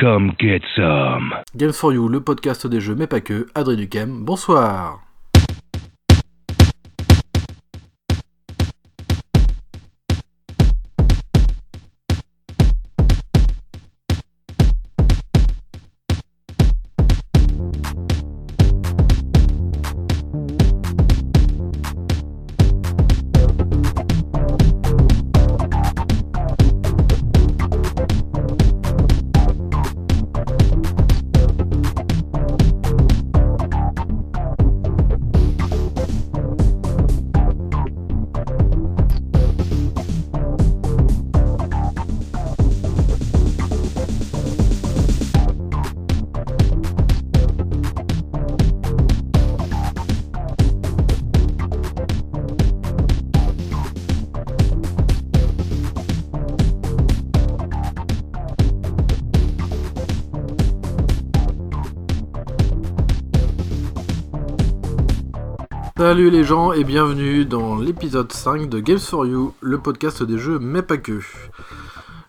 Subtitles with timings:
[0.00, 1.34] Come get some.
[1.56, 3.48] Games for You, le podcast des jeux, mais pas que.
[3.56, 5.07] Adrien Duquem, bonsoir.
[66.28, 70.36] Salut les gens et bienvenue dans l'épisode 5 de Games for You, le podcast des
[70.36, 71.20] jeux mais pas que.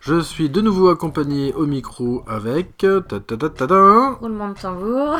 [0.00, 2.78] Je suis de nouveau accompagné au micro avec...
[2.78, 5.18] ta ta ta ta ta Roulement de tambour.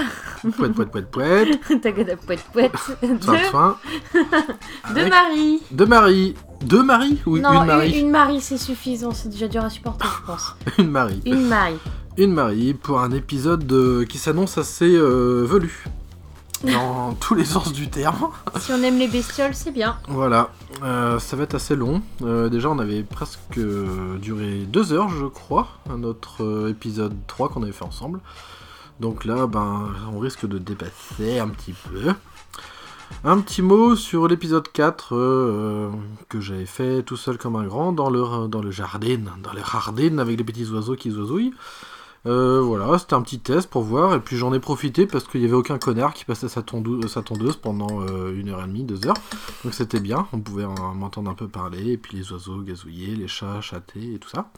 [0.57, 1.61] Pouet pouet pouet pouet.
[1.83, 2.71] Tagada pouet pouet.
[2.75, 3.77] Fin de De, fin.
[4.15, 4.21] de
[4.99, 5.61] Avec- Marie.
[5.71, 6.35] De Marie.
[6.65, 9.11] Deux Marie ou non, une Marie Une, Marie, c'est suffisant.
[9.11, 10.55] C'est déjà dur à supporter, je pense.
[10.79, 11.21] Une Marie.
[11.27, 11.77] Une Marie.
[12.17, 15.85] Une Marie pour un épisode euh, qui s'annonce assez euh, velu.
[16.65, 18.29] Dans tous les sens du terme.
[18.59, 19.97] Si on aime les bestioles, c'est bien.
[20.09, 20.51] Voilà,
[20.83, 22.03] Euh, ça va être assez long.
[22.23, 27.49] Euh, déjà, on avait presque euh, duré deux heures, je crois, à notre épisode 3
[27.49, 28.21] qu'on avait fait ensemble.
[29.01, 32.13] Donc là, ben, on risque de dépasser un petit peu.
[33.25, 35.91] Un petit mot sur l'épisode 4 euh,
[36.29, 39.61] que j'avais fait tout seul comme un grand dans le, dans le jardin, dans le
[39.61, 41.53] jardin avec les petits oiseaux qui zozouillent.
[42.27, 45.41] Euh, voilà, c'était un petit test pour voir, et puis j'en ai profité parce qu'il
[45.41, 49.07] n'y avait aucun connard qui passait sa, tondeuse pendant euh, une heure et demie, deux
[49.07, 49.17] heures.
[49.65, 53.29] Donc c'était bien, on pouvait m'entendre un peu parler, et puis les oiseaux gazouiller, les
[53.29, 54.51] chats chatter et tout ça.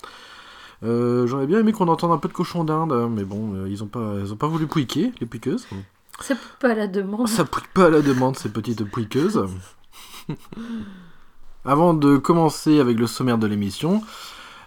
[0.82, 3.88] Euh, J'aurais bien aimé qu'on entende un peu de cochon d'Inde, mais bon, ils ont
[3.88, 5.66] pas, ils ont pas voulu pouiquer, les piqueuses.
[6.20, 7.28] C'est pas la demande.
[7.28, 9.46] Ça pouille pas à la demande, ces petites pouiqueuses.
[11.64, 14.02] Avant de commencer avec le sommaire de l'émission,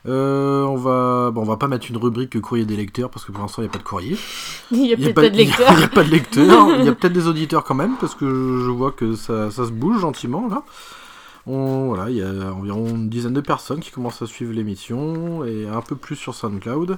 [0.08, 3.32] euh, on va, bon, on va pas mettre une rubrique courrier des lecteurs parce que
[3.32, 4.18] pour l'instant il n'y a pas de courrier.
[4.72, 5.72] Il y a peut-être pas de il y a- lecteur.
[5.72, 6.68] Il n'y a pas de lecteurs.
[6.80, 9.66] Il y a peut-être des auditeurs quand même, parce que je, vois que ça, ça
[9.66, 10.64] se bouge gentiment là.
[11.48, 15.46] On, voilà, il y a environ une dizaine de personnes qui commencent à suivre l'émission
[15.46, 16.98] et un peu plus sur SoundCloud.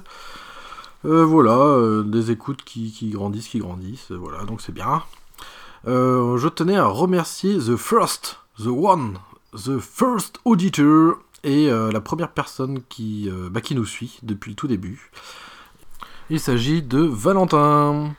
[1.04, 4.10] Euh, voilà, euh, des écoutes qui, qui grandissent, qui grandissent.
[4.10, 5.02] voilà, donc c'est bien.
[5.84, 9.18] Je tenais à remercier The First, The One,
[9.54, 14.50] The First Auditor et euh, la première personne qui, euh, bah, qui nous suit depuis
[14.50, 15.10] le tout début.
[16.30, 18.14] Il s'agit de Valentin,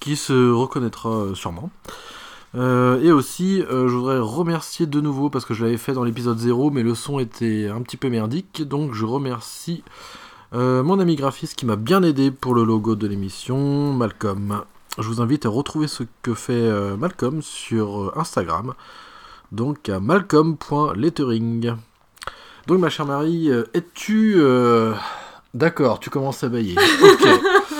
[0.00, 1.70] qui se reconnaîtra euh, sûrement.
[2.54, 6.70] Et aussi, je voudrais remercier de nouveau, parce que je l'avais fait dans l'épisode 0,
[6.70, 9.82] mais le son était un petit peu merdique, donc je remercie
[10.52, 14.64] mon ami graphiste qui m'a bien aidé pour le logo de l'émission, Malcolm.
[14.98, 18.74] Je vous invite à retrouver ce que fait Malcolm sur Instagram,
[19.50, 21.72] donc à malcolm.lettering.
[22.66, 24.34] Donc ma chère Marie, euh, es-tu...
[24.36, 24.94] euh,
[25.54, 26.76] D'accord, tu commences à bailler.
[27.02, 27.28] Ok.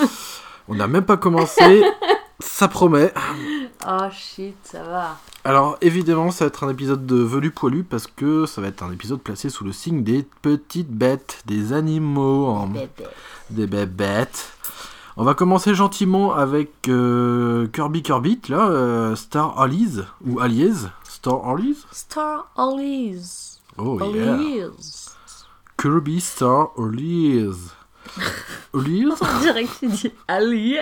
[0.67, 1.83] On n'a même pas commencé,
[2.39, 3.11] ça promet.
[3.87, 5.17] Oh shit, ça va.
[5.43, 8.83] Alors évidemment, ça va être un épisode de velu poilu parce que ça va être
[8.83, 12.69] un épisode placé sous le signe des petites bêtes, des animaux, en-
[13.49, 14.53] des bébêtes.
[15.17, 21.47] On va commencer gentiment avec euh, Kirby Kirby, là, euh, Star Allies, ou Allies, Star
[21.47, 21.77] Allies.
[21.91, 23.52] Star Allies.
[23.77, 25.15] Oh yeah, Allies.
[25.77, 27.71] Kirby Star Allies.
[28.73, 30.77] Allies On dirait que tu dis Allies.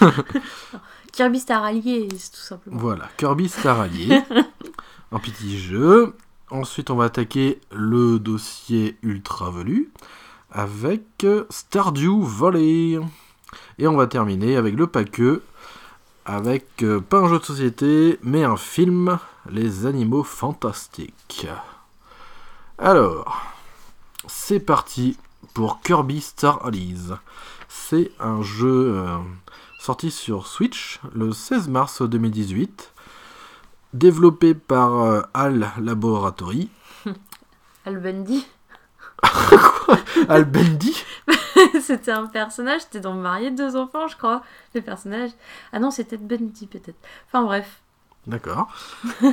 [1.12, 2.78] Kirby Star Allies, tout simplement.
[2.78, 4.12] Voilà, Kirby Star Allies.
[5.12, 6.14] un petit jeu.
[6.50, 9.90] Ensuite, on va attaquer le dossier ultra velu
[10.50, 13.00] avec euh, Stardew Valley.
[13.78, 15.42] Et on va terminer avec le paqueux
[16.26, 19.18] avec euh, pas un jeu de société, mais un film,
[19.48, 21.46] Les Animaux Fantastiques.
[22.78, 23.54] Alors,
[24.26, 25.16] c'est parti
[25.54, 27.14] pour Kirby Star Allies.
[27.68, 29.16] C'est un jeu euh,
[29.78, 32.92] sorti sur Switch le 16 mars 2018,
[33.94, 36.68] développé par euh, HAL Laboratory.
[37.86, 38.46] Al Bundy.
[40.28, 41.02] HAL Bendy
[41.80, 44.42] c'était un personnage, c'était dans Marié deux enfants, je crois.
[44.74, 45.30] Le personnage.
[45.72, 46.98] Ah non, c'était Bundy peut-être.
[47.26, 47.80] Enfin bref.
[48.26, 48.68] D'accord.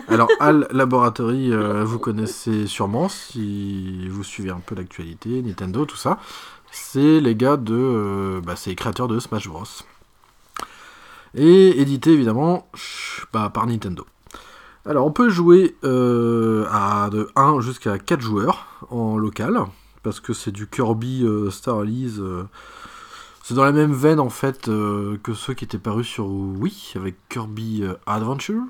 [0.08, 5.96] Alors, HAL Laboratory, euh, vous connaissez sûrement si vous suivez un peu l'actualité, Nintendo, tout
[5.96, 6.20] ça.
[6.72, 7.74] C'est les gars de.
[7.76, 9.64] euh, bah, c'est les créateurs de Smash Bros.
[11.36, 12.68] Et édité évidemment
[13.32, 14.06] bah, par Nintendo.
[14.86, 19.60] Alors on peut jouer euh, à de 1 jusqu'à 4 joueurs en local.
[20.04, 22.20] Parce que c'est du Kirby Star Allies.
[23.42, 27.16] c'est dans la même veine en fait que ceux qui étaient parus sur Wii avec
[27.30, 28.64] Kirby Adventure.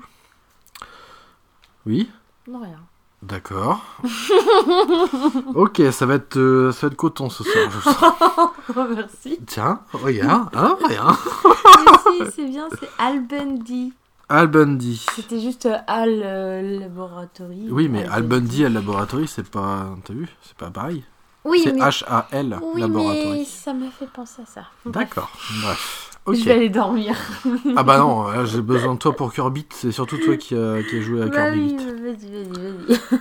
[1.86, 2.08] Oui,
[2.48, 2.78] Non, rien.
[3.22, 3.80] d'accord.
[5.54, 7.70] ok, ça va être euh, ça va être coton ce soir.
[7.70, 7.90] je.
[8.76, 9.38] Oh, merci.
[9.46, 11.06] Tiens, regarde, hein, rien.
[11.06, 13.92] Mais si, c'est bien, c'est Al Bundy.
[14.30, 15.04] Al Bundy.
[15.14, 17.68] C'était juste euh, Al euh, Laboratory.
[17.70, 19.94] Oui, mais Al Bundy Al Laboratory, c'est pas.
[20.04, 21.04] T'as vu C'est pas pareil.
[21.44, 21.80] Oui, c'est mais...
[21.82, 23.44] H-A-L Oui, mais Laboratory.
[23.44, 24.62] ça m'a fait penser à ça.
[24.86, 25.30] D'accord,
[25.62, 26.10] bref.
[26.26, 27.16] Je vais aller dormir.
[27.76, 30.82] Ah bah non, là, j'ai besoin de toi pour Kirby, c'est surtout toi qui a,
[30.82, 31.76] qui a joué à Bah Kirby oui, 8.
[31.84, 33.20] vas-y, vas-y, vas-y.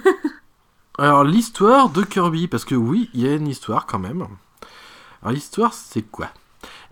[0.97, 4.25] Alors l'histoire de Kirby, parce que oui, il y a une histoire quand même.
[5.21, 6.27] Alors l'histoire, c'est quoi?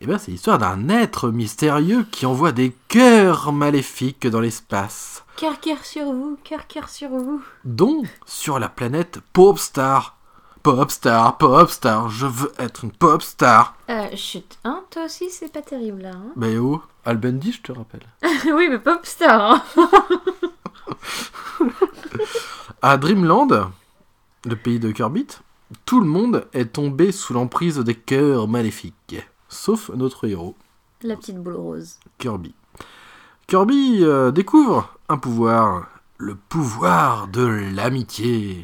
[0.02, 5.60] Eh ben, c'est l'histoire d'un être mystérieux qui envoie des cœurs maléfiques dans l'espace, Cœur,
[5.60, 7.42] cœur sur vous, cœur, cœur sur vous.
[7.64, 10.18] dont sur la planète Popstar.
[10.64, 13.76] Popstar, Popstar, je veux être une Popstar.
[13.90, 17.62] Euh, chut, hein, toi aussi, c'est pas terrible, là, hein Bah oh, Al Bundy, je
[17.62, 18.06] te rappelle.
[18.54, 19.90] Oui, mais Popstar, hein
[22.84, 23.72] À Dreamland,
[24.46, 25.26] le pays de Kirby,
[25.86, 29.18] tout le monde est tombé sous l'emprise des cœurs maléfiques,
[29.50, 30.56] sauf notre héros.
[31.02, 31.98] La petite boule rose.
[32.20, 32.54] Kirby.
[33.48, 38.62] Kirby euh, découvre un pouvoir, le pouvoir de l'amitié.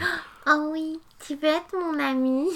[0.47, 2.47] Oh oui, tu veux être mon ami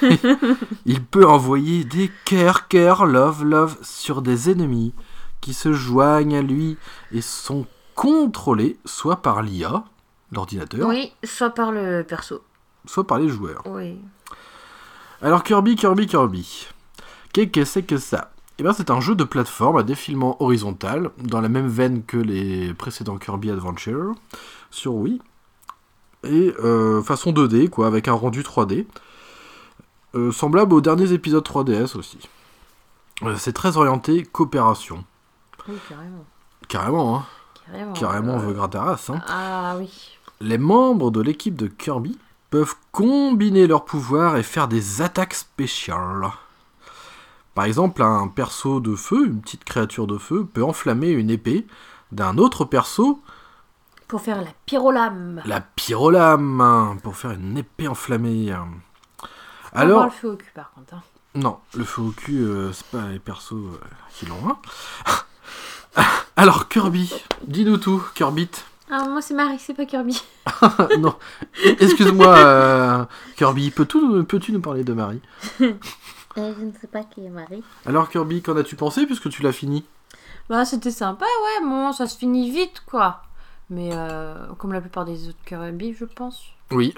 [0.86, 4.94] Il peut envoyer des cœurs, cœurs, love, love sur des ennemis
[5.40, 6.76] qui se joignent à lui
[7.12, 9.84] et sont contrôlés soit par l'IA,
[10.32, 12.42] l'ordinateur, Oui, soit par le perso.
[12.86, 13.62] soit par les joueurs.
[13.66, 13.98] Oui.
[15.22, 16.68] Alors Kirby, Kirby, Kirby.
[17.32, 18.30] Qu'est-ce que c'est que ça?
[18.58, 22.16] Eh bien c'est un jeu de plateforme à défilement horizontal, dans la même veine que
[22.16, 24.14] les précédents Kirby Adventure,
[24.70, 25.20] sur Wii.
[26.26, 28.86] Et euh, façon 2D, quoi, avec un rendu 3D.
[30.14, 32.18] Euh, semblable aux derniers épisodes 3DS aussi.
[33.22, 35.04] Euh, c'est très orienté coopération.
[35.68, 36.24] Oui, carrément.
[36.68, 37.26] Carrément, hein.
[37.66, 37.92] Carrément.
[37.94, 39.20] Carrément, on veut gratter la race, hein.
[39.26, 40.18] Ah oui.
[40.40, 42.18] Les membres de l'équipe de Kirby
[42.50, 46.30] peuvent combiner leurs pouvoirs et faire des attaques spéciales.
[47.54, 51.66] Par exemple, un perso de feu, une petite créature de feu, peut enflammer une épée
[52.12, 53.20] d'un autre perso,
[54.08, 55.42] Pour faire la pyrolame.
[55.46, 58.52] la pyrolame, hein, pour faire une épée enflammée.
[58.52, 59.26] Faut
[59.78, 60.94] Alors, le feu au cul, par contre.
[60.94, 61.02] hein.
[61.34, 63.80] non, le feu au cul, euh, c'est pas les persos euh,
[64.14, 64.36] qui l'ont.
[64.48, 64.58] hein.
[66.36, 67.12] Alors, Kirby,
[67.46, 68.48] dis-nous tout, Kirby.
[68.90, 70.20] Ah, moi, c'est Marie, c'est pas Kirby.
[70.98, 71.14] non,
[71.64, 73.04] excuse-moi, euh,
[73.36, 75.22] Kirby, peux-tu peux-tu nous parler de Marie
[76.36, 77.62] Euh, je ne sais pas qui est Marie.
[77.86, 79.84] Alors Kirby, qu'en as-tu pensé puisque tu l'as fini?
[80.48, 81.64] Bah, c'était sympa, ouais.
[81.64, 83.22] Bon, ça se finit vite, quoi.
[83.70, 86.42] Mais euh, comme la plupart des autres Kirby, je pense.
[86.70, 86.94] Oui.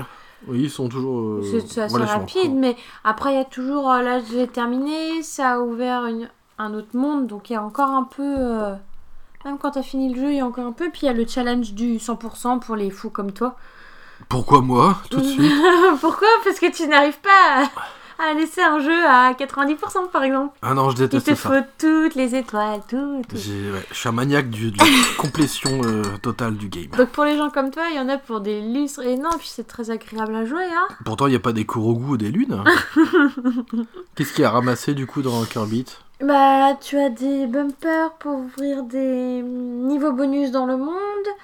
[0.47, 1.21] Oui, ils sont toujours.
[1.21, 3.91] euh, C'est assez rapide, mais après, il y a toujours.
[3.91, 6.29] euh, là, je l'ai terminé, ça a ouvert une-
[6.59, 8.23] un autre monde, donc il y a encore un peu.
[8.23, 8.75] euh,
[9.45, 10.91] même quand t'as fini le jeu, il y a encore un peu.
[10.91, 13.57] Puis il y a le challenge du 100% pour les fous comme toi.
[14.29, 15.53] Pourquoi moi, tout de suite?
[16.01, 16.29] Pourquoi?
[16.45, 17.71] Parce que tu n'arrives pas à,
[18.19, 20.57] à laisser un jeu à 90% par exemple.
[20.63, 21.49] Ah non, je Il déteste te ça.
[21.51, 23.23] faut toutes les étoiles, tout.
[23.29, 23.37] tout.
[23.37, 24.85] J'ai- ouais, je suis un maniaque du, de la
[25.19, 26.87] complétion euh, totale du game.
[26.97, 29.31] Donc pour les gens comme toi, il y en a pour des lustres et non,
[29.39, 30.89] puis c'est très agréable à jouer, hein.
[31.05, 32.63] Pourtant, il n'y a pas des Kurogu ou des lunes.
[34.15, 35.85] Qu'est-ce qu'il y a ramassé du coup dans Kirby
[36.23, 40.95] Bah, tu as des bumpers pour ouvrir des niveaux bonus dans le monde.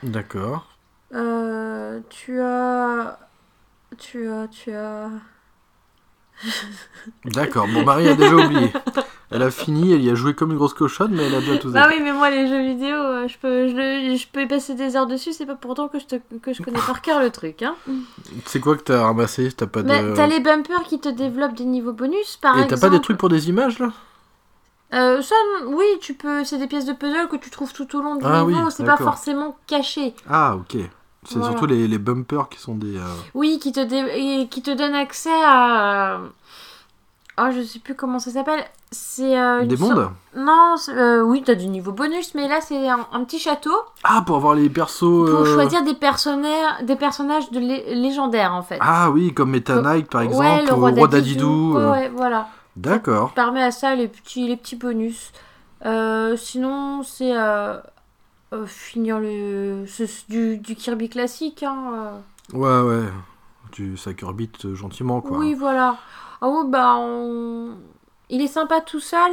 [0.03, 0.67] D'accord.
[1.15, 3.19] Euh, tu as.
[3.99, 4.49] Tu as.
[4.49, 5.11] Tu as.
[7.25, 7.67] D'accord.
[7.69, 8.73] Bon, Marie a déjà oublié.
[9.31, 11.57] Elle a fini, elle y a joué comme une grosse cochonne, mais elle a bien
[11.57, 11.95] tout zappé.
[11.95, 15.07] oui, mais moi, les jeux vidéo, euh, je peux, je, peux y passer des heures
[15.07, 17.75] dessus, c'est pas pourtant que je, te, que je connais par cœur le truc, hein.
[18.45, 19.51] C'est quoi que t'as ramassé?
[19.53, 20.15] T'as pas de.
[20.15, 22.75] t'as les bumpers qui te développent des niveaux bonus, par Et exemple.
[22.81, 23.91] t'as pas des trucs pour des images là?
[24.93, 25.35] Euh, ça,
[25.67, 26.45] oui, tu peux.
[26.45, 28.59] C'est des pièces de puzzle que tu trouves tout au long du Ah niveau.
[28.65, 30.15] oui, c'est pas forcément caché.
[30.29, 30.77] Ah, ok.
[31.25, 31.53] C'est Voilà.
[31.53, 32.97] surtout les, les bumpers qui sont des.
[32.97, 33.03] euh,
[33.35, 36.19] Oui, qui te dé- qui te donne accès à.
[37.41, 38.63] Oh, je sais plus comment ça s'appelle.
[38.91, 43.07] C'est euh, des mondes Non, euh, oui, t'as du niveau bonus, mais là c'est un,
[43.13, 43.73] un petit château
[44.05, 44.99] Ah, pour avoir les persos.
[45.01, 48.77] pour euh, choisir des personnages, des personnages de lé- légendaires en fait.
[48.83, 51.79] Ah oui, comme Meta Knight par exemple, ouais, le ou roi d'Adidou.
[51.79, 52.49] Euh, Ouais, ouais, voilà.
[52.77, 53.33] D'accord.
[53.33, 55.33] permet à ça les petits, les petits bonus.
[55.87, 57.33] Euh, sinon, c'est
[58.53, 61.63] euh, finir le c'est du, du Kirby classique.
[61.63, 62.21] Hein,
[62.55, 62.57] euh.
[62.57, 63.09] Ouais, ouais.
[63.71, 64.11] Tu ça
[64.65, 65.39] euh, gentiment quoi.
[65.39, 65.97] Oui, voilà.
[66.41, 67.77] Ah oui, bah, on-
[68.29, 69.33] il est sympa tout seul.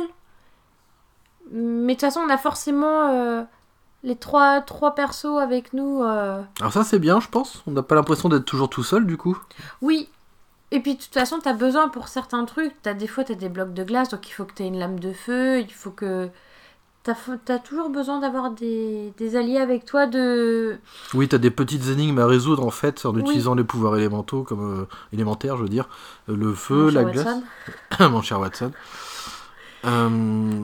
[1.51, 3.43] Mais de toute façon, on a forcément euh,
[4.03, 6.03] les trois, trois persos avec nous.
[6.03, 6.41] euh.
[6.59, 7.63] Alors ça c'est bien je pense.
[7.67, 9.37] On n'a pas l'impression d'être toujours tout seul du coup.
[9.81, 10.09] Oui.
[10.71, 12.75] Et puis, de toute façon, t'as besoin pour certains trucs.
[12.85, 14.99] As, des fois, t'as des blocs de glace, donc il faut que t'aies une lame
[14.99, 15.61] de feu.
[15.61, 16.29] Il faut que.
[17.45, 20.77] T'as as toujours besoin d'avoir des, des alliés avec toi de.
[21.13, 23.21] Oui, t'as des petites énigmes à résoudre en fait en Oui.
[23.21, 25.87] utilisant les pouvoirs élémentaux comme euh, élémentaires, je veux dire,
[26.29, 27.37] Euh, le feu, la glace,
[27.99, 28.71] mon cher Watson.
[29.85, 30.09] Euh,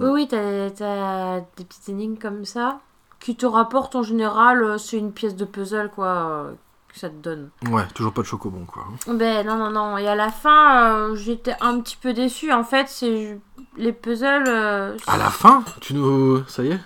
[0.01, 2.79] Oui, oui, t'as t'as des petites énigmes comme ça.
[3.19, 6.51] Qui te rapportent en général, euh, c'est une pièce de puzzle, quoi, euh,
[6.95, 7.49] que ça te donne.
[7.69, 8.85] Ouais, toujours pas de chocobon quoi.
[9.07, 9.97] Ben non, non, non.
[9.99, 12.51] Et à la fin, euh, j'étais un petit peu déçue.
[12.51, 13.39] En fait, c'est
[13.77, 14.45] les puzzles.
[14.47, 16.79] euh, À la fin, tu nous, ça y est,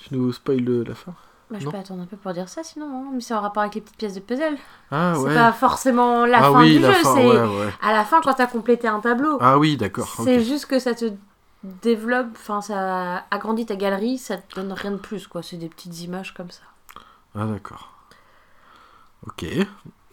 [0.00, 1.14] tu nous spoil le- la fin?
[1.50, 1.70] Bah, je non?
[1.72, 2.86] peux attendre un peu pour dire ça, sinon.
[2.86, 3.10] hein.
[3.12, 4.56] Mais c'est en rapport avec les petites pièces de puzzle.
[4.90, 5.34] Ah c'est ouais.
[5.34, 7.02] pas forcément la ah fin oui, du la jeu.
[7.02, 7.72] fin, c'est ouais, ouais.
[7.82, 9.38] à la fin quand t'as complété un tableau.
[9.40, 10.08] Ah oui, d'accord.
[10.18, 10.24] ok.
[10.24, 11.12] c'est juste que ça te
[11.62, 15.42] développe, enfin ça agrandit ta galerie, ça te donne rien de plus quoi.
[15.42, 16.62] C'est des petites images comme ça.
[17.34, 17.90] Ah d'accord.
[19.26, 19.46] Ok.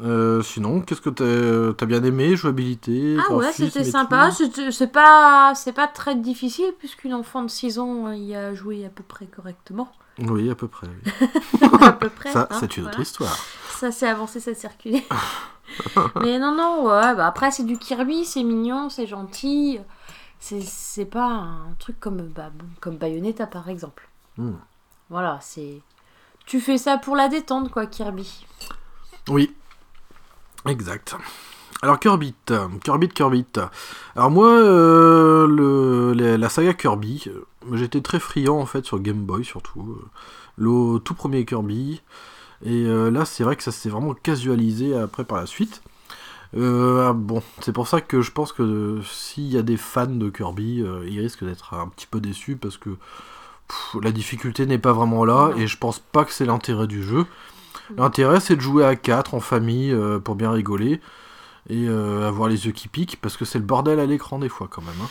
[0.02, 4.32] Euh, sinon, qu'est-ce que t'as bien aimé Jouabilité Ah ouais, c'était sympa.
[4.72, 8.86] C'est pas, c'est pas très difficile puisqu'une enfant de 6 ans euh, y a joué
[8.86, 9.92] à peu près correctement.
[10.20, 10.88] Oui, à peu près.
[10.88, 11.68] oui.
[11.82, 12.32] à peu près.
[12.32, 12.96] Ça, hein, c'est une voilà.
[12.96, 13.38] autre histoire.
[13.70, 15.06] Ça s'est avancé, ça s'est reculé.
[16.22, 19.80] Mais non, non, ouais, bah après c'est du Kirby, c'est mignon, c'est gentil.
[20.40, 24.10] C'est, c'est pas un truc comme, bah, comme Bayonetta par exemple.
[24.38, 24.56] Hmm.
[25.10, 25.82] Voilà, c'est.
[26.46, 28.46] Tu fais ça pour la détente quoi, Kirby.
[29.30, 29.54] Oui,
[30.68, 31.16] exact.
[31.82, 32.36] Alors Kirby,
[32.84, 33.46] Kirby, Kirby.
[34.16, 39.00] Alors moi, euh, le, la, la saga Kirby, euh, j'étais très friand en fait sur
[39.00, 39.98] Game Boy surtout.
[40.00, 40.06] euh,
[40.58, 42.02] le tout premier Kirby.
[42.64, 45.82] Et euh, là, c'est vrai que ça s'est vraiment casualisé après par la suite.
[46.56, 50.06] Euh, ah, bon, c'est pour ça que je pense que s'il y a des fans
[50.06, 52.90] de Kirby, ils risquent d'être un petit peu déçus parce que
[53.68, 57.02] pff, la difficulté n'est pas vraiment là et je pense pas que c'est l'intérêt du
[57.04, 57.26] jeu.
[57.98, 61.02] L'intérêt, c'est de jouer à 4 en famille euh, pour bien rigoler
[61.70, 64.50] et euh, avoir les yeux qui piquent parce que c'est le bordel à l'écran des
[64.50, 64.96] fois quand même.
[65.02, 65.08] hein.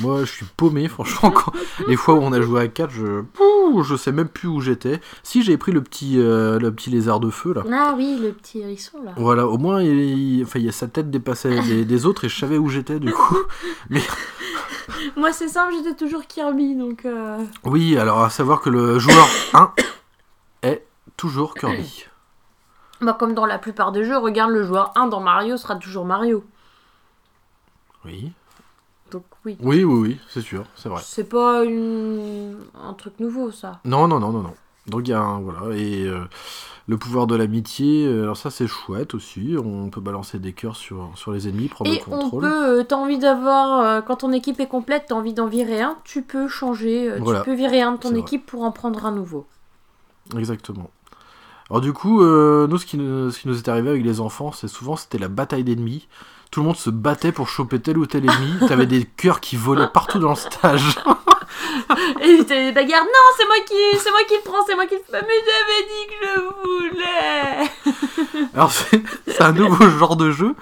[0.00, 1.30] Moi, je suis paumé, franchement.
[1.30, 1.52] Quand...
[1.88, 4.60] Les fois où on a joué à 4, je, Pouh, je sais même plus où
[4.60, 5.00] j'étais.
[5.22, 7.62] Si j'ai pris le petit, euh, le petit lézard de feu là.
[7.72, 9.12] Ah oui, le petit hérisson là.
[9.16, 12.28] Voilà, au moins, il, enfin, il y a sa tête dépassait des, des autres et
[12.28, 13.38] je savais où j'étais du coup.
[15.16, 17.04] Moi c'est simple, j'étais toujours Kirby donc.
[17.04, 19.72] euh, Oui, alors à savoir que le joueur 1
[20.62, 20.84] est
[21.16, 22.04] toujours Kirby.
[23.04, 26.04] Bah, comme dans la plupart des jeux, regarde le joueur 1 dans Mario sera toujours
[26.04, 26.44] Mario.
[28.04, 28.32] Oui,
[29.10, 29.56] Donc oui.
[29.60, 31.00] oui, oui, oui, c'est sûr, c'est vrai.
[31.04, 32.56] C'est pas une...
[32.82, 33.80] un truc nouveau ça.
[33.84, 34.54] Non, non, non, non, non.
[34.86, 36.24] Donc il y a un, voilà, et euh,
[36.86, 40.76] le pouvoir de l'amitié, euh, alors ça c'est chouette aussi, on peut balancer des cœurs
[40.76, 42.42] sur, sur les ennemis, prendre Et le on contrôle.
[42.42, 45.96] peut, euh, t'as envie d'avoir, quand ton équipe est complète, t'as envie d'en virer un,
[46.04, 47.40] tu peux changer, Voilà.
[47.40, 48.18] tu peux virer un de ton vrai.
[48.20, 49.46] équipe pour en prendre un nouveau.
[50.36, 50.90] Exactement.
[51.70, 54.20] Alors du coup, euh, nous ce qui, nous, ce qui nous est arrivé avec les
[54.20, 56.08] enfants, c'est souvent c'était la bataille d'ennemis.
[56.50, 58.52] Tout le monde se battait pour choper tel ou tel ennemi.
[58.68, 60.98] T'avais des cœurs qui volaient partout dans le stage.
[62.22, 64.86] Et t'as des bagarres, non, c'est moi qui, c'est moi qui le prends, c'est moi
[64.86, 68.48] qui le fais, mais j'avais dit que je voulais.
[68.54, 70.54] Alors c'est c'est un nouveau genre de jeu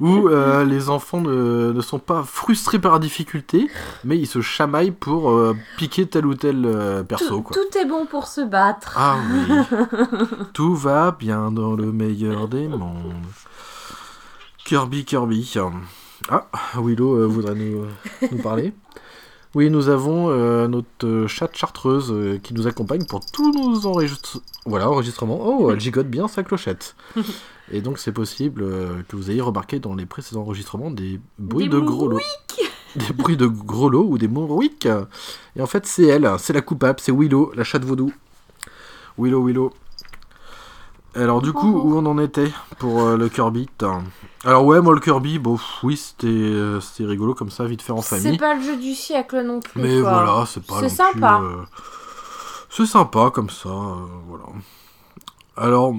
[0.00, 3.68] où euh, les enfants ne, ne sont pas frustrés par la difficulté,
[4.04, 7.28] mais ils se chamaillent pour euh, piquer tel ou tel euh, perso.
[7.36, 7.56] Tout, Quoi.
[7.56, 8.92] tout est bon pour se battre.
[8.96, 9.76] Ah oui,
[10.52, 13.14] tout va bien dans le meilleur des mondes.
[14.64, 15.54] Kirby, Kirby.
[16.28, 17.84] Ah, Willow euh, voudrait nous,
[18.32, 18.72] nous parler.
[19.54, 24.40] Oui, nous avons euh, notre chatte chartreuse euh, qui nous accompagne pour tous nos enregistre-
[24.66, 25.38] voilà, enregistrements.
[25.40, 26.94] Oh, elle gigote bien sa clochette.
[27.72, 31.68] Et donc c'est possible euh, que vous ayez remarqué dans les précédents enregistrements des bruits
[31.68, 32.20] Des de gros lots.
[32.96, 34.88] Des bruits de gros lots ou des mourouiques.
[35.56, 38.10] Et en fait c'est elle, c'est la coupable, c'est Willow, la chatte vaudou.
[39.18, 39.72] Willow, Willow.
[41.14, 43.68] Alors du coup, où on en était pour euh, le Kirby
[44.44, 47.80] Alors ouais, moi le Kirby, bon, pff, oui, c'était euh, c'était rigolo comme ça, vite
[47.82, 48.38] fait en c'est famille.
[48.38, 49.80] pas le jeu du siècle non plus.
[49.80, 50.12] Mais quoi.
[50.24, 51.40] voilà, c'est pas C'est sympa.
[51.42, 51.62] euh,
[52.70, 53.70] C'est sympa comme ça,
[54.28, 54.44] voilà.
[55.56, 55.92] Alors,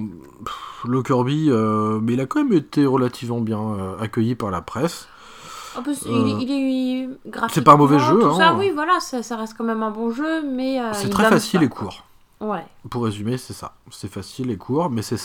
[0.45, 4.51] pff, le Kirby, euh, mais il a quand même été relativement bien euh, accueilli par
[4.51, 5.07] la presse.
[5.77, 8.55] En plus, Euh, il, il est graphiquement, c'est pas un mauvais jeu, Tout ça, hein.
[8.57, 11.65] oui, voilà, ça, ça reste quand même un bon jeu, mais c'est très facile pas,
[11.65, 12.03] et court.
[12.39, 12.63] Ouais.
[12.91, 13.73] Pour résumer, c'est ça.
[13.89, 15.17] C'est facile et court, mais c'est-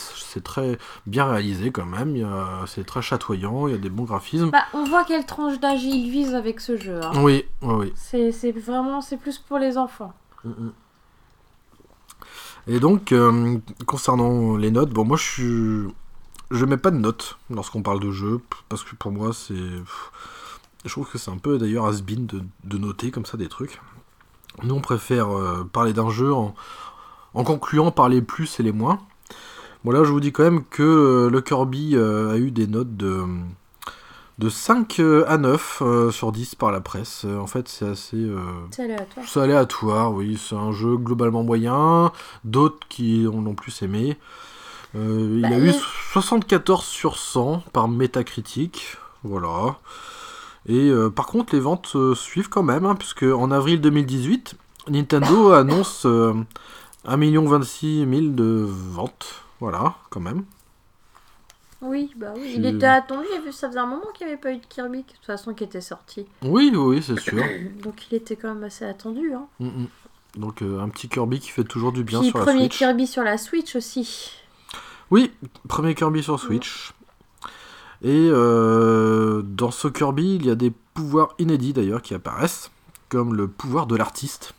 [0.43, 2.27] très bien réalisé quand même.
[2.65, 4.49] C'est très chatoyant, il y a des bons graphismes.
[4.49, 6.99] Bah, on voit quelle tranche d'âge il vise avec ce jeu.
[7.03, 7.11] hein.
[7.21, 7.93] Oui, oui, oui.
[7.95, 10.13] C'est vraiment, c'est plus pour les enfants.
[10.43, 10.71] Mhm.
[12.67, 15.93] Et donc, euh, concernant les notes, bon, moi je suis.
[16.51, 18.39] Je mets pas de notes lorsqu'on parle de jeu,
[18.69, 19.55] parce que pour moi c'est.
[20.85, 23.81] Je trouve que c'est un peu d'ailleurs has-been de, noter comme ça des trucs.
[24.63, 26.53] Nous, on préfère euh, parler d'un jeu en,
[27.33, 28.99] concluant par les plus et les moins.
[29.83, 32.95] Bon, là, je vous dis quand même que euh, le Kirby a eu des notes
[32.95, 33.25] de,
[34.39, 37.23] de 5 euh, à 9 euh, sur 10 par la presse.
[37.25, 38.17] Euh, en fait, c'est assez.
[38.17, 38.39] euh,
[38.71, 39.25] C'est aléatoire.
[39.27, 40.39] c'est aléatoire, oui.
[40.41, 42.11] C'est un jeu globalement moyen.
[42.43, 44.17] D'autres qui en ont plus aimé.
[44.95, 45.81] Euh, il Bah, a eu il-
[46.13, 48.97] 74 sur 100 par Metacritic.
[49.23, 49.77] Voilà.
[50.67, 54.55] Et par contre, les ventes suivent quand même, hein, puisque en avril 2018,
[54.89, 56.33] Nintendo annonce euh,
[57.05, 59.43] 1 26 000 de ventes.
[59.59, 60.43] Voilà, quand même.
[61.83, 62.53] Oui, bah oui.
[62.55, 64.65] Il était attendu, y avait- ça faisait un moment qu'il n'y avait pas eu de
[64.67, 66.25] Kirby, de toute façon, qui était sorti.
[66.43, 67.43] Oui, oui, c'est sûr.
[67.83, 69.33] Donc il était quand même assez attendu.
[69.33, 69.45] Hein.
[69.59, 69.87] Mm, mm.
[70.37, 72.77] Donc euh, un petit Kirby qui fait toujours du bien Puis sur la premier Switch.
[72.79, 74.31] Kirby sur la Switch aussi.
[75.11, 75.31] Oui,
[75.67, 76.93] premier Kirby sur Switch.
[78.01, 82.71] Et euh, dans ce Kirby, il y a des pouvoirs inédits d'ailleurs qui apparaissent,
[83.09, 84.53] comme le pouvoir de l'artiste,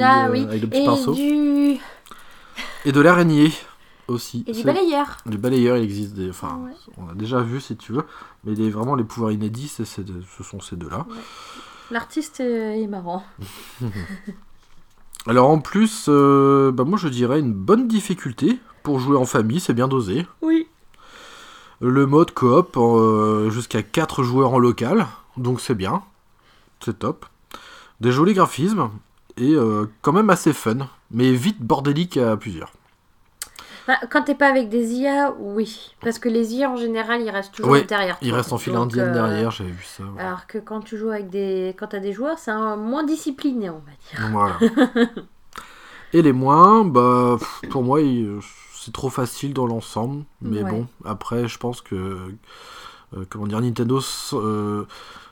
[0.00, 0.44] Ah euh, oui.
[0.44, 1.78] avec le petit Et pinceau, du...
[2.84, 3.52] et de l'araignée
[4.08, 4.44] aussi.
[4.46, 5.16] Et du balayeur.
[5.26, 6.30] Du balayeur, il existe des.
[6.30, 6.72] Enfin, Ouais.
[6.96, 8.04] on a déjà vu si tu veux,
[8.44, 11.06] mais les, vraiment les pouvoirs inédits, de- ce sont ces deux-là.
[11.90, 13.24] L'artiste est est marrant.
[15.26, 19.58] Alors en plus, euh, bah, moi je dirais une bonne difficulté pour jouer en famille,
[19.60, 20.26] c'est bien dosé.
[20.42, 20.68] Oui.
[21.80, 26.02] Le mode coop euh, jusqu'à 4 joueurs en local, donc c'est bien,
[26.80, 27.26] c'est top.
[28.00, 28.88] Des jolis graphismes
[29.36, 32.72] et euh, quand même assez fun, mais vite bordélique à plusieurs.
[33.86, 35.92] Bah, quand t'es pas avec des IA, oui.
[36.00, 38.18] Parce que les IA en général, ils restent toujours Ouais, derrière.
[38.20, 38.38] Il toi.
[38.38, 40.02] reste en file Donc, indienne euh, derrière, j'avais vu ça.
[40.02, 40.20] ouais.
[40.22, 41.74] Alors que quand tu joues avec des.
[41.78, 44.28] Quand t'as des joueurs, c'est un- moins discipliné, on va dire.
[44.32, 44.58] Voilà.
[46.12, 48.38] et les moins, bah pff, pour moi, il-
[48.74, 50.70] c'est trop facile dans l'ensemble, mais Ouais.
[50.70, 51.94] bon, après je pense que
[53.16, 54.84] euh, comment dire, Nintendo s- euh,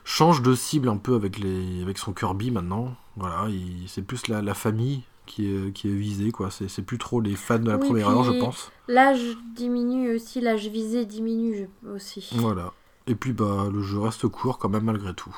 [0.03, 2.93] change de cible un peu avec les avec son Kirby maintenant.
[3.17, 6.49] Voilà, il- c'est plus la, la famille qui est, qui est visée, quoi.
[6.51, 8.71] C'est plus trop les fans de la Oui, première heure, je pense.
[8.87, 12.29] L'âge diminue aussi, l'âge visé diminue aussi.
[12.35, 12.73] Voilà.
[13.07, 15.35] Et puis bah le jeu reste court quand même malgré tout.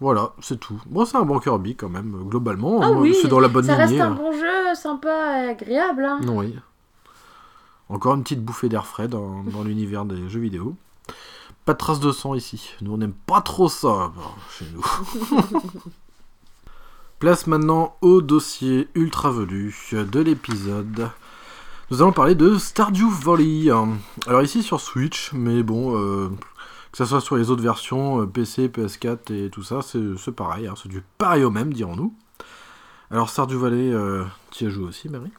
[0.00, 0.80] Voilà, c'est tout.
[0.86, 2.80] Bon, c'est un bon Kirby quand même, globalement.
[2.82, 4.02] Ah hein, oui, c'est dans la bonne Ça reste lignée.
[4.02, 4.14] un hein.
[4.14, 6.04] bon jeu, sympa et agréable.
[6.04, 6.20] Hein.
[6.26, 6.56] Oui.
[7.90, 10.74] Encore une petite bouffée d'air frais dans, dans l'univers des jeux vidéo.
[11.66, 12.70] Pas de traces de sang ici.
[12.80, 14.12] Nous, on n'aime pas trop ça
[14.58, 14.84] chez nous.
[17.20, 21.10] Place maintenant au dossier ultra velu de l'épisode.
[21.90, 23.70] Nous allons parler de Stardew Valley.
[24.26, 26.30] Alors ici sur Switch, mais bon, euh,
[26.92, 30.66] que ça soit sur les autres versions, euh, PC, PS4 et tout ça, c'est pareil.
[30.66, 32.14] hein, c'est du pareil au même, dirons-nous.
[33.10, 35.32] Alors Stardew Valley, euh, tu y as joué aussi, Marie?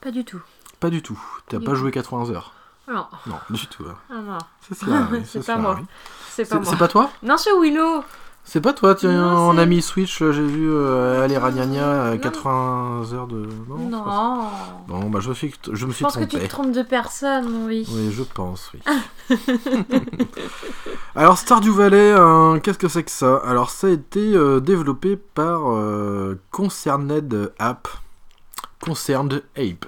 [0.00, 0.40] Pas du tout.
[0.78, 1.20] pas du tout.
[1.48, 2.52] T'as pas joué 80 heures.
[2.86, 3.84] Non, Non, du tout.
[3.88, 3.96] hein.
[4.10, 4.38] ah non.
[4.68, 5.08] C'est pas moi.
[5.10, 5.20] oui.
[5.24, 5.44] c'est pas
[6.44, 6.64] C'est moi.
[6.64, 7.10] c'est pas toi?
[7.22, 8.04] Non, c'est Willow.
[8.46, 12.04] C'est pas toi, tiens, Non, en c'est- ami Switch, euh, j'ai vu euh, aller Ragnagna
[12.04, 12.18] à Non.
[12.18, 13.48] 80 heures de.
[13.68, 13.78] Non.
[13.88, 14.04] Non.
[14.04, 14.50] pas.
[14.86, 16.44] Bon, bah je, suis, je me Je suis pense que tu trompé.
[16.46, 17.86] te trompes de personne, oui.
[17.90, 18.80] Oui, je pense, oui.
[21.16, 23.36] Alors, Stardew Valley, hein, qu'est-ce que c'est que ça?
[23.44, 27.88] Alors, ça a été euh, développé par euh, Concerned App.
[28.80, 29.86] Concerned Ape.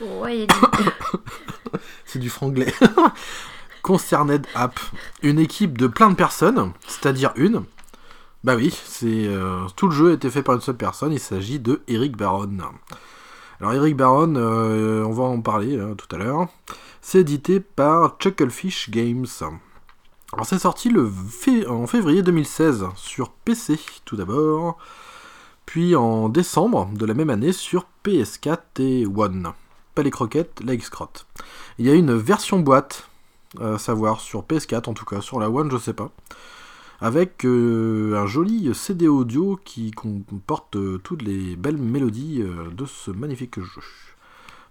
[0.00, 1.28] Ouais, il y a du-
[2.06, 2.72] C'est du franglais.
[3.84, 4.80] Concerned App.
[5.22, 7.64] Une équipe de plein de personnes, c'est-à-dire une.
[8.42, 11.12] Bah oui, c'est euh, tout le jeu a été fait par une seule personne.
[11.12, 12.56] Il s'agit de Eric Baron.
[13.60, 16.48] Alors Eric Baron, euh, on va en parler euh, tout à l'heure.
[17.02, 19.26] C'est édité par Chucklefish Games.
[20.32, 20.90] Alors c'est sorti
[21.68, 24.78] en février 2016 sur PC tout d'abord,
[25.66, 29.52] puis en décembre de la même année sur PS4 et One.
[29.94, 30.72] Pas les croquettes, la.
[31.78, 33.08] Il y a une version boîte,
[33.60, 36.10] à savoir sur PS4 en tout cas, sur la One je sais pas,
[37.00, 42.86] avec euh, un joli CD audio qui comporte euh, toutes les belles mélodies euh, de
[42.86, 43.82] ce magnifique jeu.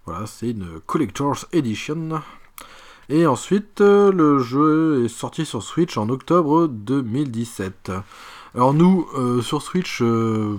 [0.06, 2.20] Voilà, c'est une Collector's Edition.
[3.08, 7.92] Et ensuite, le jeu est sorti sur Switch en octobre 2017.
[8.54, 9.06] Alors nous,
[9.42, 10.58] sur Switch, nous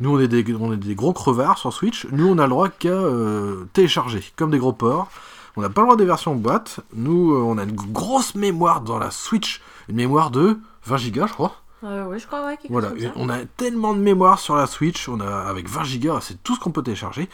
[0.00, 2.06] on est, des, on est des gros crevards sur Switch.
[2.10, 2.98] Nous on a le droit qu'à
[3.74, 5.10] télécharger, comme des gros porcs.
[5.56, 6.80] On n'a pas le droit des versions boîte.
[6.94, 11.26] Nous, euh, on a une grosse mémoire dans la Switch, une mémoire de 20 gigas,
[11.26, 11.56] je crois.
[11.84, 15.08] Euh, oui, je crois, ouais, Voilà, chose on a tellement de mémoire sur la Switch,
[15.08, 17.28] on a avec 20 gigas, c'est tout ce qu'on peut télécharger.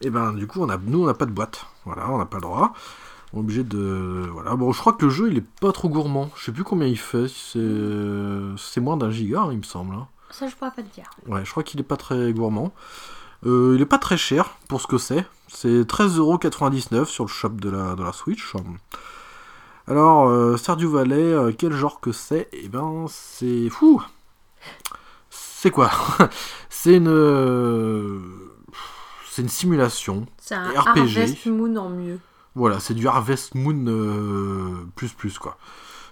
[0.00, 1.66] Et ben du coup, on a, nous on n'a pas de boîte.
[1.84, 2.72] Voilà, on n'a pas le droit.
[3.32, 4.56] On est obligé de voilà.
[4.56, 6.30] Bon, je crois que le jeu il est pas trop gourmand.
[6.36, 7.28] Je sais plus combien il fait.
[7.28, 7.60] C'est
[8.56, 9.94] c'est moins d'un giga, hein, il me semble.
[9.94, 10.08] hein.
[10.30, 11.08] Ça, je pourrais pas te dire.
[11.28, 12.72] Ouais, je crois qu'il est pas très gourmand.
[13.44, 15.26] Euh, il est pas très cher pour ce que c'est.
[15.48, 18.54] C'est 13,99€ sur le shop de la, de la Switch.
[19.88, 22.48] Alors, euh, Stardew Valley, euh, quel genre que c'est?
[22.52, 24.02] Eh ben, c'est fou.
[25.30, 25.90] C'est quoi?
[26.68, 28.18] C'est une, euh,
[29.30, 30.26] c'est une simulation.
[30.36, 30.98] C'est un RPG.
[30.98, 32.18] Harvest Moon en mieux.
[32.56, 35.56] Voilà, c'est du Harvest Moon plus plus quoi.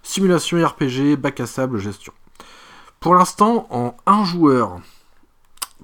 [0.04, 2.12] Simulation RPG, bac à sable, gestion.
[3.00, 4.80] Pour l'instant, en un joueur.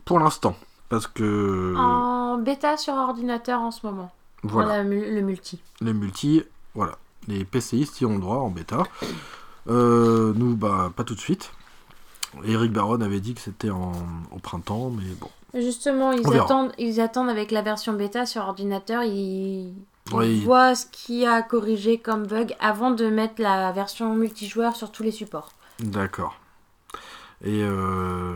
[0.05, 0.57] Pour l'instant,
[0.89, 4.11] parce que En bêta sur ordinateur en ce moment.
[4.43, 4.83] voilà.
[4.85, 5.61] Mu- le multi.
[5.81, 6.43] les multi,
[6.75, 6.97] voilà,
[7.29, 8.83] les PCistes y ont droit en bêta.
[9.69, 11.53] Euh, nous, bah, pas tout de suite.
[12.45, 13.93] Eric Baron avait dit que c'était en,
[14.31, 15.31] au printemps, mais bon.
[15.55, 19.73] Justement, ils attendent, ils attendent avec la version bêta sur ordinateur, ils,
[20.45, 24.77] voient ce qu'il y a à corriger comme bug avant de mettre la version multijoueur
[24.77, 25.53] sur tous les supports.
[25.81, 26.39] D'accord.
[27.45, 28.35] Et euh,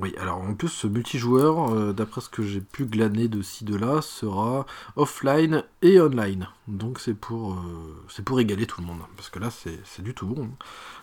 [0.00, 3.64] oui, alors en plus, ce multijoueur, euh, d'après ce que j'ai pu glaner de ci
[3.64, 6.48] de là, sera offline et online.
[6.68, 9.00] Donc c'est pour, euh, c'est pour égaler tout le monde.
[9.16, 10.48] Parce que là, c'est du tout bon.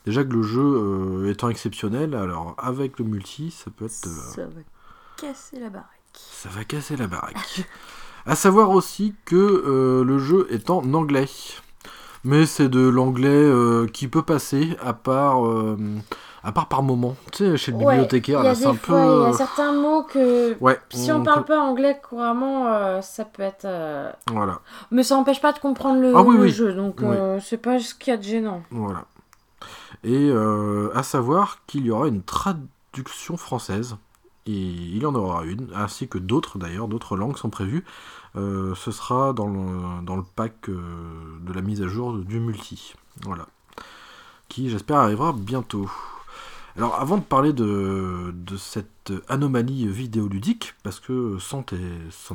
[0.06, 4.08] Déjà que le jeu euh, étant exceptionnel, alors avec le multi, ça peut être.
[4.08, 4.62] euh, Ça va
[5.18, 5.90] casser la baraque.
[6.14, 7.68] Ça va casser la baraque.
[8.26, 11.30] à savoir aussi que le jeu est en anglais.
[12.24, 13.50] Mais c'est de l'anglais
[13.94, 15.44] qui peut passer, à part,
[16.48, 17.16] à part par moment.
[17.34, 19.26] Tu sais, chez le Ouais, bibliothécaire, là, c'est un fois, il y peu.
[19.26, 20.80] a certains mots que Ouais.
[20.90, 23.66] si on parle pas anglais couramment, euh, ça peut être.
[23.66, 26.50] euh, Voilà, Mais ça n'empêche pas de comprendre le, Ah oui, le oui.
[26.52, 27.08] jeu, donc Oui.
[27.16, 28.62] euh, c'est pas ce qu'il y a de gênant.
[28.72, 29.06] voilà.
[30.04, 33.98] Et euh, à savoir qu'il y aura une traduction française.
[34.46, 37.84] Et il y en aura une, ainsi que d'autres d'ailleurs, d'autres langues sont prévues.
[38.38, 40.80] Euh, ce sera dans le, dans le pack euh,
[41.42, 42.94] de la mise à jour du multi.
[43.24, 43.48] Voilà.
[44.48, 45.90] Qui, j'espère, arrivera bientôt.
[46.78, 51.66] Alors, avant de parler de, cette anomalie vidéoludique, parce que c'en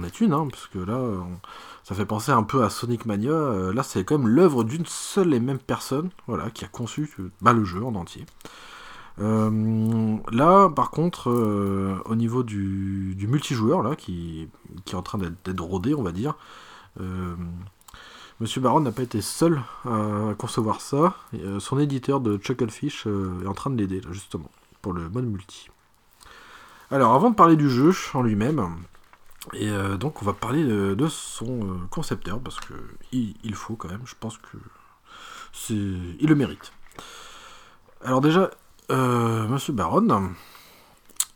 [0.03, 1.01] est, une, hein, parce que là,
[1.85, 3.31] ça fait penser un peu à Sonic Mania.
[3.31, 7.09] euh, là, c'est quand même l'œuvre d'une seule et même personne, voilà, qui a conçu
[7.21, 8.27] euh, bah, le jeu en entier.
[9.21, 11.31] Euh, là, par contre,
[12.05, 14.49] au niveau du, du multijoueur, là, qui,
[14.85, 16.35] qui est en train d'être rodé, on va dire,
[18.43, 21.15] Monsieur Baron n'a pas été seul à concevoir ça.
[21.33, 24.51] Euh, son éditeur de Chucklefish euh, est en train de l'aider, justement,
[24.81, 25.69] pour le mode multi.
[26.91, 28.79] Alors, avant de parler du jeu en lui-même,
[29.53, 32.75] et euh, donc on va parler de, son concepteur, parce que
[33.13, 34.59] il, faut quand même, je pense que
[35.71, 36.73] il le mérite.
[38.05, 38.51] Alors déjà,
[38.91, 40.33] Monsieur Baron,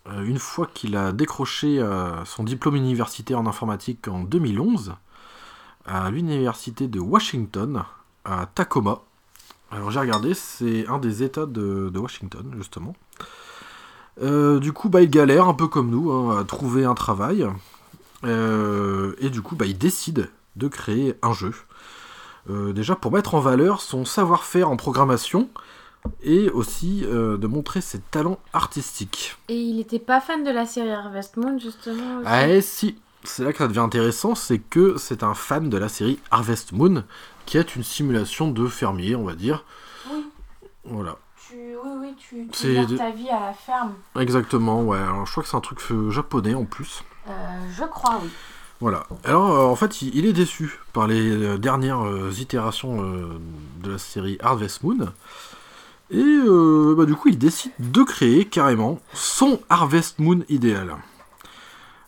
[0.07, 1.81] une fois qu'il a décroché
[2.25, 4.97] son diplôme universitaire en informatique en 2011,
[5.87, 7.85] à l'université de Washington,
[8.25, 9.01] à Tacoma.
[9.71, 12.95] Alors j'ai regardé, c'est un des États de, de Washington, justement.
[14.23, 17.47] Euh, du coup, bah, il galère un peu comme nous hein, à trouver un travail.
[18.25, 21.53] Euh, et du coup, bah, il décide de créer un jeu.
[22.49, 25.49] Euh, déjà pour mettre en valeur son savoir-faire en programmation
[26.23, 29.37] et aussi euh, de montrer ses talents artistiques.
[29.49, 32.19] Et il était pas fan de la série Harvest Moon, justement.
[32.19, 32.27] aussi?
[32.27, 35.77] Ah et si, c'est là que ça devient intéressant, c'est que c'est un fan de
[35.77, 37.05] la série Harvest Moon,
[37.45, 39.65] qui est une simulation de fermier, on va dire.
[40.11, 40.25] Oui.
[40.85, 41.17] Voilà,
[41.49, 43.95] Tu, oui, oui, tu, tu de- ta vie à la ferme.
[44.19, 44.99] exactement, ouais.
[44.99, 47.03] Alors je crois que c'est un truc japonais en plus.
[47.29, 47.33] Euh,
[47.77, 48.31] je crois, oui.
[48.81, 49.05] Voilà.
[49.25, 53.03] Alors euh, en fait, il, il est déçu par les euh, dernières euh, itérations
[53.83, 55.13] de la série Harvest Moon.
[56.11, 56.23] Et
[56.97, 60.95] bah, du coup, il décide de créer carrément son Harvest Moon idéal.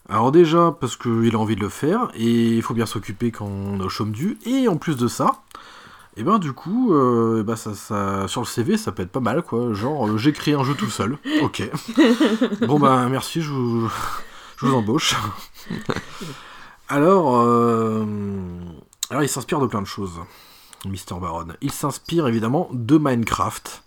[0.09, 3.47] Alors déjà, parce qu'il a envie de le faire, et il faut bien s'occuper quand
[3.47, 5.43] on est au chaume du, et en plus de ça,
[6.19, 9.13] et ben du coup, euh, eh ben, ça, ça, sur le CV, ça peut être
[9.13, 9.73] pas mal, quoi.
[9.73, 11.17] Genre, euh, j'ai créé un jeu tout seul.
[11.43, 11.63] Ok.
[12.67, 13.89] bon ben, merci, je vous,
[14.57, 15.15] je vous embauche.
[16.89, 18.05] Alors, euh,
[19.11, 20.21] alors il s'inspire de plein de choses,
[20.87, 21.21] Mr.
[21.21, 21.49] Baron.
[21.61, 23.83] Il s'inspire évidemment de Minecraft,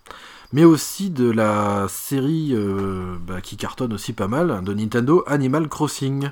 [0.54, 5.68] mais aussi de la série euh, bah, qui cartonne aussi pas mal, de Nintendo Animal
[5.70, 6.30] Crossing.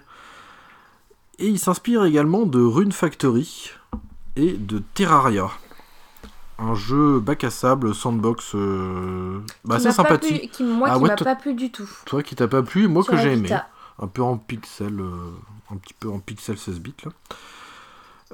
[1.37, 3.71] Et il s'inspire également de Rune Factory
[4.35, 5.49] et de Terraria.
[6.57, 10.41] Un jeu bac à sable, sandbox, euh, bah, assez sympathique.
[10.41, 11.89] plu- qui, moi, Ah qui ouais, m'a pas plu du tout.
[12.05, 13.49] Toi qui t'as pas plu, moi Sur que j'ai aimé
[14.01, 15.31] un peu en pixel, euh,
[15.71, 17.11] un petit peu en pixel 16 bits là.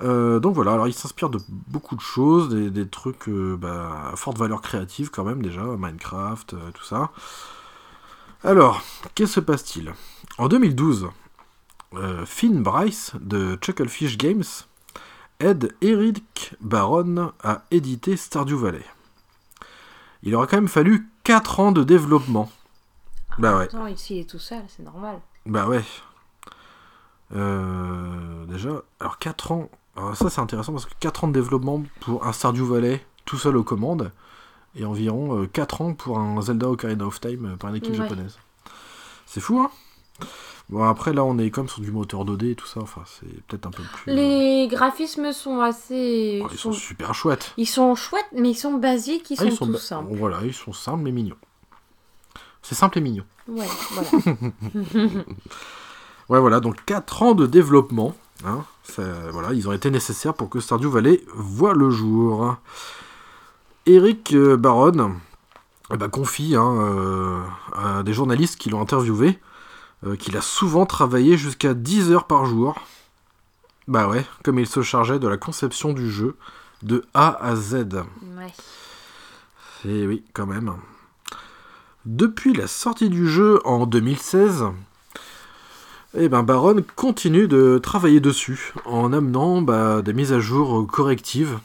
[0.01, 4.09] Euh, donc voilà, alors il s'inspire de beaucoup de choses, des, des trucs euh, bah,
[4.11, 7.11] à forte valeur créative quand même déjà, Minecraft, euh, tout ça.
[8.43, 8.81] Alors,
[9.15, 9.93] qu'est-ce se passe-t-il?
[10.37, 11.09] En 2012,
[11.95, 14.43] euh, Finn Bryce de Chucklefish Games
[15.39, 18.85] aide Eric Baron à éditer Stardew Valley.
[20.23, 22.51] Il aura quand même fallu 4 ans de développement.
[23.37, 23.63] Bah ouais.
[23.65, 25.19] Attends, ici, il est tout seul, c'est normal.
[25.45, 25.83] Bah ouais.
[27.35, 29.69] Euh, déjà, alors 4 ans.
[29.95, 33.37] Alors ça c'est intéressant parce que 4 ans de développement pour un Stardew Valley tout
[33.37, 34.11] seul aux commandes,
[34.75, 37.91] et environ euh, 4 ans pour un Zelda Ocarina of Time euh, par une équipe
[37.91, 37.97] Ouais.
[37.97, 38.37] japonaise.
[39.25, 39.71] C'est fou, hein?
[40.69, 43.27] Bon, après, là, on est comme sur du moteur 2D et tout ça, enfin, c'est
[43.47, 44.13] peut-être un peu plus...
[44.13, 46.41] Les graphismes sont assez.
[46.43, 47.53] Oh, ils sont sont- super chouettes.
[47.57, 50.15] ils sont chouettes, mais ils sont basiques, ils Ah, sont, ils sont tout ba- simples.
[50.15, 51.35] Voilà, ils sont simples mais mignons.
[52.63, 53.25] C'est simple et mignon.
[53.47, 54.09] Ouais, voilà.
[56.29, 58.15] Ouais, voilà, donc 4 ans de développement.
[58.45, 62.57] hein, ça- voilà, ils ont été nécessaires pour que Stardew Valley voit le jour.
[63.85, 65.15] Eric euh, Baron
[65.93, 67.41] eh ben, confie hein, euh,
[67.75, 69.39] à des journalistes qui l'ont interviewé
[70.05, 72.75] euh, qu'il a souvent travaillé jusqu'à 10 heures par jour.
[73.87, 76.35] Bah ouais, comme il se chargeait de la conception du jeu
[76.81, 77.85] de A à Z.
[78.37, 78.53] ouais.
[79.87, 80.73] Et oui, quand même.
[82.05, 84.65] Depuis la sortie du jeu en 2016,
[86.17, 91.59] eh ben Baron continue de travailler dessus en amenant bah, des mises à jour correctives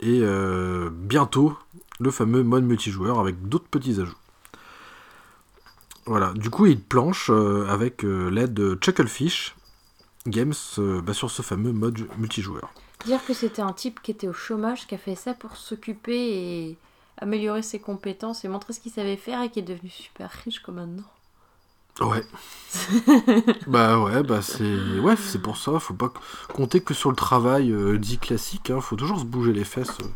[0.00, 1.56] et euh, bientôt
[2.00, 4.16] le fameux mode multijoueur avec d'autres petits ajouts.
[6.06, 9.54] Voilà, du coup il planche euh, avec euh, l'aide de Chucklefish
[10.26, 12.72] Games bah, sur ce fameux mode multijoueur.
[13.04, 16.16] Dire que c'était un type qui était au chômage, qui a fait ça pour s'occuper
[16.16, 16.76] et
[17.18, 20.60] améliorer ses compétences et montrer ce qu'il savait faire et qui est devenu super riche
[20.60, 21.04] comme maintenant.
[22.00, 22.24] Ouais.
[23.66, 26.12] bah ouais, bah c'est ouais, c'est pour ça, faut pas
[26.54, 29.98] compter que sur le travail euh, dit classique, hein, faut toujours se bouger les fesses.
[30.02, 30.06] euh.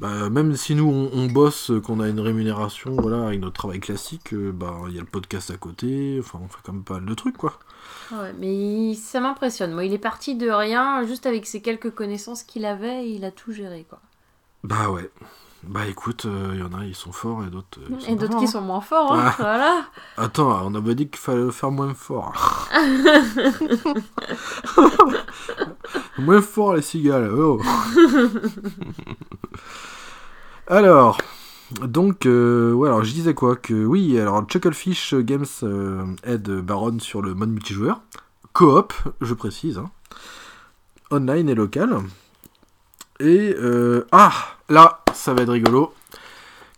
[0.00, 3.54] Bah, même si nous on, on bosse, euh, qu'on a une rémunération, voilà, avec notre
[3.54, 6.72] travail classique, euh, bah il y a le podcast à côté, enfin on fait quand
[6.72, 7.58] même pas mal de trucs quoi.
[8.10, 8.54] Ouais, mais
[8.92, 9.72] il- ça m'impressionne.
[9.72, 13.24] Moi, il est parti de rien, juste avec ses quelques connaissances qu'il avait, et il
[13.24, 14.00] a tout géré, quoi.
[14.64, 15.10] Bah ouais.
[15.64, 17.78] Bah écoute, il y en a ils sont forts et d'autres.
[17.80, 18.48] euh, Et pas d'autres qui hein.
[18.48, 19.34] sont moins forts, hein, Ah.
[19.38, 19.84] voilà.
[20.16, 22.32] Attends, on avait dit qu'il fallait faire moins fort.
[26.18, 27.30] moins fort les cigales.
[27.32, 27.60] oh.
[30.68, 31.18] alors,
[31.82, 36.98] donc, euh, ouais, alors je disais quoi Que oui, alors Chucklefish Games euh, aide Baron
[37.00, 38.00] sur le mode multijoueur.
[38.52, 39.78] Coop, je précise.
[39.78, 39.90] hein.
[41.10, 42.00] Online et local.
[43.20, 44.32] Et, euh, ah,
[44.68, 45.92] là, ça va être rigolo.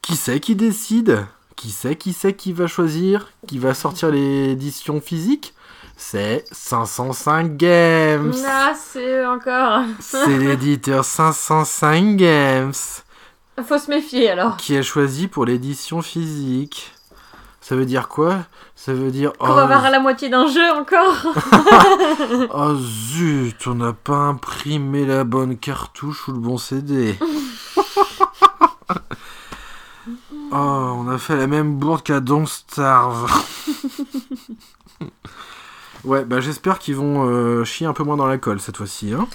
[0.03, 1.27] Qui c'est qui décide?
[1.57, 3.29] Qui c'est qui c'est qui va choisir?
[3.47, 5.55] Qui va sortir l'édition physique?
[5.97, 9.83] C'est 505 Games Ah, c'est encore.
[10.01, 12.73] C'est l'éditeur 505 Games
[13.63, 14.57] Faut se méfier alors.
[14.57, 16.95] qui a choisi pour l'édition physique?
[17.71, 18.47] Ça veut dire quoi?
[18.75, 19.33] Ça veut dire...
[19.39, 21.25] Qu'on va oh, voir la moitié d'un jeu encore.
[22.53, 27.17] oh zut, on n'a pas imprimé la bonne cartouche ou le bon CD.
[30.53, 33.31] Oh, on a fait la même bourde qu'à Don't Starve.
[36.05, 39.13] ouais, bah j'espère qu'ils vont euh, chier un peu moins dans la colle cette fois-ci.
[39.13, 39.29] Hein.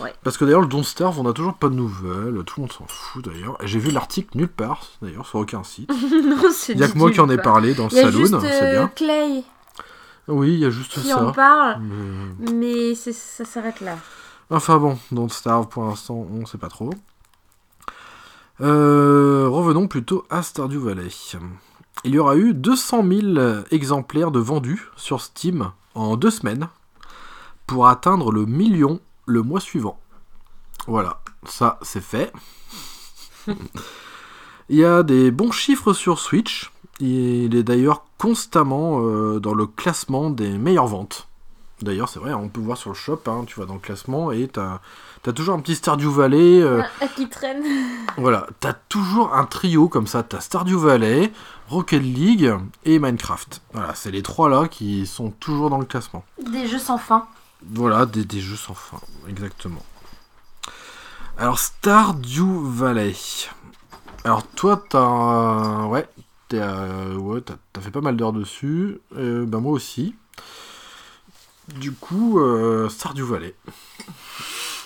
[0.00, 0.12] Ouais.
[0.24, 2.42] Parce que d'ailleurs, le Don't Starve, on a toujours pas de nouvelles.
[2.44, 3.56] Tout le monde s'en fout d'ailleurs.
[3.62, 5.90] J'ai vu l'article nulle part, d'ailleurs, sur aucun site.
[6.68, 8.20] Il y a que moi qui en ai parlé dans le Il y a saloon,
[8.20, 8.88] juste c'est euh, bien.
[8.88, 9.44] Clay
[10.28, 11.32] Oui, il y a juste qui en ça.
[11.32, 11.80] parle,
[12.52, 13.96] Mais- ça s'arrête là.
[14.50, 16.90] Enfin bon, Don't Starve pour l'instant, on sait pas trop.
[18.60, 21.08] Euh, revenons plutôt à Stardew Valley.
[22.04, 26.68] Il y aura eu 200 000 exemplaires de vendus sur Steam en deux semaines
[27.66, 29.98] pour atteindre le million le mois suivant.
[30.86, 32.32] Voilà, ça c'est fait.
[34.68, 36.70] Il y a des bons chiffres sur Switch.
[37.00, 41.28] Il est d'ailleurs constamment euh, dans le classement des meilleures ventes.
[41.82, 44.30] D'ailleurs, c'est vrai, on peut voir sur le shop, hein, tu vas dans le classement
[44.30, 44.78] et t'as
[45.26, 46.60] as toujours un petit Stardew Valley.
[46.62, 47.62] euh, Ah, qui traîne.
[48.16, 50.22] voilà, t'as toujours un trio comme ça.
[50.22, 51.32] T'as Stardew Valley,
[51.68, 53.60] Rocket League et Minecraft.
[53.72, 56.24] Voilà, c'est les trois là qui sont toujours dans le classement.
[56.52, 57.26] Des jeux sans fin.
[57.70, 59.82] Voilà, des, des jeux sans fin, exactement.
[61.36, 63.14] Alors, Stardew Valley.
[64.24, 65.86] Alors, toi, t'as.
[65.86, 66.06] Ouais,
[66.54, 67.40] euh,
[67.72, 69.00] t'as fait pas mal d'heures dessus.
[69.16, 70.14] Euh, ben, moi aussi.
[71.68, 73.54] Du coup, euh, Stardew Valley.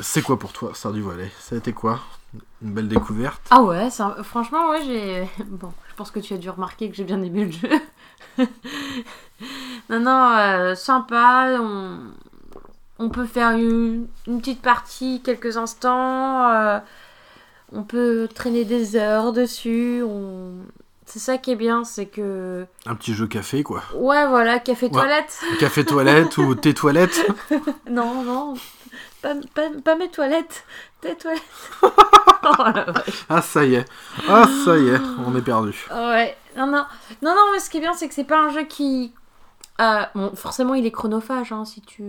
[0.00, 1.30] C'est quoi pour toi, Stardew Valley?
[1.40, 2.00] Ça a été quoi?
[2.62, 3.42] Une belle découverte?
[3.50, 3.88] Ah ouais,
[4.22, 5.28] franchement, ouais, j'ai.
[5.46, 8.46] Bon, je pense que tu as dû remarquer que j'ai bien aimé le jeu.
[9.90, 11.58] non, non, sympa.
[11.60, 11.98] On...
[12.98, 14.06] on peut faire une...
[14.26, 16.48] une petite partie, quelques instants.
[16.50, 16.78] euh,
[17.72, 20.02] On peut traîner des heures dessus.
[20.02, 20.52] On...
[21.06, 22.66] C'est ça qui est bien, c'est que.
[22.86, 23.82] Un petit jeu café, quoi.
[23.94, 24.92] Ouais, voilà, café Ouais.
[24.92, 25.40] toilette.
[25.60, 27.26] Café toilette ou tes toilettes
[27.90, 28.54] Non, non,
[29.22, 30.64] pas, pas, pas mes toilettes,
[31.00, 31.42] tes toilettes.
[31.82, 31.88] oh.
[33.30, 33.84] Ah, ça y est.
[34.28, 35.86] Ah, ça y est, on est perdu.
[35.90, 36.84] Ouais, non, non,
[37.22, 39.12] non, non, mais ce qui est bien, c'est que c'est pas un jeu qui.
[39.80, 42.02] Euh, bon, forcément, il est chronophage, hein, si tu...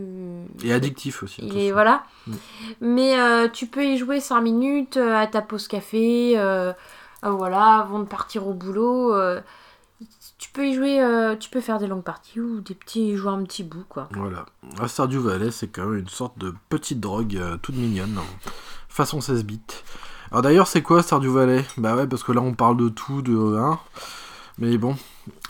[0.64, 1.42] Et addictif aussi.
[1.44, 2.04] Il est, voilà.
[2.26, 2.34] Mm.
[2.82, 6.74] Mais euh, tu peux y jouer 5 minutes euh, à ta pause café, euh,
[7.22, 9.14] voilà, avant de partir au boulot.
[10.40, 11.00] tu peux y jouer,
[11.40, 14.10] tu peux faire des longues parties ou des petits, jouer un petit bout, quoi.
[14.14, 14.46] Voilà.
[14.80, 18.52] Ah, Stardew Valley, c'est quand même une sorte de petite drogue toute mignonne, hein.
[18.88, 19.60] façon 16 bits.
[20.32, 21.66] Alors d'ailleurs, c'est quoi Stardew Valley?
[21.78, 23.80] Bah ouais, parce que là, on parle de tout, de hein.
[24.58, 24.96] Mais bon,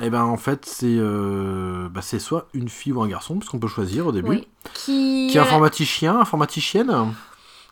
[0.02, 3.60] et ben en fait, c'est euh, bah, c'est soit une fille ou un garçon, puisqu'on
[3.60, 4.30] peut choisir au début.
[4.30, 4.48] Oui.
[4.74, 7.14] Qui, Qui est informaticien, informaticienne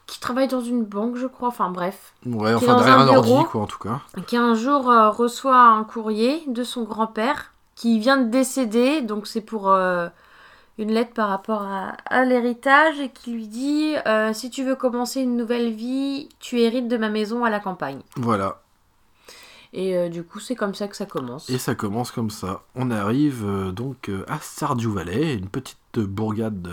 [0.06, 2.14] qui travaille dans une banque, je crois, enfin bref.
[2.26, 4.00] Ouais, qui enfin derrière un ordi, quoi, en tout cas.
[4.26, 9.28] Qui un jour euh, reçoit un courrier de son grand-père qui vient de décéder, donc
[9.28, 10.08] c'est pour euh,
[10.78, 13.96] une lettre par rapport à, à l'héritage et qui lui dit
[14.32, 18.00] si tu veux commencer une nouvelle vie, tu hérites de ma maison à la campagne.
[18.16, 18.62] Voilà.
[19.80, 21.52] Et euh, du coup, c'est comme ça que ça commence.
[21.52, 22.64] Et ça commence comme ça.
[22.74, 26.68] On arrive euh, donc euh, à Stardew Valley, une petite bourgade,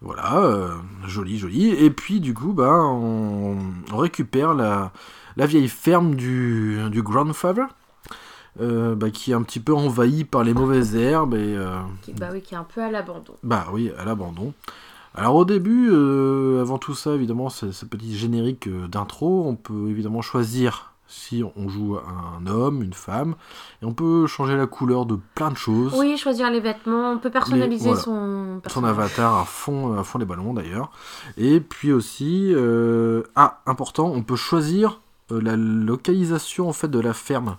[0.00, 0.70] voilà,
[1.04, 1.70] jolie, jolie.
[1.70, 3.56] Et puis du coup, bah, on,
[3.92, 4.92] on récupère la,
[5.36, 7.66] la vieille ferme du, du grandfather,
[8.60, 11.58] bah, qui est un petit peu envahie par les mauvaises herbes et
[12.02, 13.34] Qui, bah oui, qui est un peu à l'abandon.
[13.42, 14.54] bah oui, à l'abandon.
[15.16, 15.90] Alors au début,
[16.60, 21.68] avant tout ça, évidemment, ce, ce petit générique d'intro, on peut évidemment choisir si on
[21.68, 23.34] joue un homme, une femme,
[23.82, 25.92] et on peut changer la couleur de plein de choses.
[25.96, 28.00] Oui, choisir les vêtements, on peut personnaliser voilà.
[28.00, 30.92] son Son avatar à fond, à fond les ballons d'ailleurs.
[31.36, 35.00] Et puis aussi, euh, ah, important, on peut choisir
[35.32, 37.56] euh, la localisation en fait de la ferme.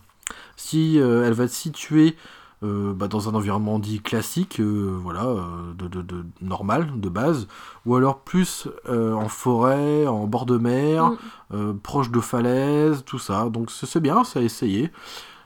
[0.56, 2.16] Si euh, elle va être située
[2.64, 7.10] euh, bah, dans un environnement dit classique, euh, voilà, euh, de, de- de- normal, de
[7.10, 7.48] base,
[7.86, 11.12] ou alors plus en forêt, en bord de mer,
[11.52, 11.78] Mm.
[11.84, 13.50] proche de falaises, tout ça.
[13.50, 14.92] Donc c'est bien, ça essayer.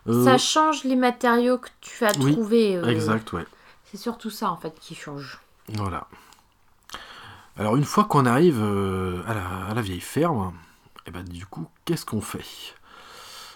[0.08, 2.76] Euh, Ça change les matériaux que tu oui, trouver.
[2.78, 3.46] euh, exact, ouais.
[3.86, 5.40] C'est surtout ça en fait qui change.
[5.74, 6.08] Voilà.
[7.58, 10.54] Alors une fois qu'on arrive à, la, à la vieille ferme,
[11.08, 12.44] et ben du coup, qu'est-ce qu'on fait?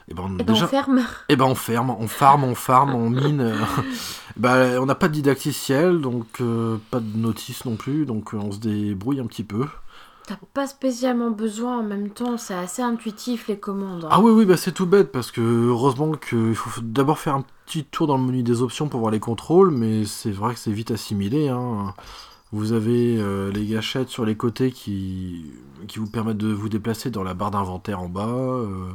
[0.10, 1.02] Et ben Et ben on ferme.
[1.30, 3.42] eh ben on ferme, on farme, on farme, on mine.
[3.42, 3.56] euh,
[4.38, 8.38] bah, on n'a pas de didacticiel, donc euh, pas de notice non plus, donc euh,
[8.38, 9.66] on se débrouille un petit peu.
[10.28, 14.06] T'as pas spécialement besoin en même temps, c'est assez intuitif les commandes.
[14.06, 14.10] hein.
[14.12, 17.44] Ah oui, oui, bah c'est tout bête parce que heureusement qu'il faut d'abord faire un
[17.66, 20.60] petit tour dans le menu des options pour voir les contrôles, mais c'est vrai que
[20.60, 21.50] c'est vite assimilé.
[21.50, 21.94] Hein.
[22.52, 25.46] Vous avez euh, les gâchettes sur les côtés qui,
[25.88, 28.28] qui vous permettent de vous déplacer dans la barre d'inventaire en bas.
[28.28, 28.88] euh.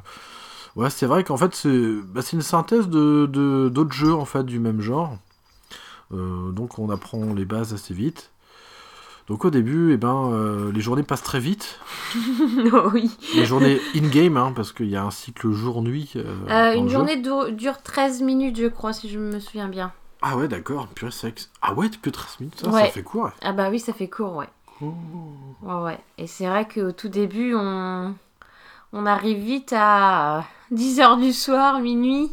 [0.77, 4.25] Ouais, c'est vrai qu'en fait c'est bah, c'est une synthèse de de- d'autres jeux en
[4.25, 5.17] fait du même genre.
[6.13, 8.31] Euh, donc on apprend les bases assez vite.
[9.27, 11.81] Donc au début, eh ben, euh, les journées passent très vite.
[12.93, 13.11] oui.
[13.35, 16.13] Les journées in-game, hein, parce qu'il y a un cycle jour-nuit.
[16.17, 19.93] euh, une journée dure, dure 13 minutes, je crois, si je me souviens bien.
[20.21, 20.89] Ah ouais, d'accord.
[21.01, 23.31] Vrai que- Ah ouais, que 13 minutes, ça, ça fait court.
[23.41, 24.49] Ah bah oui, ça fait court, ouais.
[24.83, 24.93] Oh.
[25.63, 25.99] Ouais, ouais.
[26.19, 28.15] Et c'est vrai qu'au tout début, on...
[28.93, 32.31] on arrive vite à 10h du soir, minuit,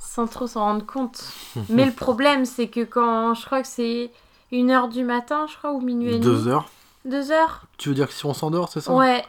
[0.00, 1.22] sans trop s'en rendre compte.
[1.68, 4.10] Mais le problème, c'est que quand je crois que c'est
[4.52, 6.24] 1h du matin, je crois, ou minuit et demi.
[6.24, 6.68] Deux heures.
[7.04, 8.92] 2 heures Tu veux dire que si on s'endort, c'est ça?
[8.92, 9.24] Ouais.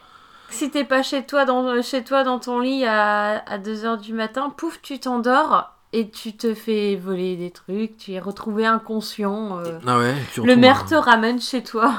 [0.48, 4.12] Si t'es pas chez toi, dans, chez toi dans ton lit à, à 2h du
[4.12, 9.58] matin, pouf, tu t'endors et tu te fais voler des trucs, tu es retrouvé inconscient.
[9.58, 9.78] euh.
[9.86, 11.92] Ah ouais, tu Le maire un- te ramène chez toi.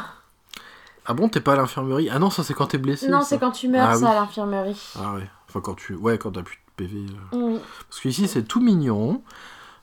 [1.05, 2.09] Ah bon, t'es pas à l'infirmerie?
[2.11, 3.09] Ah non, ça c'est quand t'es blessé.
[3.09, 4.11] non, c'est quand tu meurs, Ah ça, oui.
[4.11, 4.81] à l'infirmerie.
[4.97, 5.29] Ah ouais.
[5.49, 5.95] Enfin, quand tu.
[5.95, 7.05] Ouais, quand t'as plus de PV.
[7.07, 7.37] là.
[7.37, 7.59] Mm.
[7.89, 9.21] Parce qu'ici, c'est tout mignon.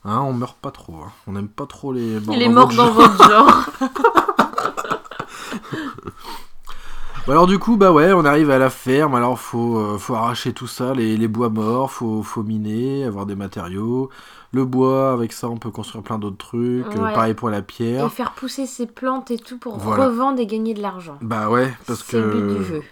[0.04, 0.96] Hein, on meurt pas trop.
[0.96, 1.12] hein.
[1.26, 2.34] On aime pas trop les morts.
[2.36, 3.66] Il est dans mort votre dans votre genre.
[7.26, 10.14] Bah alors du coup, bah ouais, on arrive à la ferme, alors faut, euh, faut
[10.14, 14.10] arracher tout ça, les, les bois morts, faut, faut miner, avoir des matériaux.
[14.52, 16.86] Le bois, avec ça, on peut construire plein d'autres trucs.
[16.94, 18.12] euh, pareil pour la et pierre.
[18.12, 20.04] faire pousser ses plantes et tout pour Voilà.
[20.08, 21.16] revendre et gagner de l'argent.
[21.22, 22.82] Bah ouais, parce C'est le but que du jeu.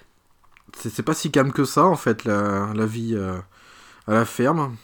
[0.77, 3.39] C'est c'est pas si calme que ça, en fait, la, la vie euh,
[4.07, 4.77] à la ferme.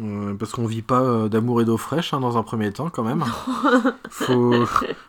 [0.00, 2.88] Euh, parce qu'on vit pas euh, d'amour et d'eau fraîche hein, dans un premier temps
[2.88, 3.24] quand même.
[4.10, 4.64] faut,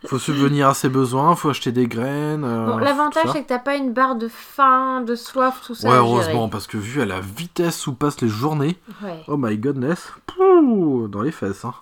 [0.06, 2.40] faut subvenir à ses besoins, faut acheter des graines.
[2.40, 5.88] Bon, l'avantage, c'est que t'as pas une barre de faim, de soif, tout ça.
[5.88, 9.22] Ouais, heureusement, parce que vu à la vitesse où passent les journées, Ouais.
[9.28, 11.64] Oh my godness, Pouh, dans les fesses.
[11.64, 11.74] hein.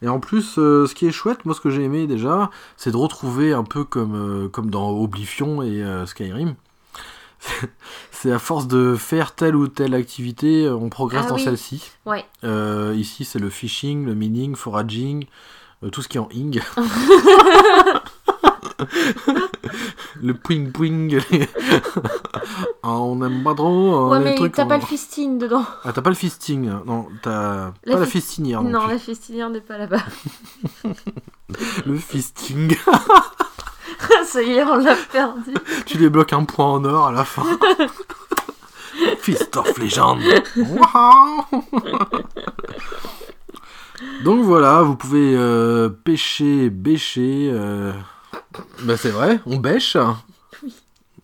[0.00, 2.90] Et en plus, euh, ce qui est chouette, moi ce que j'ai aimé déjà, c'est
[2.90, 6.54] de retrouver un peu comme, euh, comme dans Oblivion et euh, Skyrim.
[8.10, 11.44] c'est à force de faire telle ou telle activité, on progresse Ah dans oui.
[11.44, 11.90] celle-ci.
[12.06, 12.24] Ouais.
[12.44, 15.26] Euh, ici, c'est le fishing, le mining, foraging,
[15.82, 16.60] euh, tout ce qui est en ing.
[20.22, 21.20] le pouing.
[21.30, 21.48] les-
[22.82, 25.64] Ah, on aime pas trop euh, Ouais, les mais t'as pas on- le fisting dedans.
[25.84, 26.68] Ah, t'as pas le fisting.
[26.68, 26.82] hein.
[26.86, 28.62] Non, t'as La pas la fis- fistinière.
[28.62, 30.02] Non, la fistinière n'est pas là-bas.
[31.84, 32.76] Le fisting.
[34.24, 35.52] Ça y est, on l'a perdu.
[35.84, 37.42] tu débloques un point en or à la fin.
[39.18, 40.20] Fist of Legend.
[40.56, 41.64] Waouh
[44.24, 47.50] Donc voilà, vous pouvez euh, pêcher, bêcher.
[47.52, 47.92] euh,
[48.82, 49.96] Bah c'est vrai, on bêche.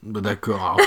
[0.03, 0.77] Bah d'accord.
[0.79, 0.81] alors,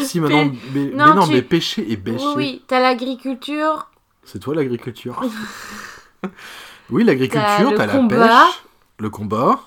[0.00, 2.24] si, si maintenant, mais, Non, mais non, tu- mais pêcher et bêcher.
[2.26, 3.88] Oui, oui, t'as l'agriculture,
[4.24, 5.22] C'est toi l'agriculture.
[6.90, 8.16] oui, l'agriculture, T'as la combat.
[8.46, 8.62] pêche,
[8.98, 9.60] le combat.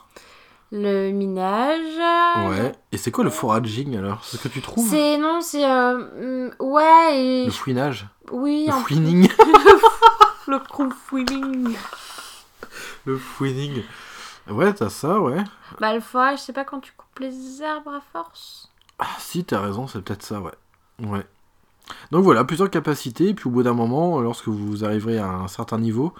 [0.71, 2.49] le minage.
[2.49, 2.73] Ouais.
[2.91, 4.23] Et c'est quoi le foraging alors?
[4.25, 4.87] C'est ce que tu trouves?
[4.89, 8.07] C'est non, c'est euh, mm, ouais et Le fouinage?
[8.31, 9.29] Oui, Le fouining
[10.47, 10.59] le
[11.09, 11.75] swimming.
[13.05, 13.83] Le fouining.
[14.49, 15.43] Ouais, t'as ça, ouais.
[15.79, 18.69] Bah le foie, je sais pas quand tu coupes les arbres à force.
[18.99, 20.51] Ah si, t'as raison, c'est peut-être ça, ouais.
[20.99, 21.25] Ouais.
[22.11, 25.77] Donc voilà, plusieurs capacités, puis au bout d'un moment, lorsque vous arriverez à un certain
[25.77, 26.13] niveau,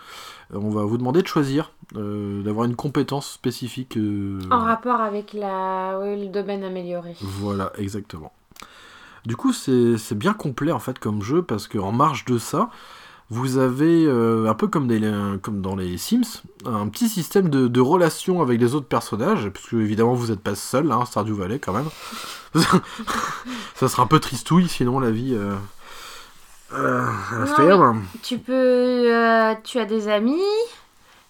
[0.53, 3.97] euh, on va vous demander de choisir, euh, d'avoir une compétence spécifique.
[3.97, 7.15] euh, En rapport avec la oui, le domaine amélioré.
[7.21, 8.31] Voilà, exactement.
[9.25, 12.69] Du coup, c'est c'est bien complet en fait comme jeu, parce qu'en marge de ça,
[13.31, 14.99] vous avez, euh, un peu comme, des,
[15.41, 19.73] comme dans les Sims, un petit système de, de relations avec les autres personnages, puisque
[19.73, 21.89] évidemment vous n'êtes pas seul, hein, Stardew Valley quand même.
[23.75, 25.55] ça sera un peu tristouille sinon la vie euh,
[26.73, 28.01] euh, à Non.
[28.23, 30.39] Tu peux euh, tu as des amis.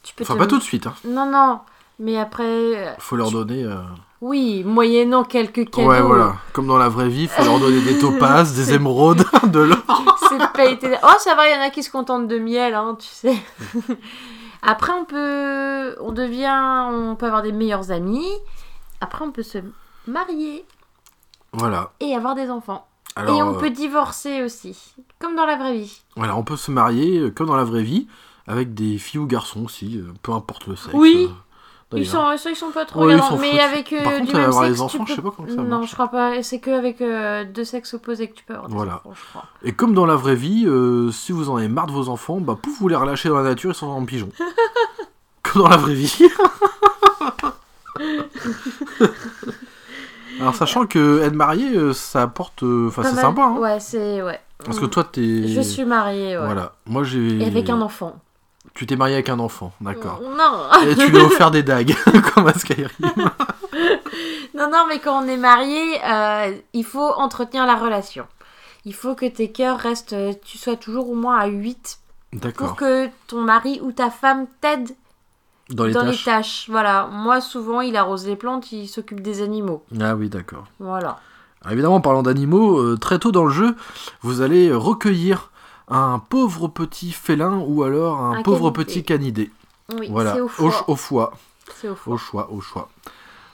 [0.03, 0.93] Tu peux Enfin, te- pas tout de suite, hein.
[1.07, 1.59] Non non,
[1.99, 3.63] mais après euh, faut leur donner.
[4.21, 5.89] Oui, moyennant quelques cadeaux.
[5.89, 6.35] Ouais, voilà.
[6.53, 10.27] Comme dans la vraie vie, faut leur donner des topazes, des émeraudes, de l'or.
[10.29, 10.95] C'est pas été...
[11.03, 13.35] Oh, ça va, il y en a qui se contentent de miel, hein, tu sais.
[14.61, 15.95] Après, on peut...
[16.01, 16.87] On devient...
[16.91, 18.31] On peut avoir des meilleurs amis.
[19.01, 19.59] Après, on peut se
[20.07, 20.65] marier
[21.53, 21.91] Voilà.
[21.99, 22.87] et avoir des enfants.
[23.15, 24.93] Alors, et on euh, peut divorcer aussi.
[25.19, 26.01] Comme dans la vraie vie.
[26.15, 28.07] Voilà, on peut se marier euh, comme dans la vraie vie,
[28.47, 30.93] avec des filles ou garçons aussi, euh, peu importe le sexe.
[30.93, 31.29] Oui.
[31.97, 34.35] Ils sont, ça, ils sont pas trop Ouais, regardants, Mais avec euh, Par du même
[34.45, 35.89] avoir sexe, les enfants, tu je sais peux- pas comment ça Non, marche.
[35.89, 36.43] je crois pas.
[36.43, 38.95] C'est que avec euh, deux sexes opposés que tu peux avoir des Voilà.
[38.95, 39.45] enfants, je crois.
[39.63, 42.39] Et comme dans la vraie vie, euh, si vous en avez marre de vos enfants,
[42.39, 44.29] bah pouf, vous les relâchez dans la nature, ils sont en pigeons.
[45.43, 46.17] comme dans la vraie vie.
[50.41, 53.57] Alors sachant que être marié, euh, ça apporte, euh, enfin c'est sympa, hein.
[53.57, 54.21] Ouais, c'est...
[54.21, 54.39] Ouais.
[54.65, 56.43] parce que toi t'es, Je suis mariée, ouais.
[56.43, 58.17] voilà, moi j'ai, Et avec un enfant.
[58.75, 60.21] Tu t'es marié avec un enfant, d'accord.
[60.21, 61.95] Non Et tu lui as offert des dagues,
[62.35, 62.89] comme à Skyrim.
[64.53, 68.25] Non, non, mais quand on est marié, euh, il faut entretenir la relation.
[68.85, 71.99] Il faut que tes cœurs restent, euh, tu sois toujours au moins à 8
[72.31, 72.75] pour D'accord.
[72.77, 74.91] que ton mari ou ta femme t'aide
[75.71, 76.25] Dans les dans tâches.
[76.25, 76.65] les tâches.
[76.69, 79.83] Voilà, moi souvent il arrose les plantes, il s'occupe des animaux.
[79.99, 80.65] Ah oui, d'accord.
[80.79, 81.17] Voilà.
[81.61, 83.75] Alors, évidemment, en parlant d'animaux, euh, très tôt dans le jeu,
[84.21, 85.51] vous allez recueillir
[85.87, 88.85] un pauvre petit félin ou alors un, Un pauvre canidé.
[88.85, 89.51] petit canidé.
[89.97, 90.65] Oui, voilà, c'est au foie.
[90.87, 91.33] au foie,
[91.89, 92.13] au foie.
[92.13, 92.89] au choix, au choix.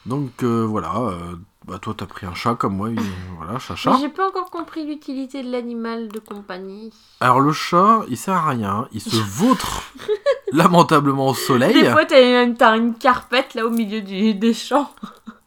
[0.06, 1.36] Donc euh, voilà, euh,
[1.68, 3.00] bah, toi t'as pris un chat comme moi, il-
[3.38, 3.98] voilà, Mais chat-chat.
[4.00, 6.92] j'ai pas encore compris l'utilité de l'animal de compagnie.
[7.20, 9.84] Alors le chat, il sert à rien, il se vautre
[10.54, 11.74] lamentablement au soleil.
[11.84, 14.90] Des fois t'as une, une carpette là au milieu du, des champs.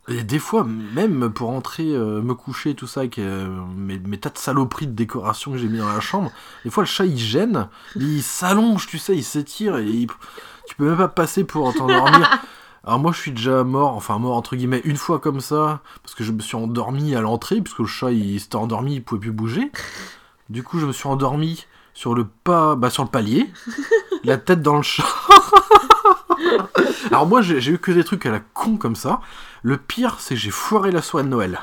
[0.09, 4.18] Et des fois, même pour entrer, euh, me coucher, tout ça, avec euh, mes, mes
[4.18, 6.30] tas de saloperies de décoration que j'ai mis dans la chambre,
[6.64, 10.09] des fois le chat il gêne, il s'allonge, tu sais, il s'étire et il-
[10.66, 12.28] tu peux même pas passer pour t'endormir.
[12.86, 16.14] Alors moi je suis déjà mort, enfin mort entre guillemets, une fois comme ça, parce
[16.14, 19.20] que je me suis endormi à l'entrée, puisque le chat il s'était endormi, il pouvait
[19.22, 19.72] plus bouger.
[20.50, 23.50] Du coup je me suis endormi sur le pas, bah sur le palier,
[24.22, 25.07] la tête dans le chat.
[27.15, 29.21] Alors moi j'ai eu que des trucs à la con comme ça.
[29.62, 31.61] Le pire c'est que j'ai foiré la soirée de Noël.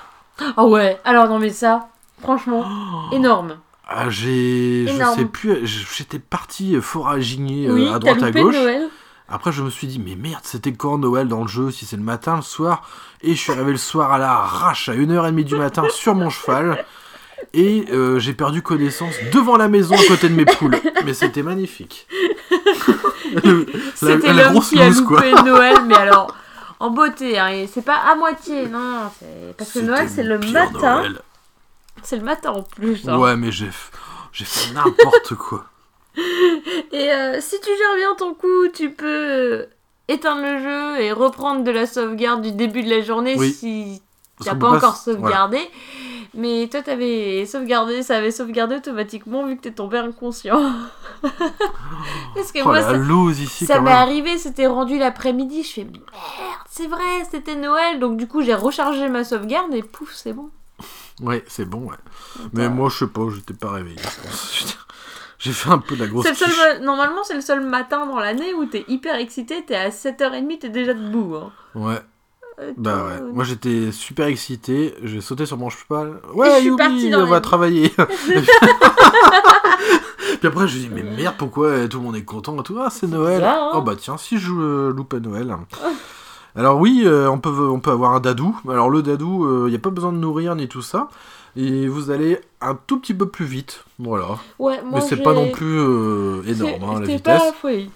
[0.56, 1.89] Ah ouais, alors non mais ça,
[2.22, 2.64] franchement,
[3.12, 3.58] énorme.
[3.86, 8.56] Ah, j'ai, je sais plus, j'étais parti foraginer euh, oui, à droite à gauche.
[8.56, 8.88] Noël.
[9.28, 11.97] Après, je me suis dit, mais merde, c'était quand Noël dans le jeu Si c'est
[11.97, 12.88] le matin, le soir?
[13.22, 16.30] Et je suis arrivé le soir à la arrache, à 1h30 du matin, sur mon
[16.30, 16.86] cheval.
[17.53, 20.77] Et euh, j'ai perdu connaissance devant la maison à côté de mes poules.
[21.05, 22.07] Mais c'était magnifique.
[23.95, 25.21] C'était l'homme qui a loose, quoi.
[25.25, 26.35] loupé Noël, mais alors
[26.79, 29.09] en beauté, hein, c'est pas à moitié, non,
[29.57, 31.03] parce que Noël c'est le matin,
[32.03, 33.07] c'est le matin en plus.
[33.07, 33.17] hein.
[33.19, 33.69] Ouais, mais j'ai,
[34.33, 35.65] fait n'importe quoi.
[36.91, 39.65] Et euh, si tu gères bien ton coup, tu peux euh,
[40.09, 43.53] éteindre le jeu et reprendre de la sauvegarde du début de la journée Oui.
[43.53, 44.01] si
[44.43, 45.49] t'as pas peut encore s- voilà.
[46.34, 50.59] Mais toi t'avais sauvegardé, ça avait sauvegardé automatiquement vu que t'es tombé inconscient.
[51.21, 52.97] Parce que Oh moi la ça,
[53.32, 56.03] ici m'est arrivé, c'était rendu l'après-midi, je fais merde,
[56.69, 57.99] c'est vrai, c'était Noël.
[57.99, 60.49] Donc du coup, j'ai rechargé ma sauvegarde et pouf, c'est bon.
[61.21, 61.97] Ouais, c'est bon, ouais.
[62.53, 63.97] Mais moi, je sais pas, j'étais pas réveillé.
[63.97, 64.77] je pense.
[65.38, 68.19] J'ai fait un peu de la grosse le seul, normalement, c'est le seul matin dans
[68.19, 71.36] l'année où t'es hyper excité, t'es à 7h30, t'es déjà debout.
[71.36, 71.51] Hein.
[71.73, 71.99] Ouais,
[72.62, 73.14] Euh, bah toi, ouais.
[73.22, 74.93] euh, Moi, j'étais super excité.
[75.03, 76.20] J'ai sauté sur mon cheval.
[76.34, 77.91] Ouais, je suis dans on va travailler.
[80.39, 82.64] Puis après, je me dis, mais merde, pourquoi euh, tout le monde est content et
[82.64, 82.78] tout?
[82.80, 83.36] Ah, c'est Noël.
[83.38, 85.55] bizarre, hein oh bah tiens, si je euh, loupe à Noël.
[86.55, 88.59] Alors oui, euh, on, peut, on peut avoir un dadou.
[88.70, 91.09] Alors le dadou, il n'y a pas besoin de nourrir ni tout ça.
[91.55, 93.84] Et vous allez un tout petit peu plus vite.
[93.99, 94.39] Voilà.
[94.57, 97.41] Ouais, moi, mais c'est j'ai- pas non plus euh, énorme, hein, la c'était vitesse.
[97.41, 97.91] pas folie.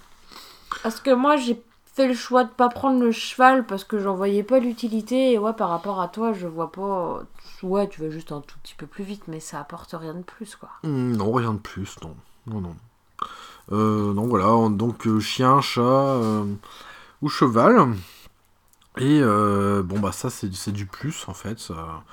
[0.83, 1.61] Parce que moi, j'ai
[1.95, 5.31] fait le choix de pas prendre le cheval parce que j'en voyais pas l'utilité.
[5.31, 7.23] Et ouais, par rapport à toi, je vois pas.
[7.63, 10.23] Ouais, tu vas juste un tout petit peu plus vite, mais ça apporte rien de
[10.23, 10.69] plus, quoi.
[10.83, 12.15] Hmm, non, rien de plus, non.
[12.47, 12.75] Non, non.
[13.71, 16.45] Euh, non, voilà, on- donc euh, chien, chat euh,
[17.21, 17.93] ou cheval.
[18.97, 21.59] Et euh, bon, bah ça, c'est c'est du plus, en fait.
[21.59, 22.03] Ça...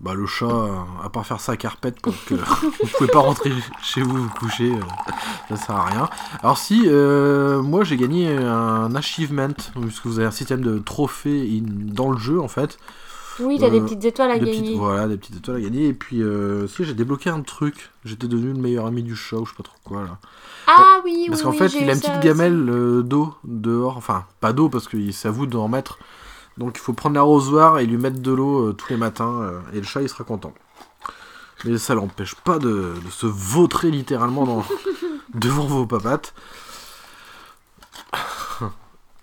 [0.00, 0.68] Bah, le chat, euh,
[1.02, 2.34] à part faire sa carpette pour que
[2.82, 3.50] vous pouvez pas rentrer
[3.82, 4.80] chez vous vous coucher, euh,
[5.48, 6.08] ça sert à rien.
[6.42, 9.48] Alors si, euh, moi j'ai gagné un achievement,
[9.80, 12.78] puisque vous avez un système de trophées in- dans le jeu, en fait.
[13.40, 14.60] Oui, t'as des Euh, petites étoiles à Des gagner.
[14.62, 15.86] petites, voilà, des petites étoiles à gagner.
[15.88, 19.36] Et puis, euh, si j'ai débloqué un truc, j'étais devenu le meilleur ami du chat
[19.36, 20.18] ou je sais pas trop quoi là.
[20.68, 22.66] Ah oui, Parce oui, qu'en oui, fait, il a une petite gamelle
[23.04, 23.96] d'eau dehors.
[23.96, 25.98] Enfin, pas d'eau parce que c'est à vous d'en mettre.
[26.58, 29.40] Donc il faut prendre l'arrosoir et lui mettre de l'eau euh, tous les matins.
[29.42, 30.52] euh, et le chat, il sera content.
[31.64, 34.64] Mais ça l'empêche pas de, de se vautrer littéralement dans-
[35.34, 36.34] devant vos papates.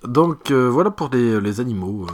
[0.04, 2.06] Donc euh, voilà pour les, les animaux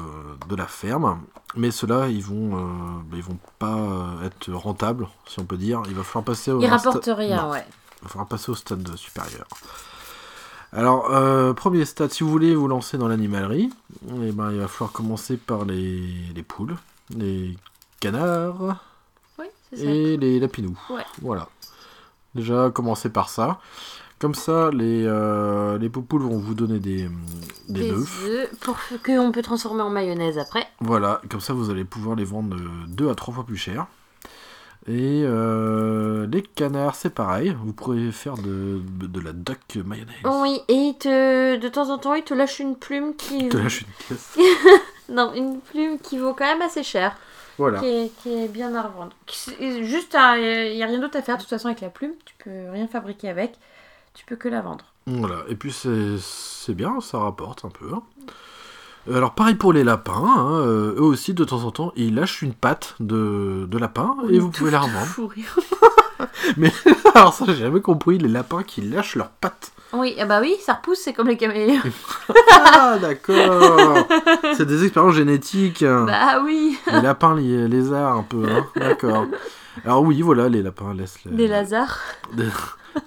[0.47, 1.21] de la ferme.
[1.57, 3.77] Mais ceux-là, ils vont, bah, ils vont pas
[4.23, 5.81] être rentables, si on peut dire.
[5.89, 7.65] Il va falloir passer au Il un sta- rapporte rien, ouais.
[7.99, 9.45] il va falloir passer au stade supérieur.
[10.73, 13.69] Alors, euh, premier stade, si vous voulez vous lancer dans l'animalerie,
[14.23, 16.01] eh ben, il va falloir commencer par les,
[16.33, 16.75] les poules,
[17.15, 17.57] les
[17.99, 18.77] canards
[19.37, 19.83] Oui, c'est ça.
[19.83, 20.77] et les lapinous.
[20.89, 21.03] Ouais.
[21.21, 21.49] Voilà.
[22.35, 23.59] Déjà, commencer par ça.
[24.19, 27.09] Comme ça, les, euh, les poupoules vont vous donner des,
[27.67, 28.23] des, Des œufs.
[28.29, 30.65] œufs pour qu'on peut transformer en mayonnaise après.
[30.79, 32.55] Voilà, comme ça, vous allez pouvoir les vendre
[32.87, 33.87] 2 à 3 fois plus cher.
[34.87, 37.55] Et euh, les canards, c'est pareil.
[37.63, 40.15] Vous pourrez faire de, de la duck mayonnaise.
[40.25, 43.47] Oui, et te, de temps en temps, il te lâche une plume qui...
[43.49, 44.37] Te lâche une pièce.
[45.09, 47.17] Non, une plume qui vaut quand même assez cher,
[47.57, 47.79] Voilà.
[47.79, 49.11] qui, est, qui est bien à revendre.
[49.27, 52.33] Juste, il n'y a rien d'autre à faire de toute façon avec la plume, tu
[52.41, 53.55] peux rien fabriquer avec,
[54.13, 54.85] tu peux que la vendre.
[55.07, 55.43] Voilà.
[55.49, 57.91] Et puis c'est c'est bien, ça rapporte un peu.
[59.09, 62.13] Euh, Alors pareil pour les lapins, hein, euh, eux aussi de temps en temps ils
[62.13, 65.29] lâchent une patte de, de lapin et vous pouvez la revendre.
[65.29, 65.57] Rire.
[67.15, 69.71] Alors ça j'ai jamais compris les lapins qui lâchent leurs pattes.
[69.93, 71.81] Oui, ah bah oui, ça repousse, c'est comme les caméléons.
[72.73, 74.07] Ah d'accord
[74.55, 75.83] C'est des expériences génétiques.
[75.83, 76.05] hein.
[76.05, 78.65] bah oui, Les lapins les lézards un peu, hein.
[78.75, 79.25] d'accord.
[79.85, 81.97] Alors oui voilà les lapins laissent la- des lazars.
[82.33, 82.45] des,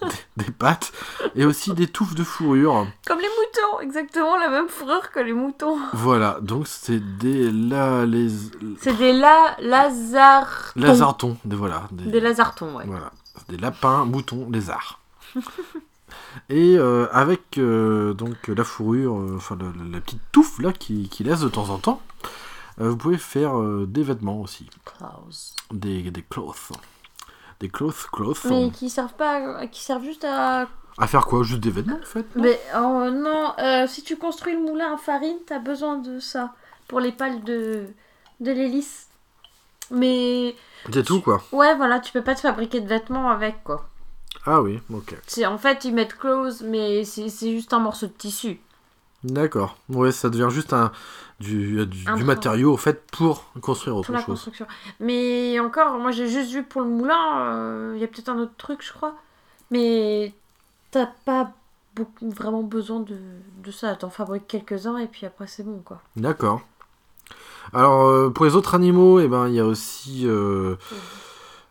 [0.03, 0.07] des-
[0.45, 0.93] des pattes
[1.35, 2.87] et aussi des touffes de fourrure.
[3.07, 5.79] Comme les moutons, exactement la même fourrure que les moutons.
[5.93, 8.29] Voilà donc c'est des la les
[8.81, 10.73] C'est des la lazars.
[10.77, 11.89] lazartons, des voilà.
[11.93, 12.85] Des lazartons, ouais.
[12.87, 13.11] Voilà,
[13.49, 15.01] des lapins, moutons, lézards.
[16.49, 19.57] Et euh, avec euh, donc la fourrure, euh, enfin
[19.93, 22.01] la petite touffe là qui, qui laisse de temps en temps,
[22.79, 23.55] vous pouvez faire
[23.87, 24.69] des vêtements aussi,
[25.73, 26.73] des, des clothes.
[27.61, 28.45] Des clothes, clothes.
[28.51, 30.69] Mais qui servent pas, qui servent juste à.
[30.99, 31.43] À faire quoi?
[31.43, 32.43] Juste des vêtements en fait non?
[32.45, 36.53] Mais oh, non, euh, si tu construis le moulin à farine, t'as besoin de ça
[36.89, 37.87] pour les pales de
[38.41, 39.09] de l'hélice.
[39.91, 40.55] Mais
[40.93, 41.43] C'est tout quoi.
[41.53, 43.89] ouais, voilà, tu peux pas te fabriquer de vêtements avec quoi.
[44.47, 45.17] Ah oui, ok.
[45.27, 48.61] C'est en fait ils mettent clothes, mais c'est c'est juste un morceau de tissu.
[49.25, 49.77] D'accord.
[49.89, 50.93] Ouais, ça devient juste un
[51.41, 51.87] du,
[52.25, 54.27] matériau en fait pour construire autre pour la chose.
[54.27, 54.67] construction.
[55.01, 58.39] Mais encore, moi j'ai juste vu pour le moulin, euh, il y a peut-être un
[58.39, 59.15] autre truc, je crois.
[59.71, 60.33] Mais
[60.91, 61.53] t'as pas
[61.97, 63.19] beaucoup, vraiment besoin de,
[63.63, 63.95] de ça.
[63.97, 66.01] T'en fabriques quelques-uns et puis après c'est bon quoi.
[66.17, 66.63] D'accord.
[67.73, 70.77] Alors, euh, pour les autres animaux, eh ben, il y a aussi, euh,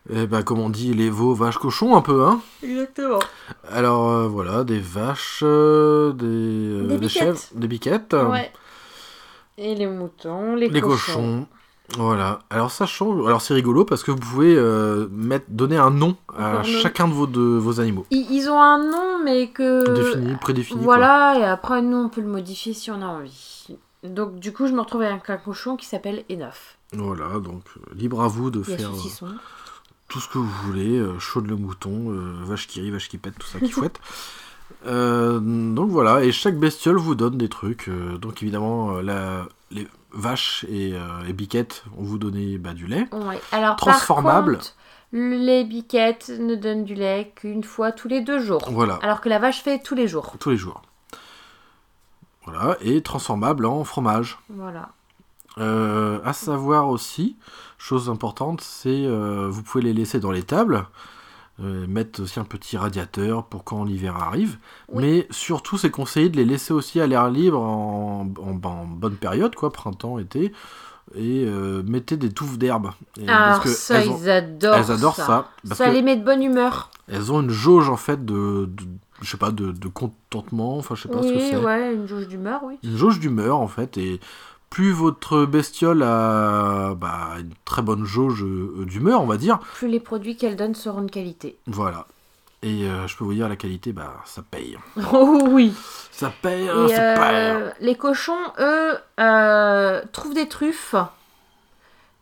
[0.09, 2.41] eh ben, comme on dit, les veaux, vaches, cochons, un peu, hein.
[2.63, 3.19] Exactement.
[3.71, 8.51] Alors, euh, voilà, des vaches, euh, des, euh, Des chèvres, des biquettes, Ouais.
[9.57, 11.13] Et les moutons, les, les cochons.
[11.13, 11.47] cochons.
[11.97, 12.39] Voilà.
[12.49, 13.25] Alors, ça change.
[13.27, 17.13] Alors, c'est rigolo parce que vous pouvez euh, mettre, donner un nom à chacun de
[17.13, 18.05] vos, de vos animaux.
[18.09, 19.93] Ils, ils ont un nom, mais que.
[19.93, 20.79] Défini, prédéfini.
[20.83, 20.95] quoi.
[20.95, 23.67] Voilà, et après nous on peut le modifier si on a envie.
[24.03, 26.77] Donc du coup je me retrouve avec un cochon qui s'appelle Enough.
[26.93, 29.27] Voilà, donc euh, libre à vous de Il faire euh,
[30.09, 32.11] tout ce que vous voulez, euh, chaude le mouton,
[32.43, 33.99] vache qui rit, vache qui pète, tout ça qui fouette.
[34.85, 37.87] Euh, donc voilà, et chaque bestiole vous donne des trucs.
[37.87, 42.73] euh, donc évidemment, euh, la, les vaches et, euh, et biquettes vont vous donner bah,
[42.73, 43.07] du lait.
[43.13, 43.39] Ouais.
[43.51, 44.57] Alors, Transformable.
[44.57, 44.75] Par contre,
[45.13, 48.67] les biquettes ne donnent du lait qu'une fois tous les deux jours.
[48.71, 50.35] Voilà, Alors que la vache fait tous les jours.
[50.39, 50.81] tous les jours.
[52.45, 54.37] Voilà, et transformable en fromage.
[54.49, 54.89] Voilà.
[55.57, 57.37] À savoir aussi,
[57.77, 60.87] chose importante, c'est vous pouvez les laisser dans les tables,
[61.61, 64.57] euh, mettre aussi un petit radiateur pour quand l'hiver arrive,
[64.91, 65.03] Oui.
[65.03, 69.15] mais surtout c'est conseillé de les laisser aussi à l'air libre en, en- en bonne
[69.15, 70.51] période, quoi, printemps, été,
[71.15, 72.91] et euh, mettez des touffes d'herbe.
[73.19, 75.91] Et Alors, parce que ça, elles ont, ils adorent elles adorent ça, parce Ça que
[75.93, 76.89] les met de bonne humeur.
[77.07, 78.83] elles ont une jauge en fait de, de-
[79.21, 81.57] je sais pas, de, de contentement, enfin je sais pas ce que Oui, c'est.
[81.57, 82.79] ouais, une jauge d'humeur, oui.
[82.83, 84.19] une jauge d'humeur en fait et
[84.73, 89.87] plus votre bestiole a bah, une très bonne jauge euh, d'humeur on va dire Plus
[89.87, 91.59] les produits qu'elle donne seront de qualité.
[91.67, 92.07] voilà
[92.63, 94.79] et euh, je peux vous dire la qualité bah ça paye
[95.13, 95.75] Oh oui.
[96.09, 100.95] ça paye hein, euh, les cochons, eux, euh, trouvent des truffes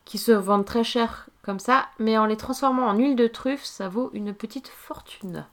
[0.04, 3.64] qui se vendent très cher comme ça, mais en les transformant en huile de truffe,
[3.64, 5.45] ça vaut une petite fortune.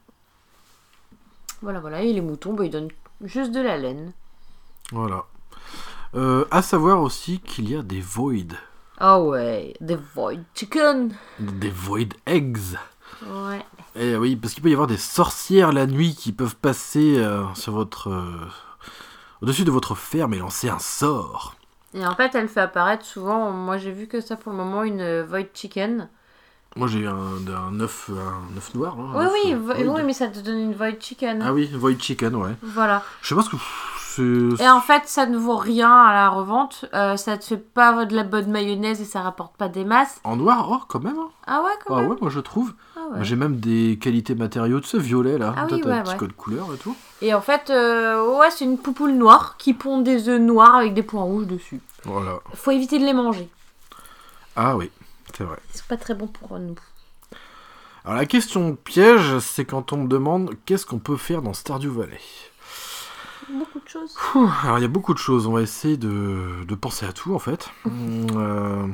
[1.63, 2.03] Voilà, voilà.
[2.03, 2.91] Et les moutons, bah, ils donnent
[3.23, 4.13] juste de la laine.
[4.91, 5.25] voilà
[6.15, 8.55] Euh, à savoir aussi qu'il y a des void
[8.99, 11.11] Ah ouais, des void chicken.
[11.39, 12.59] des void eggs
[13.27, 13.61] Ouais.
[13.97, 17.43] et oui parce qu'il peut y avoir des sorcières la nuit qui peuvent passer euh,
[17.55, 18.47] sur votre euh,
[19.43, 21.57] au-dessus de votre ferme et lancer un sort
[21.95, 24.85] Et en fait, elle fait apparaître souvent, moi j'ai vu que ça pour le moment,
[24.85, 26.09] une void chicken.
[26.77, 27.17] moi j'ai eu un,
[27.49, 30.59] un œuf un œuf noir hein, Oui, œuf, oui, euh, oui, mais ça te donne
[30.59, 31.43] une void chicken.
[31.43, 33.03] ah oui void chicken ouais Voilà.
[33.21, 33.57] Je sais pas ce que.
[34.19, 36.87] Et en fait, ça ne vaut rien à la revente.
[36.95, 40.21] Euh, ça te fait pas de la bonne mayonnaise et ça rapporte pas des masses.
[40.25, 41.19] En noir, oh, quand même.
[41.19, 41.29] hein.
[41.47, 42.11] Ah ouais, quand Ah même.
[42.11, 42.75] ouais, moi je trouve.
[42.97, 43.19] Ah ouais.
[43.25, 45.55] J'ai même des qualités matériaux de ce violet là.
[45.57, 46.17] Ah oui, t'as un ouais, petit ouais.
[46.17, 46.97] code couleur et tout.
[47.23, 50.95] Et en fait, euh, ouais, c'est une poupoule noire qui pond des œufs noirs avec
[50.95, 51.81] des points rouges dessus.
[52.05, 52.39] Voilà.
[52.55, 53.49] Faut éviter de les manger.
[54.57, 54.91] Ah oui,
[55.37, 55.59] c'est vrai.
[55.73, 56.75] C'est pas très bon pour nous.
[58.05, 61.89] Alors la question piège, c'est quand on me demande qu'est-ce qu'on peut faire dans Stardew
[61.91, 62.19] Valley.
[63.51, 64.15] Beaucoup de choses.
[64.35, 67.13] Ouh, Alors il y a beaucoup de choses, on va essayer de, de penser à
[67.13, 67.71] tout en fait.
[67.87, 68.87] Euh,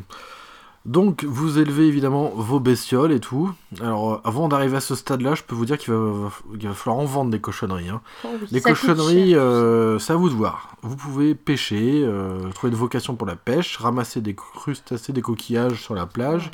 [0.87, 3.51] donc vous élevez évidemment vos bestioles et tout.
[3.81, 6.31] Alors euh, avant d'arriver à ce stade-là, je peux vous dire qu'il va,
[6.75, 7.89] falloir en vendre des cochonneries.
[7.89, 8.01] hein.
[8.25, 9.41] Oh oui, Les cochonneries, cher.
[9.43, 10.77] euh, c'est à vous de voir.
[10.83, 15.81] Vous pouvez pêcher, euh, trouver une vocation pour la pêche, ramasser des crustacés, des coquillages
[15.83, 16.51] sur la plage.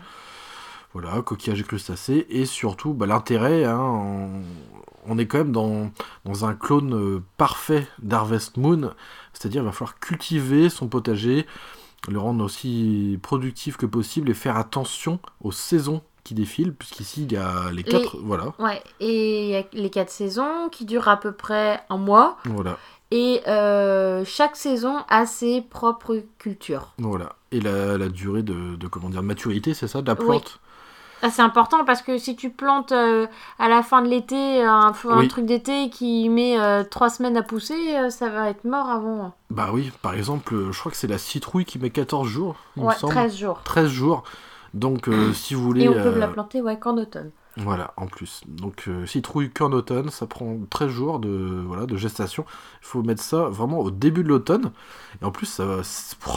[0.93, 2.26] Voilà, coquillages et crustacés.
[2.30, 4.43] Et surtout, bah, l'intérêt, hein, on,
[5.07, 5.91] on est quand même dans,
[6.24, 8.93] dans un clone euh, parfait d'Harvest Moon.
[9.32, 11.47] C'est-à-dire, il va falloir cultiver son potager,
[12.09, 17.32] le rendre aussi productif que possible et faire attention aux saisons qui défilent, puisqu'ici, il
[17.32, 18.18] y a les quatre...
[18.22, 21.97] Voilà, Ouais, et il y a les quatre saisons qui durent à peu près un
[21.97, 22.36] mois.
[22.45, 22.78] voilà.
[23.12, 26.93] Et euh, chaque saison a ses propres cultures.
[26.99, 27.36] Voilà.
[27.53, 30.61] Et la, la durée de, de, comment dire, maturité, c'est ça, de la plante?
[31.29, 33.27] C'est important parce que si tu plantes euh,
[33.59, 35.29] à la fin de l'été un, un Oui.
[35.29, 39.33] truc d'été qui met euh, trois semaines à pousser, euh, ça va être mort avant.
[39.51, 42.85] Bah oui, par exemple, je crois que c'est la citrouille qui met 14 jours, il
[42.85, 43.12] Ouais, me semble.
[43.12, 43.61] 13 jours.
[43.64, 44.23] 13 jours.
[44.73, 45.83] Donc, si vous voulez.
[45.85, 47.31] Et on peut la planter ouais, qu'en automne.
[47.63, 48.41] Voilà, en plus.
[48.49, 52.45] Donc, euh, citrouille qu'en automne, ça prend 13 jours de, voilà, de gestation.
[52.83, 54.73] Il faut mettre ça vraiment au début de l'automne.
[55.21, 55.65] Et en plus, ça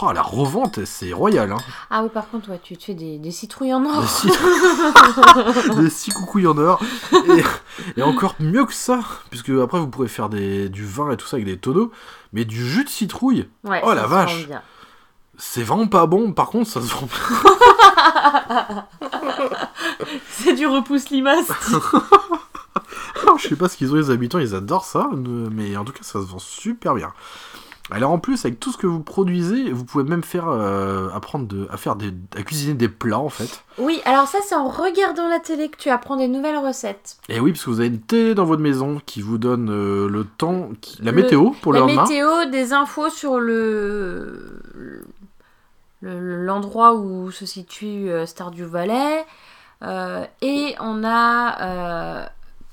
[0.01, 1.51] Oh, la revente, c'est royal.
[1.53, 1.57] Hein.
[1.89, 4.01] Ah oui, par contre, ouais, tu te fais des, des citrouilles en or.
[4.01, 4.27] Des, six...
[5.77, 6.81] des six coucouilles en or.
[7.13, 7.43] Et,
[7.99, 8.99] et encore mieux que ça,
[9.29, 11.91] puisque après, vous pourrez faire des, du vin et tout ça avec des tonneaux.
[12.33, 14.47] Mais du jus de citrouille, Ouais, Oh, la vache.
[14.47, 14.61] bien.
[15.45, 16.31] C'est vraiment pas bon.
[16.31, 17.07] Par contre, ça se vend
[20.29, 21.51] C'est du repousse limace.
[23.41, 26.03] Je sais pas ce qu'ils ont les habitants, ils adorent ça, mais en tout cas
[26.03, 27.11] ça se vend super bien.
[27.91, 31.47] Alors en plus, avec tout ce que vous produisez, vous pouvez même faire euh, apprendre
[31.47, 33.61] de, à faire des, à cuisiner des plats en fait.
[33.77, 37.17] oui, alors ça, c'est en regardant la télé que tu apprends des nouvelles recettes.
[37.27, 40.07] Et oui, parce que vous avez une télé dans votre maison qui vous donne euh,
[40.07, 42.03] le temps, qui- la Le- météo pour le la lendemain.
[42.03, 44.42] météo, des infos sur le
[46.03, 49.25] le- l'endroit où se situe euh, Stardew Valley.
[49.83, 52.25] Euh, et on a euh,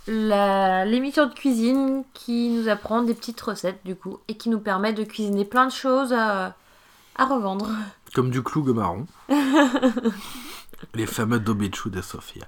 [0.06, 4.60] la- l'émission de cuisine qui nous apprend des petites recettes du coup et qui nous
[4.60, 6.54] permet de cuisiner plein de choses à,
[7.16, 7.68] à revendre.
[8.14, 9.06] Comme du clou marron.
[10.94, 12.44] Les fameux dobechu de Sofia.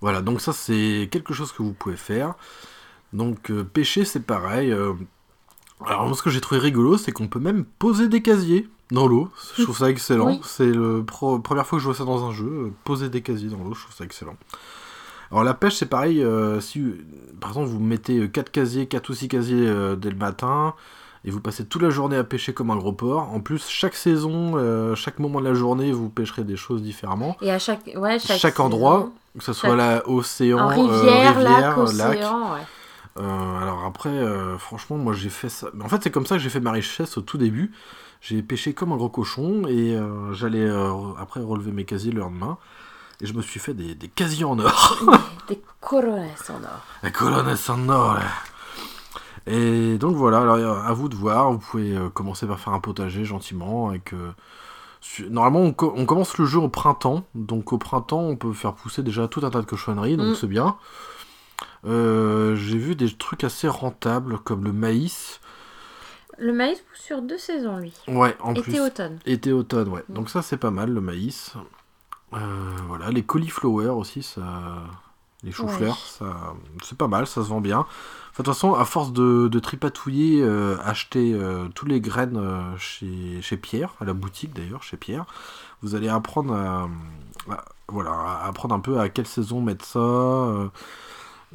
[0.00, 2.34] Voilà, donc ça c'est quelque chose que vous pouvez faire.
[3.12, 4.70] Donc euh, pêcher c'est pareil.
[4.72, 4.94] euh.
[5.84, 9.06] Alors moi ce que j'ai trouvé rigolo c'est qu'on peut même poser des casiers dans
[9.06, 9.30] l'eau.
[9.56, 10.26] Je trouve ça excellent.
[10.26, 10.40] Oui.
[10.44, 12.46] C'est la première fois que je vois ça dans un jeu.
[12.46, 14.36] euh, Poser des casiers dans l'eau, je trouve ça excellent.
[15.30, 16.22] Alors la pêche, c'est pareil.
[16.22, 16.82] euh, si,
[17.40, 20.74] par exemple, vous mettez 4 casiers, 4 ou 6 casiers euh, dès le matin,
[21.24, 23.32] et vous passez toute la journée à pêcher comme un gros porc.
[23.32, 27.36] En plus, chaque saison, euh, chaque moment de la journée, vous pêcherez des choses différemment.
[27.42, 31.36] Et à chaque, ouais, chaque, Chaque endroit, Que ce soit Chaque- là, océan, euh, rivière,
[31.36, 32.16] rivière, lac, lac.
[32.18, 32.60] océan, ouais.
[33.18, 35.68] Euh, alors après, euh, franchement, moi j'ai fait ça.
[35.82, 37.70] En fait, c'est comme ça que j'ai fait ma richesse au tout début.
[38.20, 42.20] J'ai pêché comme un gros cochon et euh, j'allais euh, après relever mes casiers le
[42.20, 42.58] lendemain.
[43.22, 44.98] Et je me suis fait des, des casiers en or.
[45.48, 46.80] Des coronas en or.
[47.02, 48.14] La colonne en or.
[48.14, 48.22] là.
[49.46, 51.50] Et donc voilà, alors euh, à vous de voir.
[51.52, 53.88] Vous pouvez commencer par faire un potager gentiment.
[53.90, 54.14] Avec,
[55.30, 57.24] Normalement, on, co- on commence le jeu au printemps.
[57.34, 60.16] Donc au printemps, on peut faire pousser déjà tout un tas de cochonneries.
[60.18, 60.34] Donc Mm.
[60.34, 60.76] c'est bien.
[61.86, 65.40] Euh, J'ai vu des trucs assez rentables comme le maïs.
[66.40, 67.92] Le maïs pousse sur deux saisons, lui.
[68.08, 68.72] Ouais, en plus.
[68.72, 69.18] Été-automne.
[69.26, 70.04] Été automne, ouais.
[70.08, 70.14] Mm.
[70.14, 71.52] Donc ça c'est pas mal le maïs.
[72.32, 72.38] Euh,
[72.88, 74.42] voilà, les cauliflowers aussi, ça,
[75.42, 77.80] les choux-fleurs, ça, c'est pas mal, ça se vend bien.
[77.80, 77.88] Enfin,
[78.30, 82.76] de toute façon, à force de, de tripatouiller, euh, acheter euh, tous les graines euh,
[82.78, 85.24] chez, chez Pierre, à la boutique d'ailleurs, chez Pierre,
[85.82, 86.88] vous allez apprendre à,
[87.52, 90.70] à- voilà, à apprendre un peu à quelle saison mettre ça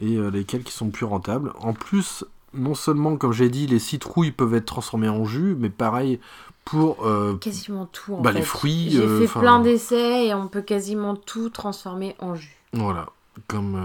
[0.02, 1.54] et lesquelles qui sont plus rentables.
[1.62, 2.26] En plus,
[2.56, 6.20] non seulement, comme j'ai dit, les citrouilles peuvent être transformées en jus, mais pareil
[6.64, 8.40] pour euh, Quasiment tout, en Bah, fait.
[8.40, 12.56] les fruits, J'ai euh, fait plein d'essais et on peut quasiment tout transformer en jus.
[12.74, 13.08] Voilà,
[13.48, 13.76] comme.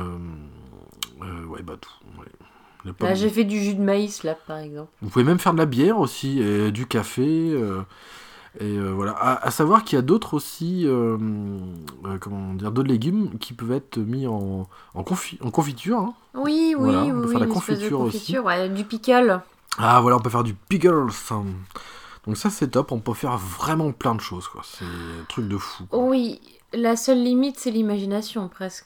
[1.22, 1.90] euh, ouais, bah tout.
[2.18, 2.26] ouais.
[3.00, 4.88] Là, j'ai fait du jus de maïs, là, par exemple.
[5.02, 7.54] Vous pouvez même faire de la bière aussi, et du café.
[8.59, 9.12] Et euh, voilà.
[9.12, 10.82] À, à savoir qu'il y a d'autres aussi.
[10.86, 11.16] euh,
[12.07, 15.98] euh, comment dire D'autres légumes qui peuvent être mis en, en, confi- en confiture.
[15.98, 16.14] hein.
[16.34, 18.38] Oui, oui, Voilà, on oui, peut oui, faire la espèce de confiture aussi.
[18.38, 19.40] ouais, du pickle.
[19.78, 21.07] Ah voilà, on peut faire du pickles.
[21.30, 21.44] hein.
[22.26, 22.90] Donc ça, c'est top.
[22.92, 24.62] On peut faire vraiment plein de choses, quoi.
[24.64, 25.84] C'est un truc de fou.
[25.86, 26.01] quoi.
[26.01, 26.40] Oui,
[26.72, 28.84] la seule limite, c'est l'imagination, presque.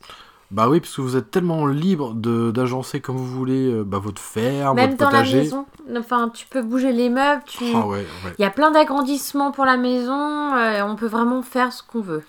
[0.55, 3.99] Bah oui, parce que vous êtes tellement libre de d'agencer comme vous voulez euh, bah,
[3.99, 7.65] votre ferme, Même votre dans la maison, enfin, tu peux bouger les meubles, tu...
[7.75, 8.35] Ah ouais, ouais.
[8.39, 12.01] Il y a plein d'agrandissements pour la maison, euh, on peut vraiment faire ce qu'on
[12.01, 12.23] veut.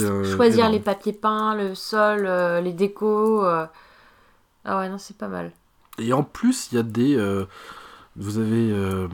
[0.00, 0.72] Euh, Choisir énorme.
[0.72, 2.28] les papiers peints, le sol,
[2.64, 3.44] les décos.
[4.64, 5.52] Ah ouais, non, c'est pas mal.
[5.98, 7.16] Et en plus, il y a des.
[8.16, 9.06] vous avez euh,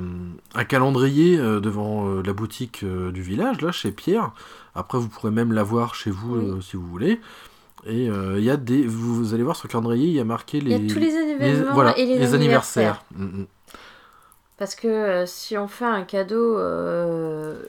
[0.55, 4.33] un calendrier euh, devant euh, la boutique du village, là, chez Pierre.
[4.74, 6.62] Après, vous pourrez même l'avoir chez vous Oui.
[6.62, 7.20] si vous voulez.
[7.85, 8.87] Et euh, il y a des.
[8.87, 10.76] Vous, vous allez voir sur le calendrier, il y a marqué les.
[10.76, 13.05] Y a tous les événements voilà, et les, anniversaires.
[13.16, 13.47] Mm, mm.
[14.57, 17.62] Parce que euh, si on fait un cadeau euh,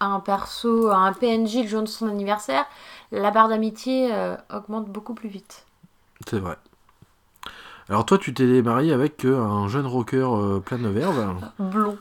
[0.00, 2.64] à un perso, à un PNJ le jour de son anniversaire,
[3.12, 4.10] la barre d'amitié
[4.52, 5.66] augmente beaucoup plus vite.
[6.28, 6.56] C'est vrai.
[7.88, 11.36] Alors, toi, tu t'es marié avec un jeune rocker plein de verve.
[11.58, 11.98] Blond.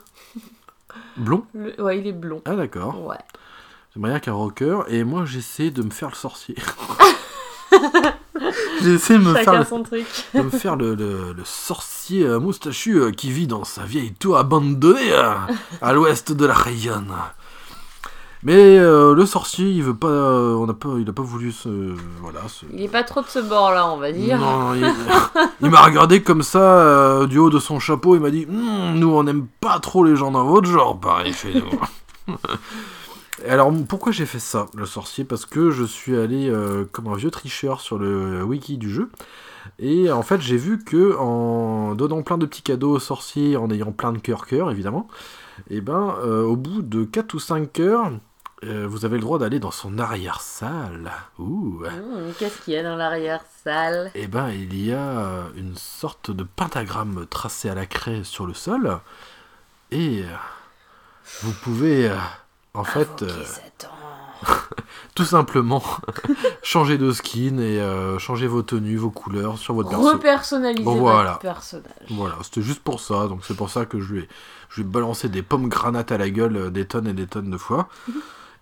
[1.18, 1.46] Blond?
[1.54, 2.42] Le- Ouais, il est blond.
[2.46, 3.06] Ah, d'accord.
[3.06, 3.18] Ouais.
[3.94, 4.84] J'ai marié avec un rocker.
[4.88, 6.56] Et moi, j'essaie de me faire le sorcier.
[8.82, 10.06] J'ai essayé de me faire le truc.
[10.34, 14.14] de me faire le, le- le sorcier euh, moustachu euh, qui vit dans sa vieille
[14.14, 15.34] tour abandonnée euh,
[15.82, 17.04] à l'ouest de la région.
[18.42, 21.68] Mais euh, le sorcier, il veut pas, on a pas, il a pas voulu se,
[22.22, 22.40] voilà.
[22.48, 24.38] se- Il est pas trop de ce bord-là, on va dire.
[24.40, 24.90] Non, il,
[25.62, 28.16] il m'a regardé comme ça euh, du haut de son chapeau.
[28.16, 31.34] Il m'a dit, Hum, nous on n'aime pas trop les gens dans votre genre, pareil
[31.34, 32.36] chez nous.
[33.48, 35.24] Alors pourquoi j'ai fait ça, le sorcier?
[35.24, 39.10] Parce que je suis allé euh, comme un vieux tricheur sur le wiki du jeu.
[39.78, 43.70] Et en fait, j'ai vu que en donnant plein de petits cadeaux aux sorciers, en
[43.70, 45.08] ayant plein de cœur cœur évidemment,
[45.70, 48.12] et ben euh, au bout de 4 ou 5 cœurs,
[48.66, 51.12] euh, vous avez le droit d'aller dans son arrière-salle.
[51.38, 51.84] Ouh.
[51.84, 54.12] Mmh, Qu'est-ce qu'il y a dans l'arrière-salle?
[54.16, 58.46] Eh ben, il y a euh, une sorte de pentagramme tracé à la craie sur
[58.46, 59.00] le sol.
[59.92, 60.24] Et
[61.42, 62.12] vous pouvez,
[62.80, 63.44] en fait, euh,
[65.16, 65.84] tout simplement
[66.64, 70.12] changer de skin et euh, changer vos tenues, vos couleurs sur votre perso.
[70.12, 71.92] Repersonnaliser Bon, votre personnage.
[72.10, 73.28] Voilà, c'était juste pour ça.
[73.28, 74.30] Donc c'est pour ça que je lui ai,
[74.70, 77.28] je lui ai balancé des pommes granates à la gueule euh, des tonnes et des
[77.28, 77.88] tonnes de fois.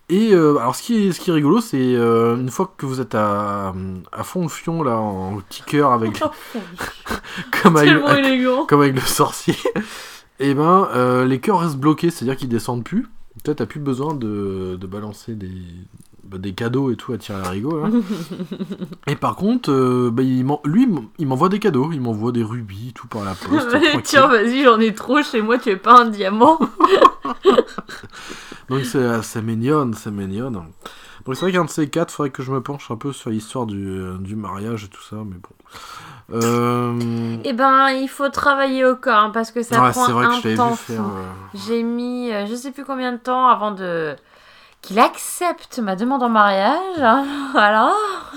[0.09, 2.85] Et euh, alors ce qui est, ce qui est rigolo, c'est euh, une fois que
[2.85, 3.73] vous êtes à,
[4.13, 6.23] à fond de fion là en petit cœur avec
[7.61, 8.65] comme avec, élégant.
[8.65, 9.57] comme avec le sorcier,
[10.39, 13.07] et ben euh, les cœurs restent bloqués, c'est-à-dire qu'ils descendent plus.
[13.43, 15.51] Peut-être t'as plus besoin de, de balancer des,
[16.23, 17.83] bah, des cadeaux et tout à tirer à rigot.
[17.83, 17.91] hein.
[19.07, 22.91] et par contre, euh, bah, il lui, il m'envoie des cadeaux, il m'envoie des rubis,
[22.93, 23.75] tout par la poste.
[24.03, 26.59] Tiens, vas-y, j'en ai trop chez moi, tu es pas un diamant.
[28.69, 30.61] Donc c'est c'est mignonne, c'est mignonne.
[31.25, 33.29] Donc c'est vrai qu'un de ces quatre, faudrait que je me penche un peu sur
[33.29, 35.49] l'histoire du, du mariage et tout ça, mais bon.
[36.33, 37.37] Euh...
[37.45, 40.25] Eh ben, il faut travailler au corps hein, parce que ça ouais, prend c'est vrai
[40.27, 40.91] que un je t'avais temps fou.
[40.93, 41.23] euh,
[41.53, 44.15] J'ai mis euh, je sais plus combien de temps avant de
[44.81, 46.99] qu'il accepte ma demande en mariage.
[46.99, 47.93] hein, voilà.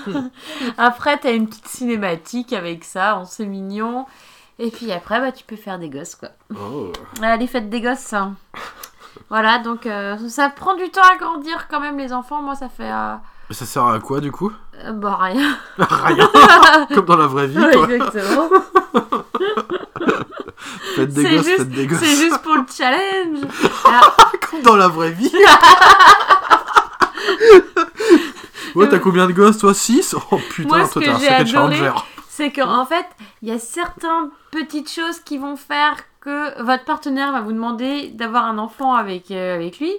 [0.77, 4.05] après, t'as une petite cinématique avec ça, on c'est mignon.
[4.59, 6.29] Et puis après, bah, tu peux faire des gosses, quoi.
[6.55, 6.91] Oh.
[7.21, 8.13] Allez, faites des gosses.
[8.13, 8.35] hein.
[9.29, 12.41] Voilà, donc euh, ça prend du temps à grandir quand même, les enfants.
[12.41, 12.89] Moi, ça fait.
[13.51, 14.51] ça sert à quoi du coup?
[14.85, 15.57] Euh, bah, rien.
[15.77, 16.29] Rien
[16.93, 17.89] Comme dans la vraie vie, Ouais, quoi.
[17.91, 18.49] exactement.
[20.95, 21.99] Faites des C'est gosses, juste- faites des gosses.
[21.99, 23.39] C'est juste pour le challenge.
[23.85, 24.17] Alors,
[24.49, 25.31] Comme dans la vraie vie.
[28.75, 29.73] ouais, t'as combien de gosses toi?
[29.73, 32.01] 6 Oh putain, Moi, ce toi que t'es un j'ai sacré adoré, challenger.
[32.29, 33.05] c'est qu'en fait,
[33.41, 38.09] il y a certaines petites choses qui vont faire que votre partenaire va vous demander
[38.09, 39.93] d'avoir un enfant avec, euh, avec lui.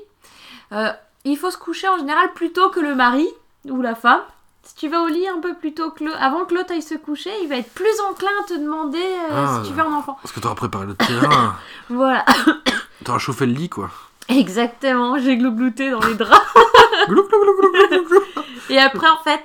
[0.73, 0.89] Euh,
[1.25, 3.29] il faut se coucher en général plus tôt que le mari
[3.69, 4.21] ou la femme.
[4.65, 6.83] Si tu vas au lit un peu plus tôt que l'autre, avant que l'autre aille
[6.83, 9.61] se coucher, il va être plus enclin à te demander euh, Ah.
[9.63, 10.17] si tu veux un enfant.
[10.23, 11.57] Parce que t'auras préparé le terrain.
[11.91, 12.25] Voilà,
[13.05, 13.91] t'auras chauffé le lit quoi.
[14.29, 15.19] exactement.
[15.19, 16.41] J'ai glouglouté dans les draps.
[17.09, 18.21] Glou, glou, glou.
[18.71, 19.45] Et après, en fait,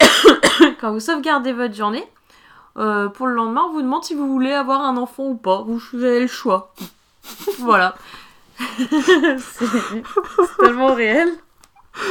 [0.80, 2.04] quand vous sauvegardez votre journée,
[2.76, 5.62] euh, pour le lendemain, on vous demande si vous voulez avoir un enfant ou pas.
[5.62, 6.74] Vous vous avez le choix.
[7.60, 7.94] voilà.
[8.78, 10.02] c'est
[10.58, 11.28] tellement réel.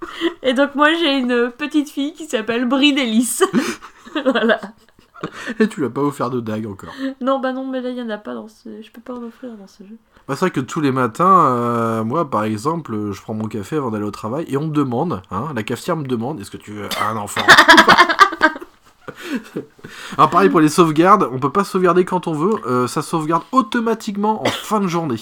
[0.42, 3.44] Et donc, moi, j'ai une petite fille qui s'appelle Brie Délice.
[4.24, 4.60] voilà.
[5.58, 6.92] Et tu l'as pas offert de dague encore.
[7.20, 8.82] Non, bah non, mais là, il y en a pas dans ce...
[8.82, 9.96] Je peux pas en offrir dans ce jeu.
[10.28, 13.76] Bah, c'est vrai que tous les matins, euh, moi par exemple, je prends mon café
[13.76, 16.58] avant d'aller au travail et on me demande, hein, la cafetière me demande, est-ce que
[16.58, 17.40] tu veux un enfant?
[20.18, 23.42] Alors pareil pour les sauvegardes, on peut pas sauvegarder quand on veut, euh, ça sauvegarde
[23.52, 25.16] automatiquement en fin de journée.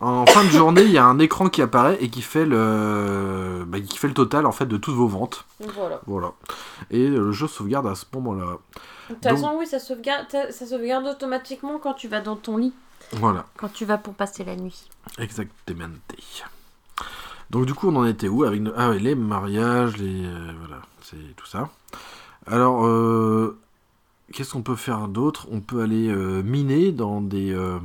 [0.00, 3.64] En fin de journée, il y a un écran qui apparaît et qui fait le,
[3.66, 5.44] bah, qui fait le total en fait de toutes vos ventes.
[5.74, 6.00] Voilà.
[6.06, 6.32] Voilà.
[6.90, 8.58] Et le jeu sauvegarde à ce moment-là.
[9.08, 12.72] De toute façon, oui, ça sauvegarde, ça sauvegarde automatiquement quand tu vas dans ton lit.
[13.12, 13.46] Voilà.
[13.56, 14.88] Quand tu vas pour passer la nuit.
[15.18, 15.88] Exactement.
[17.50, 21.36] Donc du coup, on en était où avec ah, les mariages, les euh, voilà, c'est
[21.36, 21.68] tout ça.
[22.46, 23.58] Alors, euh,
[24.32, 25.46] qu'est-ce qu'on peut faire d'autre?
[25.50, 27.78] On peut aller euh, miner dans des euh,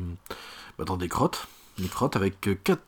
[0.78, 1.48] bah, dans des grottes,
[1.80, 2.82] des grottes avec euh, quatre.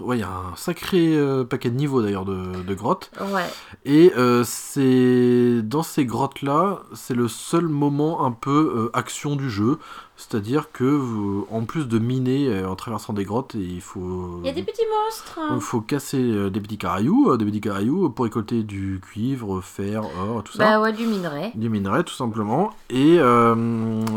[0.00, 3.10] Ouais, il y a un sacré euh, paquet de niveaux d'ailleurs de, de grottes.
[3.32, 3.48] Ouais.
[3.84, 9.50] Et euh, c'est dans ces grottes-là, c'est le seul moment un peu euh, action du
[9.50, 9.78] jeu.
[10.20, 14.46] C'est-à-dire que, vous- en plus de miner euh, en traversant des grottes, il faut, Il
[14.46, 15.38] y a des petits monstres.
[15.54, 19.60] il faut casser euh, des petits cailloux, euh, des petits cailloux pour récolter du cuivre,
[19.60, 20.58] fer, or, tout ça.
[20.58, 21.52] Bah ouais, du minerai.
[21.54, 22.70] Du minerai tout simplement.
[22.90, 23.54] Et euh,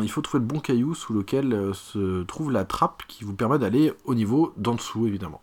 [0.02, 3.60] il faut trouver le bon caillou sous lequel se trouve la trappe qui vous permet
[3.60, 5.40] d'aller au niveau d'en dessous évidemment.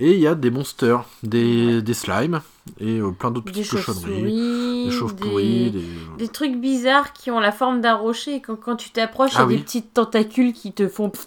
[0.00, 2.40] Et il y a des monsters, des, des slimes
[2.80, 4.02] et euh, plein d'autres petites cochonneries.
[4.02, 4.84] chauves-souris.
[4.86, 5.80] Des chauves-pourris, Des...
[5.80, 5.86] des...
[6.18, 8.34] des trucs bizarres qui ont la forme d'un rocher.
[8.36, 9.56] Et quand, quand tu t'approches, il y Ah a oui.
[9.58, 11.12] des petites tentacules qui te font.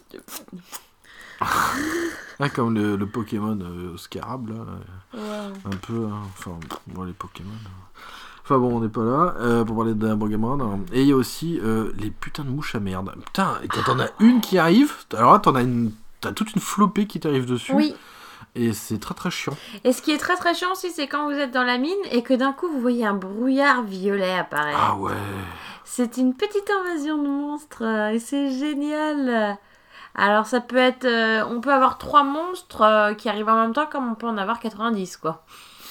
[2.42, 4.56] Ah, comme le, le Pokémon euh, Scarab là.
[5.14, 5.20] Ouais.
[5.66, 6.52] un peu, hein, enfin,
[6.88, 7.50] bon, les Pokémon.
[8.44, 10.80] Enfin bon, on n'est pas là euh, pour parler d'un Pokémon.
[10.94, 13.14] Et il y a aussi euh, les putains de mouches à merde.
[13.26, 15.92] Putain, et quand t'en as une qui arrive, alors là, t'en as une.
[16.22, 17.74] T'as toute une flopée qui t'arrive dessus.
[17.74, 17.94] Oui.
[18.56, 19.56] Et c'est très très chiant.
[19.84, 21.92] Et ce qui est très très chiant aussi, c'est quand vous êtes dans la mine
[22.12, 24.80] et que d'un coup vous voyez un brouillard violet apparaître.
[24.80, 25.14] Ah ouais.
[25.86, 29.58] C'est une petite invasion de monstres euh, et c'est génial.
[30.16, 33.74] Alors ça peut être, euh, on peut avoir trois monstres euh, qui arrivent en même
[33.74, 35.46] temps comme on peut en avoir 90 quoi.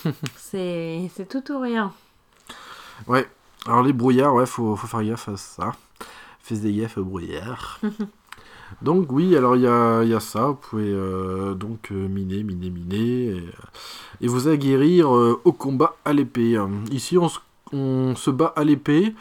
[0.36, 1.92] c'est c'est tout ou rien.
[3.06, 3.28] Ouais.
[3.66, 5.72] Alors les brouillards, ouais, faut, faut faire gaffe à ça.
[6.40, 7.80] Faites des gaffes aux brouillards.
[8.82, 10.46] donc oui, alors il y a, il y a ça.
[10.48, 13.36] Vous pouvez euh, donc euh, miner, miner, miner.
[13.36, 13.44] Et,
[14.22, 16.56] et vous aguerrir euh, au combat à l'épée.
[16.56, 17.38] Euh, Ici, on se,
[17.72, 19.14] on se bat à l'épée.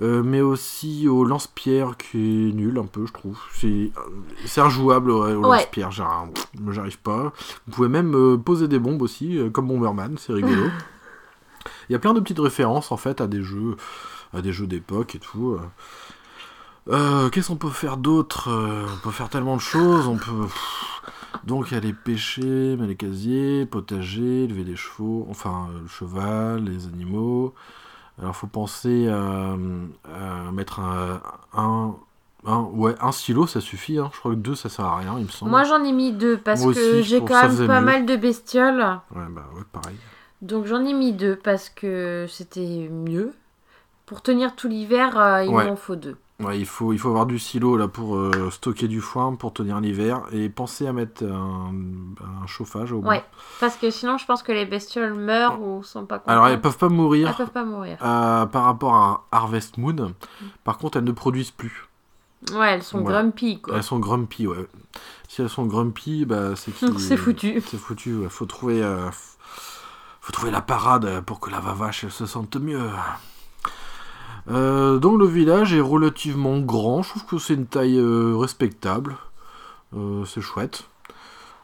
[0.00, 5.34] euh, mais aussi au lance-pierre qui est nul un peu je trouve c'est injouable ouais,
[5.34, 5.56] au Ouais.
[5.56, 6.30] lance-pierre j'arrive
[6.70, 7.32] j'arrive pas
[7.66, 10.66] vous pouvez même euh, poser des bombes aussi euh, comme Bomberman c'est rigolo
[11.88, 13.74] il y a plein de petites références en fait à des jeux,
[14.32, 15.58] à des jeux d'époque et tout.
[16.90, 17.28] Euh.
[17.30, 20.06] Qu'est-ce qu'on peut faire d'autre Euh, On peut faire tellement de choses.
[20.08, 21.02] On peut pff,
[21.44, 26.86] donc aller pêcher, mettre les casiers, potager, lever des chevaux, enfin euh, le cheval, les
[26.86, 27.54] animaux.
[28.20, 29.52] Alors faut penser à,
[30.04, 31.20] à mettre un,
[31.54, 31.94] un,
[32.46, 33.98] un- ouais un stylo, ça suffit.
[33.98, 34.10] hein.
[34.12, 35.50] Je crois que deux ça sert à rien, il me semble.
[35.52, 37.86] Moi j'en ai mis deux parce Moi que j'ai quand même pas mieux.
[37.86, 38.98] mal de bestioles.
[39.14, 39.96] Ouais bah ouais pareil.
[40.42, 43.32] Donc j'en ai mis deux parce que c'était mieux.
[44.06, 45.66] Pour tenir tout l'hiver, euh, il Ouais.
[45.66, 46.16] m'en faut deux.
[46.40, 49.52] Ouais, il faut, il faut avoir du silo là pour euh, stocker du foin pour
[49.52, 51.72] tenir l'hiver et penser à mettre un,
[52.42, 52.98] un chauffage au.
[53.00, 53.24] Ouais.
[53.58, 56.30] Parce que sinon je pense que les bestioles meurent ou sont pas contentes.
[56.30, 57.98] Alors elles peuvent pas mourir Elles peuvent pas mourir.
[58.02, 60.14] euh, par rapport à Harvest Moon.
[60.62, 61.88] Par contre, elles ne produisent plus.
[62.52, 63.22] Ouais, elles sont Voilà.
[63.22, 63.74] grumpy, quoi.
[63.74, 64.68] Elles sont grumpy, ouais.
[65.26, 67.60] Si elles sont grumpy, bah c'est C'est foutu.
[67.66, 68.28] C'est foutu, ouais.
[68.28, 69.10] Faut trouver, euh,
[70.20, 72.78] faut trouver la parade pour que la vavache se sente mieux.
[74.50, 77.02] Euh, donc le village est relativement grand.
[77.02, 79.16] Je trouve que c'est une taille euh, respectable.
[79.94, 80.88] Euh, c'est chouette.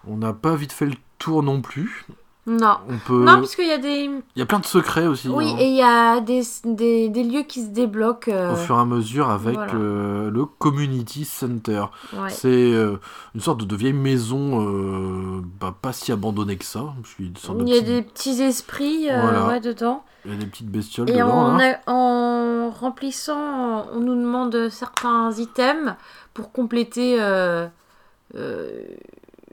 [0.06, 2.06] On n'a pas vite fait le tour non plus.
[2.46, 2.76] Non.
[2.90, 3.24] On peut.
[3.24, 4.04] Non, parce qu'il y a des...
[4.04, 5.28] Il y a plein de secrets aussi.
[5.28, 8.30] Oui, hein, et il y a des, des, des lieux qui se débloquent.
[8.30, 9.74] euh, Au fur et à mesure avec voilà.
[9.74, 11.86] euh, le community center.
[12.12, 12.28] ouais.
[12.28, 12.98] C'est euh,
[13.34, 16.92] une sorte de, vieille maison, bah, pas si abandonnée que ça.
[17.18, 19.46] Il y a des petits esprits Voilà.
[19.46, 20.04] ouais, dedans.
[20.26, 21.30] il y a des petites bestioles Et dedans.
[21.30, 25.94] en, a- en remplissant, on nous demande certains items
[26.34, 27.66] pour compléter euh,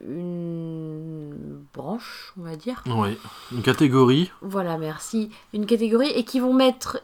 [0.07, 2.83] une branche, on va dire.
[2.87, 3.17] Oui,
[3.51, 4.31] une catégorie.
[4.41, 5.29] Voilà, merci.
[5.53, 7.01] Une catégorie et qui vont mettre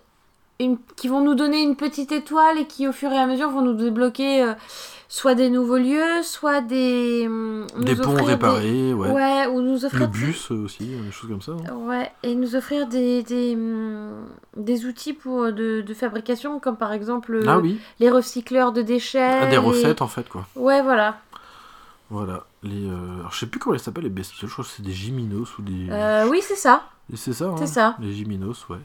[0.60, 3.50] une, qui vont nous donner une petite étoile et qui au fur et à mesure
[3.50, 4.54] vont nous débloquer euh,
[5.08, 9.12] soit des nouveaux lieux, soit des hum, Des ponts des- réparés, ouais.
[9.12, 11.52] Ouais, ou nous Le offrir bus euh, aussi, des choses comme ça.
[11.52, 11.76] hein.
[11.86, 14.26] Ouais, et nous offrir des, des, hum,
[14.56, 18.82] des outils pour, de, de fabrication, comme par exemple euh, Ah oui, les recycleurs de
[18.82, 19.39] déchets.
[19.43, 20.48] Ah, des recettes en fait, quoi.
[20.56, 21.20] Ouais, voilà.
[22.10, 22.45] Voilà.
[22.68, 24.49] Les, euh, alors, je sais plus comment elles s'appellent, les bestioles.
[24.49, 25.88] Je crois que c'est des Giminos ou des.
[25.89, 26.89] Euh, oui, c'est ça.
[27.15, 27.95] C'est ça, hein, c'est ça.
[27.99, 28.78] Les Giminos, ouais.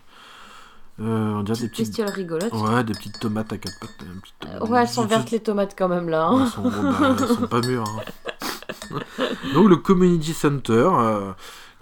[1.01, 1.87] Euh, on dirait des Petite petites.
[2.05, 2.53] bestiole rigolote.
[2.53, 3.91] Ouais, des petites tomates à quatre pattes.
[4.03, 4.21] euh,
[4.61, 6.31] petites ouais, elles sont vertes les tomates quand même là.
[6.31, 6.45] Ouais, hein.
[6.45, 7.85] Elles sont, bah, elles sont pas mûres.
[7.89, 8.99] hein.
[9.55, 10.89] Donc le community center,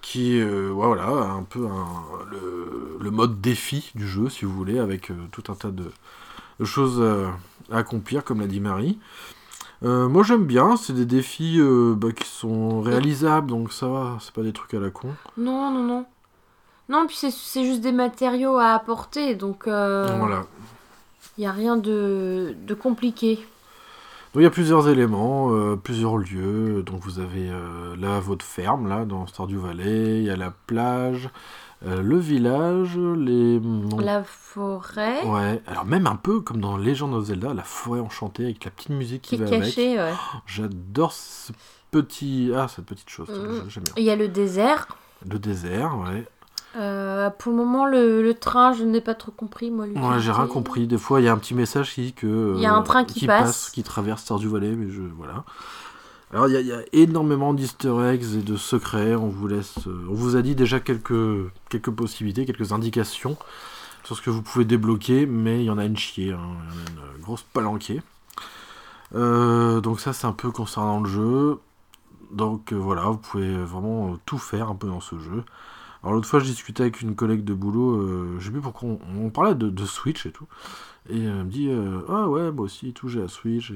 [0.01, 4.53] qui euh, ouais, voilà un peu un- le, le mode défi du jeu, si vous
[4.53, 5.84] voulez, avec euh, tout un tas de,
[6.61, 7.26] de choses euh,
[7.70, 8.98] à accomplir, comme l'a dit Marie.
[9.83, 14.18] Euh, moi j'aime bien, c'est des défis euh, bah, qui sont réalisables, donc ça va,
[14.20, 15.09] c'est pas des trucs à la con.
[15.39, 16.05] Non, non, non.
[16.91, 20.45] Non, puis c'est- juste des matériaux à apporter, donc il Voilà.
[21.39, 23.37] n'y a rien de, de compliqué.
[24.35, 26.83] Donc il y a plusieurs éléments, euh, plusieurs lieux.
[26.85, 30.18] Donc vous avez euh, là votre ferme, là, dans Stardew Valley.
[30.18, 31.31] Il y a la plage,
[31.87, 33.59] euh, le village, les...
[33.61, 38.01] non, La forêt Ouais, alors même un peu comme dans Legend of Zelda, la forêt
[38.01, 39.62] enchantée avec la petite musique qui, qui est va avec.
[39.62, 40.12] cachée, ouais.
[40.47, 41.53] J'adore ce
[41.91, 42.53] petit...
[42.55, 43.28] Ah, cette petite chose,
[43.68, 43.95] j'aime bien.
[43.97, 44.89] Il y a le désert.
[45.28, 46.26] Le désert, ouais.
[46.76, 49.87] Euh, pour le moment, le, le train, je n'ai pas trop compris, moi.
[49.87, 50.87] Ouais, j'ai rien compris.
[50.87, 52.55] Des fois, il y a un petit message qui dit que...
[52.57, 53.70] Il y a un euh, train qui passe.
[53.70, 55.03] qui traverse Stardew Valley, mais je...
[55.03, 55.45] Voilà.
[56.33, 59.14] Alors, il y, a- énormément d'easter eggs et de secrets.
[59.16, 59.87] On vous laisse...
[59.87, 63.37] euh, On vous a dit déjà quelques, quelques possibilités, quelques indications
[64.05, 66.33] sur ce que vous pouvez débloquer, mais il y en a une chier.
[66.33, 66.39] hein.
[66.39, 68.01] Il y en a une grosse palanquée.
[69.14, 71.59] Euh, donc ça, c'est un peu concernant le jeu.
[72.31, 75.43] Donc euh, voilà, vous pouvez vraiment euh, tout faire un peu dans ce jeu.
[76.03, 78.89] Alors l'autre fois, je discutais avec une collègue de boulot, euh, je sais plus pourquoi,
[79.18, 80.47] on, parlait de Switch et tout.
[81.09, 83.74] Et elle me dit, euh, ah ouais, moi aussi, tout, j'ai la Switch, et.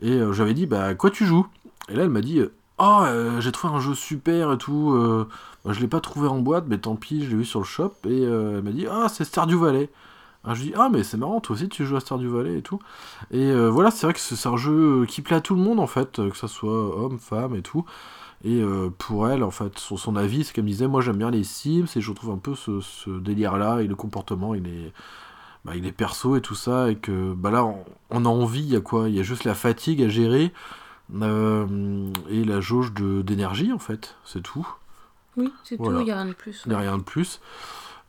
[0.00, 1.46] Et euh, j'avais dit, bah, quoi tu joues?
[1.88, 2.40] Et là, elle m'a dit,
[2.78, 5.28] ah, euh, j'ai trouvé un jeu super et tout, euh,
[5.64, 7.66] bah, je l'ai pas trouvé en boîte, mais tant pis, je l'ai vu sur le
[7.66, 7.92] shop.
[8.08, 9.90] Et elle m'a dit, ah, c'est Stardew Valley.
[10.44, 12.62] Alors je dis, ah, mais c'est marrant, toi aussi, tu joues à Stardew Valley et
[12.62, 12.80] tout.
[13.30, 15.86] Et voilà, c'est vrai que c'est un jeu qui plaît à tout le monde, en
[15.86, 17.84] fait, que ça soit homme, femme et tout.
[18.44, 18.60] Et
[18.98, 21.44] pour elle, en fait, son, son avis, c'est qu'elle me disait, moi j'aime bien les
[21.44, 24.92] Sims et je trouve un peu ce, ce délire-là et le comportement, il est,
[25.64, 28.60] bah, il est perso et tout ça, et que bah là, on, on a envie,
[28.62, 29.08] il y a quoi?
[29.08, 30.52] Il y a juste la fatigue à gérer
[31.22, 34.68] euh, et la jauge de- d'énergie, en fait, c'est tout.
[35.36, 35.98] Oui, c'est Voilà.
[35.98, 36.62] tout, il n'y a rien de plus.
[36.66, 37.40] Il n'y a rien de plus.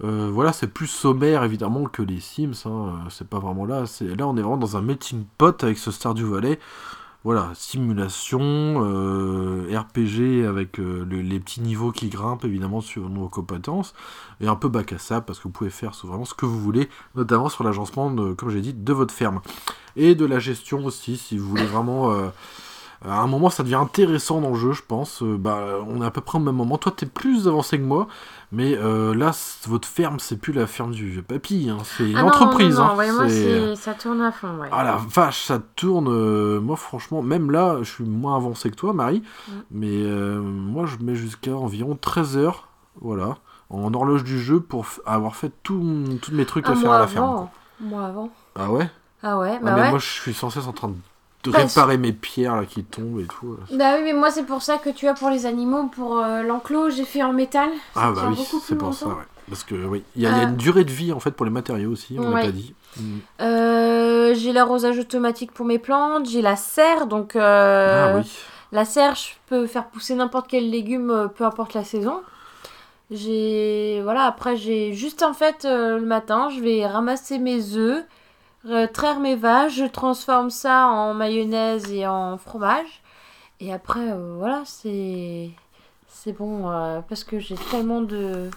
[0.04, 2.54] Euh, voilà, c'est plus sommaire évidemment que les Sims.
[2.66, 3.86] hein, C'est pas vraiment là.
[3.86, 6.60] C'est là, on est vraiment dans un melting pot avec ce Stardew Valley.
[7.24, 13.30] Voilà, simulation, euh, RPG avec euh, le- les petits niveaux qui grimpent évidemment sur nos
[13.30, 13.94] compétences
[14.42, 16.60] et un peu bac à sable parce que vous pouvez faire vraiment ce que vous
[16.60, 19.40] voulez, notamment sur l'agencement, comme j'ai dit, de votre ferme
[19.96, 21.16] et de la gestion aussi.
[21.16, 22.28] Si vous voulez vraiment euh,
[23.06, 25.22] à un moment, ça devient intéressant dans le jeu, je pense.
[25.24, 26.78] Euh, bah, on est à peu près au même moment.
[26.78, 28.08] Toi, t'es plus avancé que moi,
[28.52, 29.32] mais euh, là,
[29.68, 31.70] votre ferme, c'est plus la ferme du vieux papy.
[31.70, 31.78] hein.
[31.84, 32.78] C'est une Ah entreprise.
[32.78, 32.96] Non, non, hein.
[32.96, 34.58] ouais, moi, ça tourne à fond.
[34.60, 34.70] Ouais.
[34.72, 36.08] Ah la vache, ça tourne.
[36.10, 39.22] euh, moi, franchement, même là, je suis moins avancé que toi, Marie.
[39.48, 39.52] Mm.
[39.72, 42.68] Mais euh, moi, je mets jusqu'à environ 13 heures,
[43.02, 43.38] voilà,
[43.70, 45.82] en horloge du jeu pour avoir fait tous
[46.32, 47.26] mes trucs Ah, à faire moi à la ferme.
[47.36, 47.50] quoi.
[47.82, 48.30] Moi avant.
[48.56, 48.90] Ah ouais?
[49.24, 49.90] Ah ouais, Ah, bah mais ouais.
[49.90, 50.96] moi, je suis sans cesse en train de
[51.52, 53.58] Bah, réparer mes pierres là, qui tombent et tout.
[53.72, 56.42] Bah oui, mais moi c'est pour ça que tu as pour les animaux, pour euh,
[56.44, 57.70] l'enclos, j'ai fait en métal.
[57.94, 59.14] Ça Ah bah oui, c'est pour ça, ouais.
[59.50, 60.44] Parce que oui, il y, a y a Euh.
[60.50, 62.42] une durée de vie en fait pour les matériaux aussi, on l'a Ouais.
[62.46, 62.74] pas dit.
[62.98, 63.18] Mm.
[63.42, 68.32] Euh, j'ai l'arrosage automatique pour mes plantes, j'ai la serre, donc Ah oui.
[68.72, 72.22] la serre, je peux faire pousser n'importe quel légume, peu importe la saison.
[73.12, 78.04] J'ai voilà, après j'ai juste en fait le matin, je vais ramasser mes œufs,
[78.66, 83.02] euh, traire mes vaches, je transforme ça en mayonnaise et en fromage.
[83.60, 85.52] Et après, euh, voilà, c'est.
[86.08, 88.50] C'est bon, euh, parce que j'ai tellement de.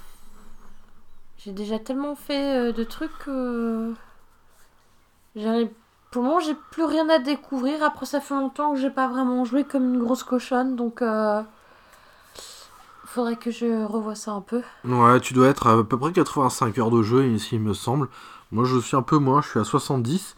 [1.38, 3.94] J'ai déjà tellement fait de trucs que.
[6.10, 7.82] Pour le moment, j'ai plus rien à découvrir.
[7.82, 11.02] Après, ça fait longtemps que j'ai pas vraiment joué comme une grosse cochonne, donc.
[13.04, 14.62] Faudrait que je revoie ça un peu.
[14.84, 18.08] Ouais, tu dois être à peu près 85 heures de jeu, ici, il me semble.
[18.52, 20.36] Moi, je suis un peu moins, je suis à 70.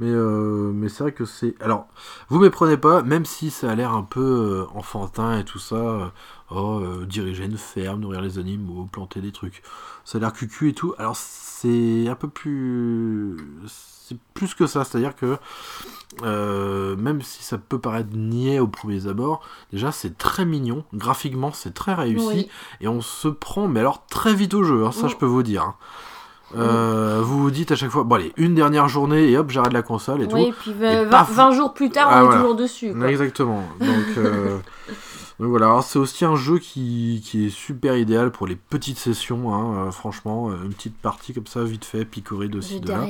[0.00, 1.56] Mais, euh, mais c'est vrai que c'est.
[1.60, 1.88] Alors,
[2.28, 4.20] vous méprenez pas, même si ça a l'air un peu
[4.70, 5.74] euh, enfantin et tout ça.
[5.74, 6.06] euh,
[6.52, 9.60] oh, euh, diriger une ferme, nourrir les animaux, planter des trucs.
[10.04, 10.94] Ça a l'air cucu et tout.
[10.98, 13.36] Alors, c'est un peu plus.
[13.66, 15.36] C'est plus que ça, c'est-à-dire que
[16.22, 19.42] même si ça peut paraître niais au premier abord,
[19.72, 22.48] déjà c'est très mignon, graphiquement c'est très réussi Oui.
[22.80, 25.42] et on se prend, mais alors très vite au jeu, hein, ça je peux vous
[25.42, 25.62] dire.
[25.62, 25.74] hein.
[26.56, 29.72] Euh, Vous vous dites à chaque fois, bon allez, une dernière journée et hop, j'arrête
[29.72, 32.30] la console et Oui, et puis Et 20, paf 20 jours plus tard, Ah, on
[32.30, 32.92] est toujours dessus.
[32.92, 32.98] tout.
[32.98, 33.08] quoi.
[33.10, 33.62] Exactement.
[33.80, 34.56] Donc, euh,
[35.40, 39.54] donc voilà, c'est aussi un jeu qui, qui est super idéal pour les petites sessions,
[39.54, 42.88] hein, euh, franchement, euh, une petite partie comme ça, vite fait, picorée de ci, de
[42.88, 43.00] là.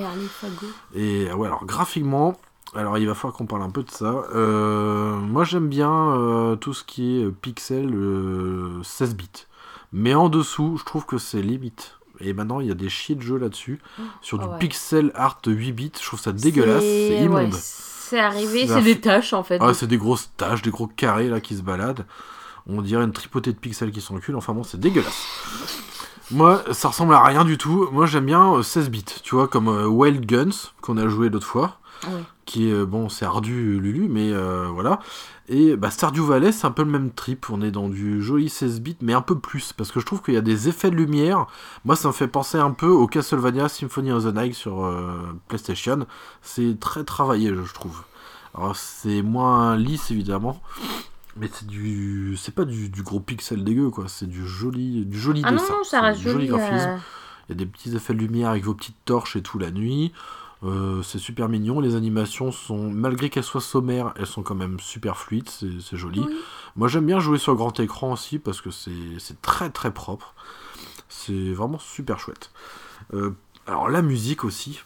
[0.95, 2.37] Et ouais, alors graphiquement,
[2.75, 4.25] alors il va falloir qu'on parle un peu de ça.
[4.35, 9.47] Euh, moi j'aime bien tout ce qui est pixel euh, 16 bits.
[9.93, 11.98] Mais en dessous, je trouve que c'est limite.
[12.21, 13.81] Et maintenant, il y a des chiés de jeux là-dessus.
[14.23, 14.59] Sur Ah du ouais.
[14.59, 17.55] pixel art 8 bits, je trouve ça dégueulasse, c'est ouais, immonde.
[17.55, 19.59] c'est arrivé, c'est des tâches en fait.
[19.61, 22.07] Ah, c'est des grosses taches, des gros carrés là qui se baladent.
[22.67, 24.37] On dirait une tripotée de pixels qui s'enculent.
[24.37, 25.27] Enfin bon, c'est dégueulasse.
[26.31, 27.89] Moi, ça ressemble à rien du tout.
[27.91, 30.51] Moi, j'aime bien euh, 16 bits, tu vois, comme euh, Wild Guns
[30.83, 31.79] qu'on a joué l'autre fois,
[32.47, 35.01] Qui est euh, bon, c'est ardu Lulu, mais euh, voilà.
[35.49, 37.51] Et bah, Stardew Valley, c'est un peu le même trip.
[37.51, 40.23] On est dans du joli 16 bits, mais un peu plus, parce que je trouve
[40.23, 41.47] qu'il y a des effets de lumière.
[41.85, 45.35] Moi, ça me fait penser un peu au Castlevania Symphony of the Night sur euh,
[45.49, 46.07] PlayStation.
[46.43, 48.03] C'est très travaillé, je trouve.
[48.55, 50.61] Alors c'est moins lisse évidemment,
[51.37, 54.05] mais c'est du, c'est pas du, du gros pixel dégueu quoi.
[54.09, 55.75] C'est du joli, du joli Ah dessin.
[55.75, 56.47] non, ça reste joli.
[56.49, 56.89] graphisme.
[56.89, 56.97] euh,
[57.49, 59.71] Il y a des petits effets de lumière avec vos petites torches et tout la
[59.71, 60.13] nuit.
[60.65, 61.81] Euh, c'est super mignon.
[61.81, 65.49] Les animations sont, malgré qu'elles soient sommaires, elles sont quand même super fluides.
[65.49, 66.21] C'est, joli.
[66.21, 66.37] oui.
[66.77, 70.35] Moi j'aime bien jouer sur grand écran aussi parce que c'est, c'est très très propre.
[71.09, 72.51] C'est vraiment super chouette.
[73.15, 73.31] Euh,
[73.67, 74.81] alors la musique aussi.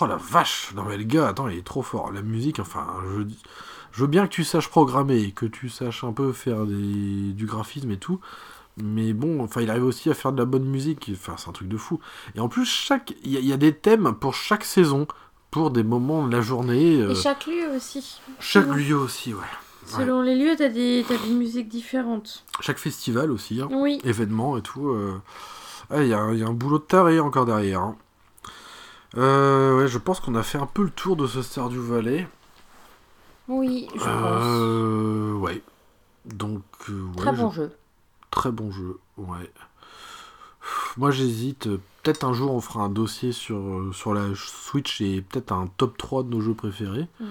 [0.00, 2.10] Oh la vache Non mais le gars, attends, il est trop fort.
[2.12, 3.22] La musique, enfin, je,
[3.92, 7.46] je veux bien que tu saches programmer, que tu saches un peu faire des, du
[7.46, 8.20] graphisme et tout.
[8.76, 11.10] Mais bon, enfin, il arrive aussi à faire de la bonne musique.
[11.12, 12.00] Enfin, c'est un truc de fou.
[12.34, 15.06] Et en plus, chaque, il y, a- il y a des thèmes pour chaque saison,
[15.50, 17.00] pour des moments de la journée.
[17.00, 18.20] euh, Et chaque lieu aussi.
[18.40, 19.40] chaque lieu aussi, ouais.
[19.86, 22.44] Selon les lieux, t'as des, t'as des musiques différentes.
[22.60, 23.60] Chaque festival aussi.
[23.60, 23.68] hein.
[23.70, 24.00] Oui.
[24.02, 24.88] événements et tout.
[24.88, 25.20] euh.
[25.90, 27.80] Ah, Il y, a un- il y a un boulot de taré encore derrière.
[27.82, 27.96] hein.
[29.16, 32.26] Euh, ouais, je pense qu'on a fait un peu le tour de ce Stardew Valley.
[33.46, 34.08] Oui, je pense.
[34.10, 35.62] Euh, ouais.
[36.24, 37.72] Donc, euh, ouais, Très bon je- jeu.
[38.34, 39.48] Très bon jeu, ouais.
[40.96, 41.68] Moi j'hésite,
[42.02, 45.68] peut-être un jour on fera un dossier sur, euh, sur la Switch et peut-être un
[45.76, 47.06] top 3 de nos jeux préférés.
[47.20, 47.24] Mm.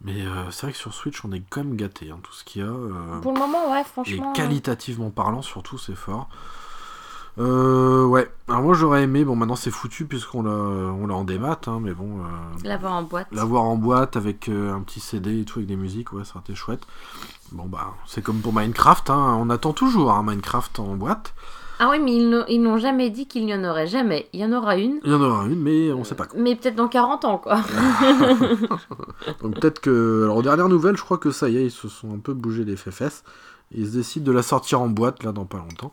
[0.00, 2.42] Mais euh, c'est vrai que sur Switch on est quand même gâté, hein, tout ce
[2.42, 2.68] qu'il y a.
[2.68, 4.32] euh, Pour le moment, ouais, et franchement.
[4.32, 6.28] qualitativement parlant, surtout, c'est fort.
[7.38, 8.30] Euh, ouais.
[8.48, 11.80] Alors moi j'aurais aimé, bon maintenant c'est foutu puisqu'on l'a, on l'a en démat, hein,
[11.82, 12.22] mais bon, euh,
[12.62, 13.26] L'avoir en boîte.
[13.32, 16.32] l'avoir en boîte avec euh, un petit CD et tout avec des musiques, ouais, ça
[16.36, 16.82] aurait été chouette.
[17.50, 21.34] Bon bah c'est comme pour Minecraft, hein, on attend toujours un Minecraft en boîte.
[21.80, 24.28] Ah oui, mais ils n'ont- ils n'ont jamais dit qu'il n'y en aurait jamais.
[24.32, 25.00] Il y en aura une.
[25.04, 26.38] Il y en aura une, mais on sait pas quand.
[26.38, 27.56] Mais peut-être dans 40 ans, quoi.
[29.42, 31.88] Donc peut-être que, alors aux dernières nouvelles, je crois que ça y est, ils se
[31.88, 33.24] sont un peu bougé les fesses.
[33.72, 35.92] Ils se décident de la sortir en boîte là dans pas longtemps.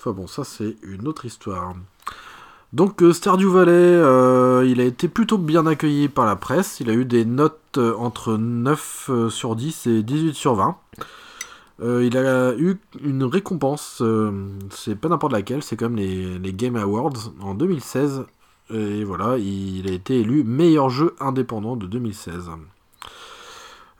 [0.00, 1.74] Enfin bon, ça c'est une autre histoire.
[2.72, 6.80] Donc euh, Stardew Valley, euh, il a été plutôt bien accueilli par la presse.
[6.80, 10.78] Il a eu des notes euh, entre 9 euh, sur 10 et 18 sur 20.
[11.82, 14.02] Euh, il a eu une récompense,
[14.70, 18.24] c'est pas n'importe laquelle, c'est comme les, les Game Awards en 2016.
[18.70, 22.48] Et voilà, il a été élu meilleur jeu indépendant de 2016.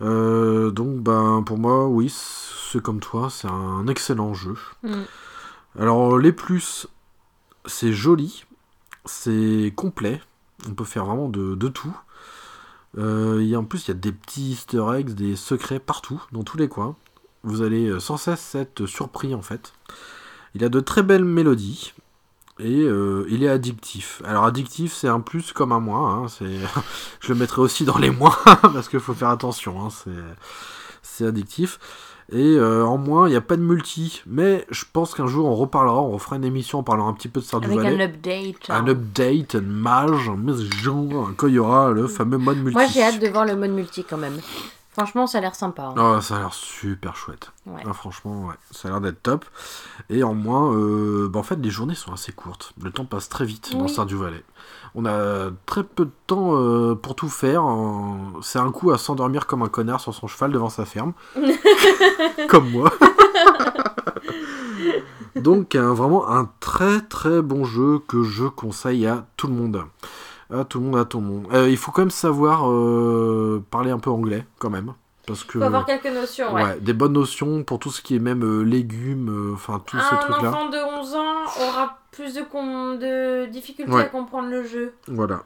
[0.00, 4.54] Euh, donc ben pour moi, oui, c'est comme toi, c'est un excellent jeu.
[4.82, 5.02] Mm.
[5.78, 6.86] Alors les plus,
[7.66, 8.44] c'est joli,
[9.04, 10.20] c'est complet,
[10.68, 11.96] on peut faire vraiment de, tout.
[12.98, 16.22] Euh, y a, en plus, il y a des petits easter eggs, des secrets partout,
[16.32, 16.96] dans tous les coins.
[17.42, 19.72] Vous allez euh, sans cesse être surpris en fait.
[20.54, 21.94] Il a de très belles mélodies
[22.58, 24.20] et euh, il est addictif.
[24.24, 26.24] Alors addictif, c'est un plus comme un moins.
[26.24, 26.26] hein.
[27.20, 29.86] Je le mettrai aussi dans les moins parce qu'il faut faire attention.
[29.86, 29.88] hein,
[31.02, 31.78] c'est addictif.
[32.32, 34.22] Et euh, en moins, il n'y a pas de multi.
[34.26, 37.28] Mais je pense qu'un jour, on reparlera, on refera une émission en parlant un petit
[37.28, 38.04] peu de Stardew Avec un Valley.
[38.04, 38.70] update.
[38.70, 42.74] Un update, une mage, un jour, quand il y aura le fameux mode multi.
[42.74, 44.38] Moi, j'ai hâte de voir le mode multi quand même.
[44.92, 45.84] Franchement, ça a l'air sympa.
[45.84, 45.94] hein.
[45.96, 47.52] Ah, ça a l'air super chouette.
[47.66, 47.80] Ouais.
[47.86, 49.44] Ah, franchement, ouais, ça a l'air d'être top.
[50.08, 52.72] Et en moins, euh, bah, en fait, les journées sont assez courtes.
[52.82, 53.88] Le temps passe très vite dans Oui.
[53.88, 54.42] Stardew Valley.
[54.94, 57.64] On a très peu de temps euh, pour tout faire.
[57.64, 61.12] Euh, C'est un coup à s'endormir comme un connard sur son cheval devant sa ferme.
[62.48, 62.90] comme moi.
[65.36, 69.84] Donc, un- vraiment un très très bon jeu que je conseille à tout le monde.
[70.52, 71.46] À tout le monde, à tout le monde.
[71.52, 74.92] Euh, il faut quand même savoir euh, parler un peu anglais, quand même.
[75.26, 75.58] Parce que.
[75.58, 76.62] Faut avoir quelques notions, ouais.
[76.64, 79.98] Ouais, des bonnes notions pour tout ce qui est même euh, légumes, euh, enfin tous
[79.98, 80.48] ces Un trucs-là.
[80.50, 84.02] enfant de 11 ans aura plus de, com- de difficultés Ouais.
[84.02, 84.94] à comprendre le jeu.
[85.06, 85.42] Voilà.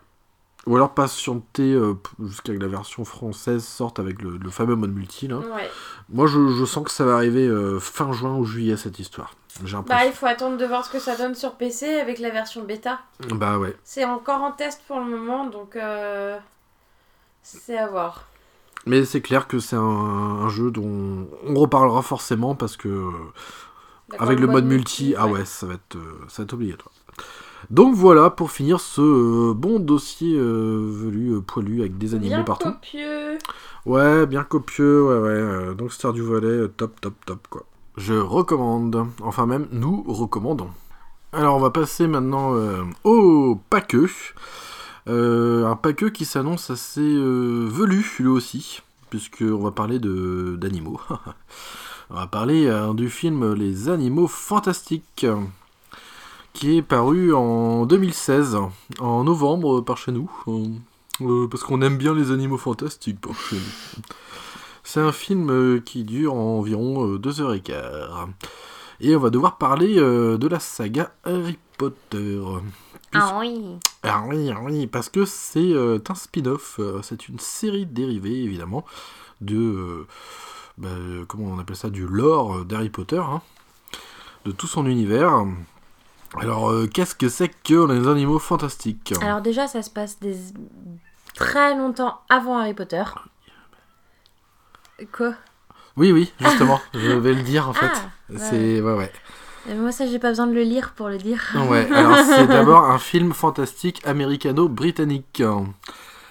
[0.67, 1.93] Ou alors patienter euh,
[2.23, 5.29] jusqu'à que la version française sorte avec le, le fameux mode multi.
[5.29, 5.37] Là.
[5.37, 5.71] Ouais.
[6.09, 9.35] Moi, je, je sens que ça va arriver euh, fin juin ou juillet cette histoire.
[9.65, 12.31] J'ai Bah, il faut attendre de voir ce que ça donne sur PC avec la
[12.31, 13.01] version bêta.
[13.29, 13.77] Bah ouais.
[13.85, 16.39] C'est encore en test pour le moment, donc euh,
[17.43, 18.25] c'est à voir.
[18.87, 23.11] Mais c'est clair que c'est un, un jeu dont on reparlera forcément parce que
[24.19, 26.93] avec le mode multi, ah ouais, ça va être, euh, ça va être obligatoire.
[27.71, 32.35] Donc voilà pour finir ce euh, bon dossier euh, velu euh, poilu avec des animaux
[32.37, 32.73] Bien partout.
[32.73, 33.39] copieux.
[33.87, 35.19] Ouais, bien copieux, ouais,
[35.69, 35.75] ouais.
[35.75, 37.65] donc Stardew Valley, euh, top, top, top, quoi.
[37.97, 39.07] Je recommande.
[39.23, 40.69] Enfin, même, nous recommandons.
[41.33, 42.53] Alors, on va passer maintenant
[43.05, 44.05] au paqueux.
[44.05, 44.09] Euh,
[45.07, 51.01] un paqueux qui s'annonce assez euh, velu, lui aussi, puisqu'on va parler d'animaux.
[52.11, 55.27] on va parler euh, du film Les Animaux Fantastiques,
[56.53, 58.57] qui est paru en 2016,
[59.01, 60.31] en novembre, par chez nous.
[60.49, 60.67] Euh,
[61.21, 64.03] euh, parce qu'on aime bien les animaux fantastiques par chez nous.
[64.83, 68.29] C'est un film euh, qui dure environ euh, deux heures et quart.
[69.01, 72.41] Et on va devoir parler euh, de la saga Harry Potter.
[73.15, 73.79] Ah oui.
[74.03, 78.43] Ah oui, ah oui, parce que c'est euh, un spin-off, euh, c'est une série dérivée
[78.43, 78.85] évidemment
[79.41, 80.07] de, euh,
[80.79, 80.89] bah,
[81.29, 83.41] comment on appelle ça, du lore d'Harry Potter, hein,
[84.45, 85.47] de tout son univers.
[86.39, 89.15] Alors, euh, qu'est-ce que c'est que les animaux fantastiques?
[89.23, 90.37] Alors déjà, ça se passe des...
[91.35, 93.05] très longtemps avant Harry Potter.
[95.13, 95.35] Quoi?
[95.97, 97.87] Oui, oui, justement, je vais le dire en fait.
[97.87, 99.13] Ah, c'est, ouais, ouais.
[99.69, 101.55] Euh, Moi, ça, j'ai pas besoin de le lire pour le dire.
[101.69, 105.43] Ouais, alors c'est d'abord un film fantastique américano-britannique,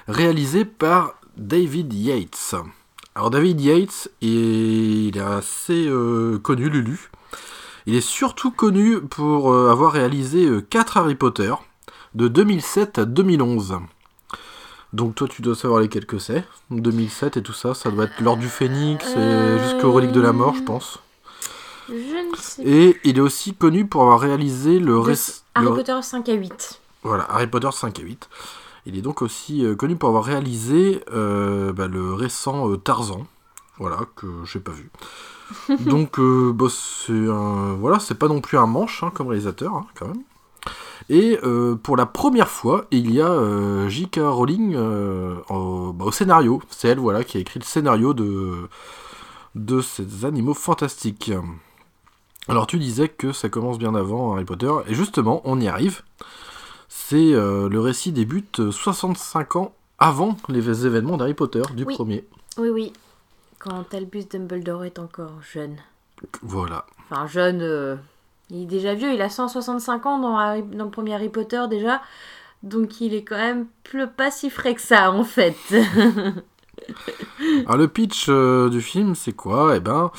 [0.07, 2.55] réalisé par David Yates.
[3.15, 7.09] Alors David Yates, il est assez euh, connu, Lulu.
[7.85, 11.53] Il est surtout connu pour euh, avoir réalisé 4 Harry Potter,
[12.15, 13.79] de 2007 à 2011.
[14.93, 16.43] Donc toi tu dois savoir lesquels que c'est.
[16.69, 20.33] 2007 et tout ça, ça doit être l'Ordre du Phénix et jusqu'aux Reliques de la
[20.33, 21.02] Mort, je pense.
[21.89, 25.65] Je ne sais Et il est aussi connu pour avoir réalisé le, De réc- Harry
[25.67, 26.79] le- Potter 5 à 8.
[27.03, 28.29] Voilà, Harry Potter 5 et 8.
[28.85, 33.25] Il est donc aussi euh, connu pour avoir réalisé euh, bah, le récent euh, Tarzan,
[33.77, 34.89] voilà, que j'ai pas vu.
[35.79, 39.73] donc, euh, bah, c'est un- voilà, c'est pas non plus un manche hein, comme réalisateur,
[39.75, 40.23] hein, quand même.
[41.09, 41.37] Et
[41.83, 44.19] pour la première fois, il y a J.K.
[44.23, 46.61] Rowling au, bah, au scénario.
[46.69, 48.69] C'est elle, voilà, qui a écrit le scénario de,
[49.55, 51.31] de ces animaux fantastiques.
[52.47, 56.01] Alors, tu disais que ça commence bien avant Harry Potter, et justement, on y arrive.
[56.89, 61.95] C'est euh, le récit débute euh, 65 ans avant les événements d'Harry Potter du Oui.
[61.95, 62.25] premier.
[62.57, 62.93] Oui, oui.
[63.59, 65.77] Quand Albus Dumbledore est encore jeune.
[66.41, 66.85] Voilà.
[67.09, 67.61] Enfin, jeune.
[67.61, 67.95] euh,
[68.49, 71.63] Il est déjà vieux, il a 165 ans dans, Harry- dans le premier Harry Potter
[71.69, 72.01] déjà.
[72.61, 75.55] Donc il est quand même plus, pas si frais que ça en fait.
[77.65, 79.75] Alors le pitch euh, du film, c'est quoi?
[79.75, 80.11] Eh ben,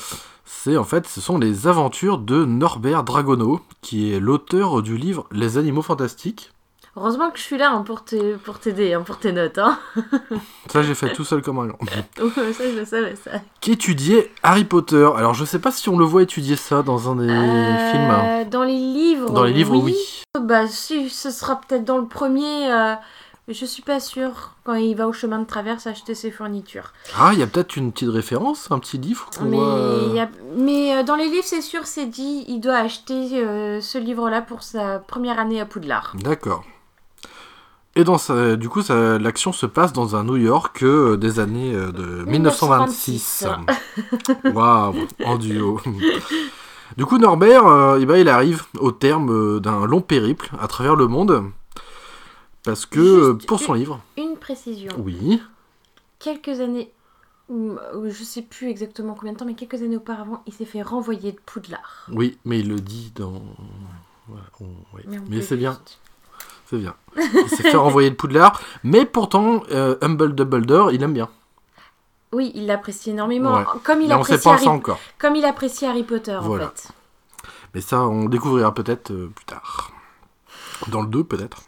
[0.45, 5.25] c'est en fait, ce sont les aventures de Norbert Dragono, qui est l'auteur du livre
[5.31, 6.51] Les Animaux Fantastiques.
[6.97, 9.57] Heureusement que je suis là hein, pour t'aider, pour, hein, pour tes notes.
[9.57, 9.77] Hein.
[10.71, 11.79] Ça, j'ai fait tout seul comme un grand.
[12.35, 12.41] Ça,
[12.73, 13.31] je savais, ça.
[13.59, 15.09] Qui étudiait Harry Potter.
[15.17, 18.11] Alors, je sais pas si on le voit étudier ça dans un des films.
[18.11, 19.29] Euh, Dans les livres.
[19.31, 19.97] Dans les livres, oui.
[20.39, 22.71] Bah, si, ce sera peut-être dans le premier.
[22.71, 22.93] euh,
[23.47, 26.93] je suis pas sûre quand il va au chemin de traverse acheter ses fournitures.
[27.17, 30.15] Ah, il y a peut-être une petite référence, un petit livre Mais, voit, euh, il
[30.15, 33.81] y a- mais euh, dans les livres, c'est sûr, c'est dit, il doit acheter euh,
[33.81, 36.13] ce livre-là pour sa première année à Poudlard.
[36.15, 36.63] D'accord.
[37.97, 41.73] Et dans sa, du coup, l'action se passe dans un New York euh, des années
[41.73, 43.45] euh, de 1926.
[44.53, 45.79] Waouh, en duo.
[46.97, 47.63] Du coup, Norbert,
[47.99, 51.43] eh ben, il arrive au terme d'un long périple à travers le monde.
[52.65, 54.91] Parce que, Juste euh, pour son une- livre, Une précision.
[54.97, 55.41] oui,
[56.19, 56.91] Quelques années
[57.49, 61.31] Je sais plus exactement combien de temps, mais quelques années auparavant, il s'est fait renvoyer
[61.31, 62.07] de Poudlard.
[62.11, 63.41] Oui, mais il le dit dans.
[64.27, 64.65] Voilà, on-
[64.95, 65.03] oui.
[65.29, 65.79] Mais, c'est bien,
[66.65, 66.95] c'est bien.
[67.15, 71.29] Il s'est fait renvoyer de Poudlard, mais pourtant, euh, Humble Dumbledore, il aime bien.
[72.31, 73.53] Oui, il l'apprécie énormément.
[73.57, 73.63] Ouais.
[73.83, 74.67] Comme il mais on sait apprécie pas Harry...
[74.67, 74.99] encore.
[75.19, 76.65] Comme il apprécie Harry Potter, Voilà.
[76.65, 76.87] en fait.
[77.75, 79.91] Mais ça, on découvrira peut-être euh, plus tard.
[80.87, 81.61] Dans le 2, peut-être.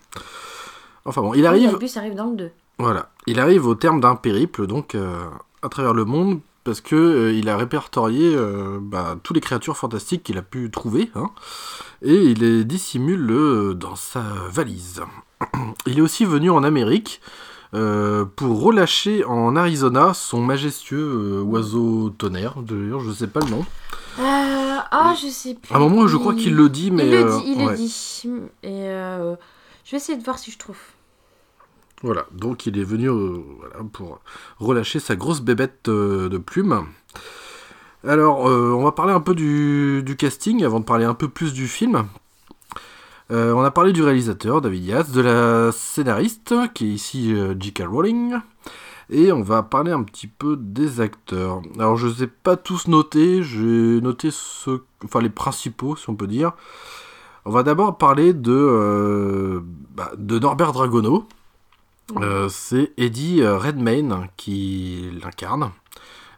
[1.07, 1.69] Enfin bon, il Oui, arrive.
[1.69, 2.51] Albus arrive dans le 2.
[2.79, 5.25] Voilà, il arrive au terme d'un périple donc euh,
[5.63, 9.77] à travers le monde parce que euh, il a répertorié euh, bah, toutes les créatures
[9.77, 11.31] fantastiques qu'il a pu trouver hein,
[12.03, 14.21] et il les dissimule euh, dans sa
[14.51, 15.01] valise.
[15.87, 17.21] Il est aussi venu en Amérique
[17.73, 22.55] euh, pour relâcher en Arizona son majestueux oiseau tonnerre.
[22.61, 23.65] D'ailleurs, je sais pas le nom.
[24.19, 25.73] Euh, ah, je sais plus.
[25.73, 27.71] À un moment, je crois qu'il le dit, mais il le dit, il ouais.
[27.71, 28.29] le dit.
[28.63, 29.35] Et euh,
[29.85, 30.77] je vais essayer de voir si je trouve.
[32.03, 33.39] Voilà, donc il est venu euh,
[33.91, 34.19] pour
[34.59, 36.85] relâcher sa grosse bébête euh, de plumes.
[38.07, 41.53] Alors, euh, on va parler un peu du, casting avant de parler un peu plus
[41.53, 42.07] du film.
[43.29, 47.83] On a parlé du réalisateur, David Yates, de la scénariste, qui est ici J.K.
[47.85, 48.35] Rowling,
[49.09, 51.61] et on va parler un petit peu des acteurs.
[51.77, 54.29] Alors, je ne les ai pas tous notés, j'ai noté
[55.03, 56.53] enfin les principaux, si on peut dire.
[57.43, 59.61] On va d'abord parler de,
[59.93, 61.27] bah, de Norbert Dragono.
[62.15, 65.71] Euh, c'est Eddie euh, Redmayne qui l'incarne.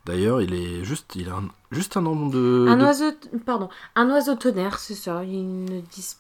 [0.06, 2.66] D'ailleurs, il est juste, il a un- juste un nom de.
[2.68, 3.12] un de- oiseau,
[3.46, 5.24] pardon, un oiseau tonnerre, c'est ça.
[5.24, 6.18] Ils ne disent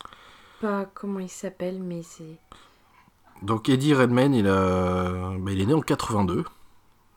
[0.61, 2.37] pas comment il s'appelle, mais c'est.
[3.41, 6.43] Donc Eddie Redmayne, il a, bah, il est né en 82.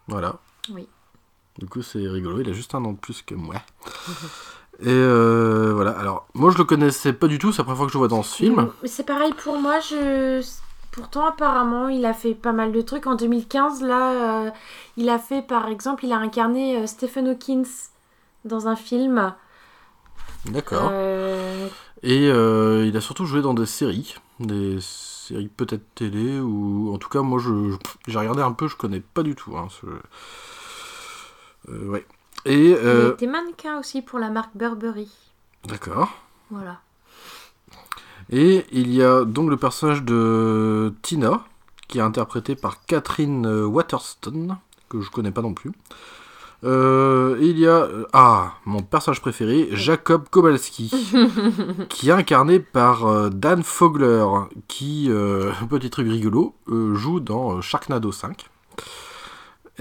[0.08, 0.36] Voilà.
[0.72, 0.88] Oui.
[1.58, 2.40] Du coup, c'est rigolo.
[2.40, 3.56] Il a juste un an de plus que moi.
[4.80, 5.90] Et euh, voilà.
[5.90, 7.52] Alors, moi, je le connaissais pas du tout.
[7.52, 8.70] C'est la première fois que je le vois dans ce film.
[8.84, 9.78] C'est pareil pour moi.
[9.80, 10.42] Je...
[10.92, 13.06] Pourtant, apparemment, il a fait pas mal de trucs.
[13.06, 14.50] En 2015, là, euh,
[14.96, 17.64] il a fait, par exemple, il a incarné euh, Stephen Hawkins
[18.44, 19.34] dans un film.
[20.46, 20.90] D'accord.
[20.92, 21.68] Euh,
[22.02, 27.08] Et il a surtout joué dans des séries, des séries peut-être télé ou en tout
[27.08, 27.76] cas moi je
[28.08, 29.56] j'ai regardé un peu, je connais pas du tout.
[29.56, 29.86] Hein, ce-
[31.72, 32.04] ouais.
[32.44, 35.08] Et Il été mannequin aussi pour la marque Burberry.
[35.64, 36.10] d'accord.
[36.50, 36.80] Voilà.
[38.32, 41.44] Et il y a donc le personnage de Tina
[41.86, 44.56] qui est interprété par Catherine euh, Waterston
[44.88, 45.72] que je connais pas non plus.
[46.64, 50.92] Euh, il y a euh, ah mon personnage préféré Jacob Kowalski
[51.88, 54.24] qui est incarné par Dan Fogler
[54.68, 58.48] qui euh, petit truc rigolo euh, joue dans Sharknado 5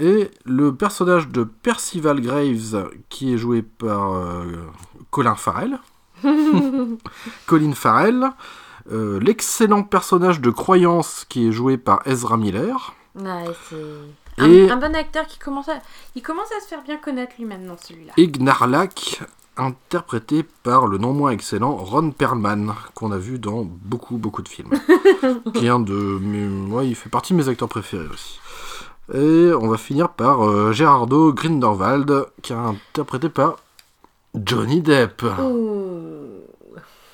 [0.00, 4.20] et le personnage de Percival Graves qui est joué par
[5.10, 5.78] Colin Farrell
[7.46, 8.30] Colin Farrell
[8.90, 14.70] euh, l'excellent personnage de Croyance qui est joué par Ezra Miller Ouais, c'est un, Et-
[14.70, 15.74] un bon acteur qui commence à...
[16.16, 18.12] Il commence à se faire bien connaître lui maintenant, celui-là.
[18.16, 19.20] et Gnarlak,
[19.56, 24.48] interprété par le non moins excellent Ron Perlman, qu'on a vu dans beaucoup, beaucoup de
[24.48, 24.70] films.
[25.54, 26.72] qui est un de mes...
[26.72, 28.40] Ouais, il fait partie de mes acteurs préférés aussi.
[29.14, 33.56] Et on va finir par euh, Gerardo Grindelwald, qui est interprété par
[34.34, 35.22] Johnny Depp.
[35.40, 36.08] Ouh.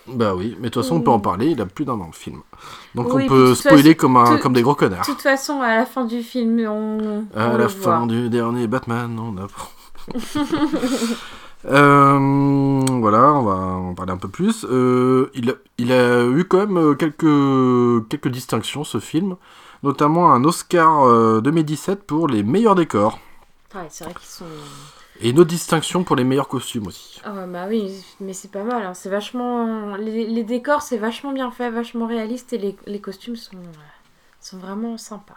[0.07, 2.07] Bah oui, mais de toute façon, on peut en parler, il a plus d'un an
[2.07, 2.41] le film.
[2.95, 5.05] Donc Oui, on peut de spoiler façon, comme, un, tout- comme des gros De connards.
[5.05, 8.07] toute façon, à la fin du film, on, À on la le fin voit.
[8.07, 9.69] du dernier Batman, on apprend.
[11.67, 14.65] Euh, voilà, on va en parler un peu plus.
[14.71, 19.35] Euh, il, a, il a eu quand même euh, quelques, quelques distinctions, ce film.
[19.83, 23.19] Notamment un Oscar euh, 2017 pour les meilleurs décors.
[23.75, 24.45] Ouais, c'est vrai qu'ils sont...
[25.21, 27.21] Et une autre distinction pour les meilleurs costumes aussi.
[27.25, 28.85] Ah bah oui, mais c'est pas mal.
[28.87, 28.95] hein.
[28.95, 29.97] C'est vachement...
[29.97, 32.53] Les, les décors, c'est vachement bien fait, vachement réaliste.
[32.53, 33.83] Et les, les costumes sont, euh,
[34.41, 35.35] sont vraiment sympas.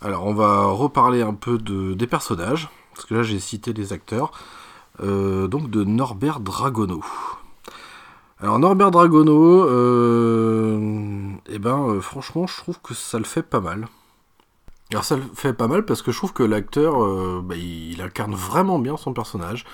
[0.00, 2.68] Alors, on va reparler un peu de, des personnages.
[2.94, 4.32] Parce que là, j'ai cité les acteurs.
[5.02, 7.04] Euh, donc, de Norbert Dragono.
[8.40, 13.60] Alors, Norbert Dragono, euh, eh ben, euh, franchement, je trouve que ça le fait pas
[13.60, 13.86] mal.
[14.90, 18.00] Alors, ça le fait pas mal parce que je trouve que l'acteur, euh, bah, il,
[18.00, 19.64] incarne vraiment bien son personnage.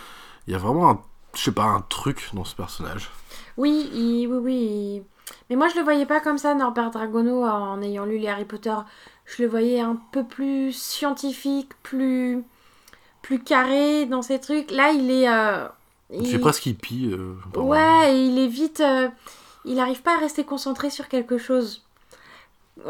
[0.47, 1.01] Il y a vraiment un,
[1.35, 3.11] je sais pas, un truc dans ce personnage.
[3.59, 4.55] Oui, il- oui, oui.
[4.55, 5.03] il-
[5.51, 8.45] Mais moi, je le voyais pas comme ça, Norbert Dragono, en ayant lu les Harry
[8.47, 8.75] Potter.
[9.27, 12.43] Je le voyais un peu plus scientifique, plus,
[13.21, 14.71] plus carré dans ses trucs.
[14.71, 15.29] Là, il est.
[15.29, 15.69] euh,
[16.11, 17.11] Il fait presque hippie.
[17.13, 17.71] euh, par moment.
[17.75, 18.81] Ouais, et il est vite.
[18.81, 19.09] euh,
[19.65, 21.85] il arrive pas à rester concentré sur quelque chose.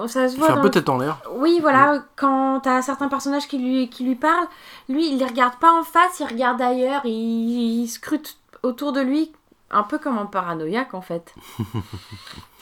[0.06, 1.20] Ça se voit fait un peu tête en l'air.
[1.34, 4.46] Oui, voilà, quand t'as certains personnages qui lui, qui lui parlent,
[4.88, 9.00] lui, il les regarde pas en face, il regarde ailleurs, il, il scrute autour de
[9.00, 9.32] lui,
[9.70, 11.34] un peu comme un paranoïaque en fait.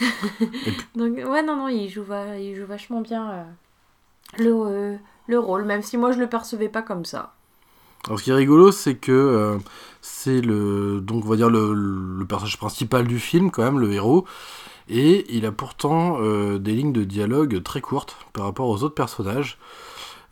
[0.94, 2.04] Donc, ouais, non, non, il joue,
[2.38, 3.44] il joue vachement bien euh,
[4.38, 7.34] le, euh, le rôle, même si moi je le percevais pas comme ça.
[8.06, 9.58] Alors ce qui est rigolo, c'est que euh,
[10.00, 13.92] c'est le donc on va dire le, le personnage principal du film quand même, le
[13.92, 14.24] héros,
[14.90, 18.94] et il a pourtant euh, des lignes de dialogue très courtes par rapport aux autres
[18.94, 19.56] personnages.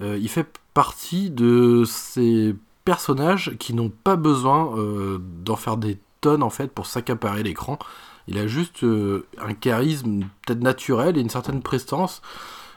[0.00, 5.98] Euh, il fait partie de ces personnages qui n'ont pas besoin euh, d'en faire des
[6.20, 7.78] tonnes en fait pour s'accaparer l'écran.
[8.26, 12.20] Il a juste un charisme peut-être naturel et une certaine prestance.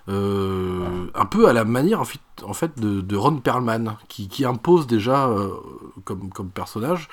[0.07, 5.29] un peu à la manière en fait, de, Ron Perlman qui, impose déjà
[6.05, 7.09] comme, comme personnage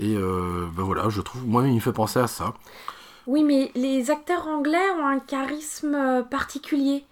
[0.00, 2.52] et ben voilà je trouve moi il me fait penser à ça
[3.26, 7.04] Oui, mais les acteurs anglais ont un charisme euh, particulier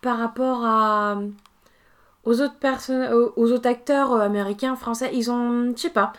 [0.00, 1.18] par rapport à
[2.24, 5.10] aux autres personnes, aux, aux autres acteurs euh, américains, français.
[5.14, 6.12] Ils ont, je sais pas.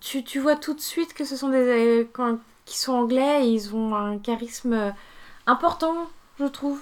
[0.00, 3.50] Tu, tu vois tout de suite que ce sont des euh, qui sont anglais et
[3.50, 4.90] ils ont un charisme euh,
[5.46, 5.94] important,
[6.40, 6.80] je trouve.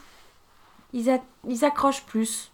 [0.92, 2.50] Ils, ils accrochent plus.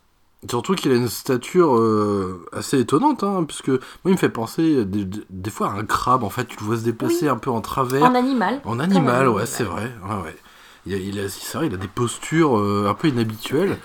[0.49, 4.87] Surtout qu'il a une stature euh, assez étonnante, hein, puisque moi il me fait penser
[4.87, 7.29] des, des- fois à un crabe, en fait, tu le vois se déplacer Oui.
[7.29, 8.05] un peu en travers.
[8.05, 8.61] En animal.
[8.65, 9.93] En animal, ouais, c'est vrai.
[10.09, 10.37] Ouais, ouais.
[10.87, 13.77] Il a, il a, c'est vrai, il a des postures euh, un peu inhabituelles.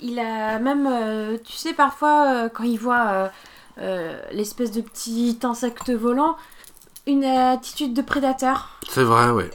[0.00, 3.28] Il a même, euh, tu sais, parfois, euh, quand il voit euh,
[3.82, 6.36] euh, l'espèce de petit insecte volant,
[7.06, 8.70] une attitude de prédateur.
[8.88, 9.50] C'est vrai, ouais.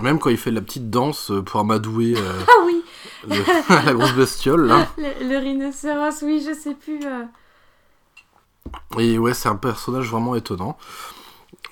[0.00, 2.77] Même quand il fait la petite danse euh, pour amadouer euh, Ah oui,
[3.28, 4.86] le- la grosse bestiole, là.
[4.98, 7.00] le, le rhinocéros, oui, je sais plus.
[7.04, 7.24] euh.
[8.98, 10.76] Et ouais, c'est un personnage vraiment étonnant.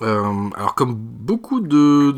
[0.03, 2.15] Euh, alors, comme beaucoup de,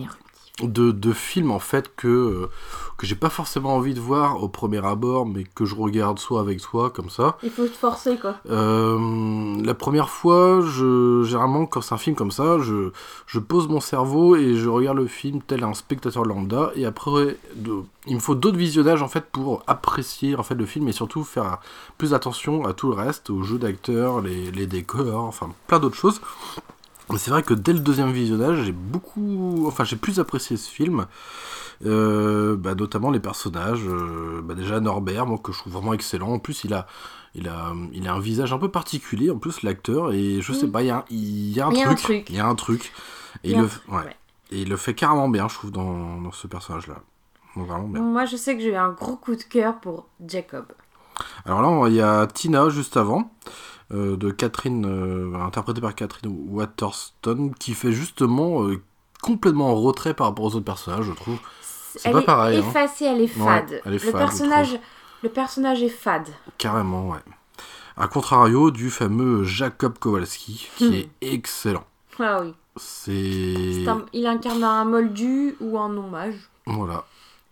[0.62, 2.51] de, de films en fait que, euh,
[2.97, 6.40] que j'ai pas forcément envie de voir au premier abord, mais que je regarde soit
[6.40, 7.36] avec toi comme ça.
[7.44, 8.35] Il faut te forcer, quoi.
[8.51, 12.90] Euh, la première fois, je, généralement quand c'est un film comme ça, je,
[13.26, 16.70] je pose mon cerveau et je regarde le film tel un spectateur lambda.
[16.74, 20.66] Et après, de- il me faut d'autres visionnages en fait pour apprécier en fait le
[20.66, 21.59] film et surtout faire
[21.98, 25.97] plus attention à tout le reste, aux jeux d'acteurs, les, les décors, enfin plein d'autres
[25.97, 26.20] choses.
[27.10, 30.68] Mais c'est vrai que dès le deuxième visionnage, j'ai beaucoup, enfin j'ai plus apprécié ce
[30.70, 31.06] film,
[31.86, 33.82] Euh, bah, notamment les personnages.
[33.86, 36.32] euh, bah, déjà Norbert, moi que je trouve vraiment excellent.
[36.32, 36.89] En plus, il a,
[37.36, 39.30] il a, il a un visage un peu particulier.
[39.30, 40.72] En plus, l'acteur et je sais Mm.
[40.72, 42.35] pas, il y a, un- il y a un Il y a un truc, il
[42.36, 42.93] y a un truc.
[43.44, 43.97] Et Il le, truc, ouais.
[43.98, 44.16] ouais.
[44.51, 46.97] et il le fait carrément bien, je trouve, dans, dans ce personnage-là.
[47.55, 48.02] Vraiment bien.
[48.02, 50.64] Moi, je sais que j'ai eu un gros coup de cœur pour Jacob.
[51.44, 53.30] Alors là, il y a Tina juste avant,
[53.90, 58.82] de Catherine, euh, interprétée par Catherine Waterston, qui fait justement euh,
[59.23, 61.39] complètement en retrait par rapport aux autres personnages, je trouve.
[61.94, 62.65] C'est elle pas est pareil, hein.
[62.69, 63.81] effacée, elle est Ouais, fade.
[63.85, 64.78] elle est le fade, personnage,
[65.23, 66.28] le personnage est fade.
[66.59, 67.19] Carrément, ouais.
[67.97, 70.93] A contrario du fameux Jacob Kowalski, qui Hmm.
[70.94, 71.85] est excellent.
[72.20, 72.55] Ah oui.
[72.77, 73.89] C'est.
[73.89, 76.36] Un- il incarne un moldu ou un non-mage.
[76.66, 77.05] Voilà.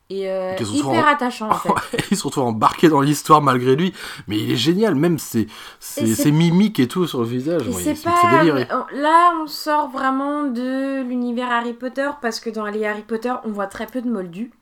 [0.08, 2.04] Et euh, hyper en- attachant en fait.
[2.12, 3.92] il se retrouve embarqué dans l'histoire malgré lui,
[4.28, 5.48] mais il est génial, même ses,
[5.80, 7.62] ses, ses mimiques et tout sur le visage.
[7.72, 8.44] C'est pas.
[8.92, 13.50] Là, on sort vraiment de l'univers Harry Potter parce que dans les Harry Potter, on
[13.50, 14.52] voit très peu de moldus.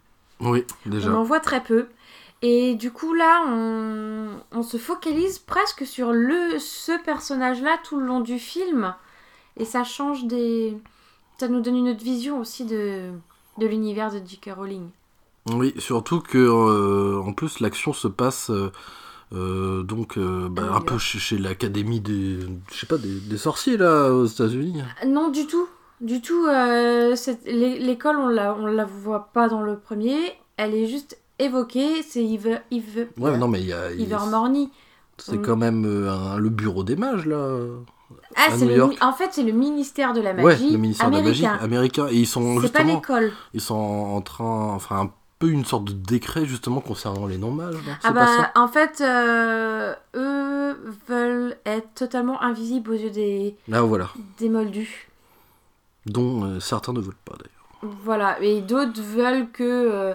[0.40, 1.10] Oui, déjà.
[1.10, 1.88] On en voit très peu.
[2.40, 8.06] Et du coup, là, on, on se focalise presque sur le, ce personnage-là tout le
[8.06, 8.94] long du film.
[9.58, 10.76] Et ça change des.
[11.38, 13.10] Ça nous donne une autre vision aussi de,
[13.58, 14.50] de l'univers de J.K.
[14.56, 14.88] Rowling.
[15.52, 18.72] Oui, surtout que euh, en plus l'action se passe euh,
[19.34, 22.38] euh, donc euh, bah, New un peu chez, chez l'académie des
[22.72, 24.82] je sais pas des, des sorciers là aux États-Unis.
[25.06, 25.66] Non, du tout.
[26.00, 26.46] Du tout.
[26.46, 27.14] euh,
[27.46, 30.16] L'école, on la, on la voit pas dans le premier.
[30.56, 32.02] Elle est juste évoquée.
[32.02, 34.70] C'est Yves, Yves, Ouais, non mais il y a il- Ivermorny.
[35.18, 35.42] c'est Mm.
[35.42, 37.58] quand même euh, un- le bureau des mages là.
[38.36, 41.14] Ah, c'est le, en fait, c'est le ministère de la ouais, magie le ministère de
[41.14, 41.52] la américain.
[41.52, 43.32] magie américain et ils sont pas justement l'école.
[43.54, 47.74] ils sont en train enfin peu une sorte de décret justement concernant les non mages.
[47.74, 50.76] non C'est Ah pas bah, ça en fait, euh, eux
[51.08, 55.08] veulent être totalement invisibles aux yeux des, Ah voilà, des moldus.
[56.06, 57.94] dont euh, certains ne veulent pas d'ailleurs.
[58.04, 60.14] Voilà, et d'autres veulent que euh,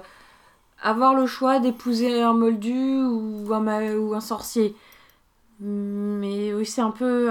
[0.82, 4.76] avoir le choix d'épouser un moldu ou un, ou un sorcier.
[5.60, 7.30] Mais oui, c'est un peu.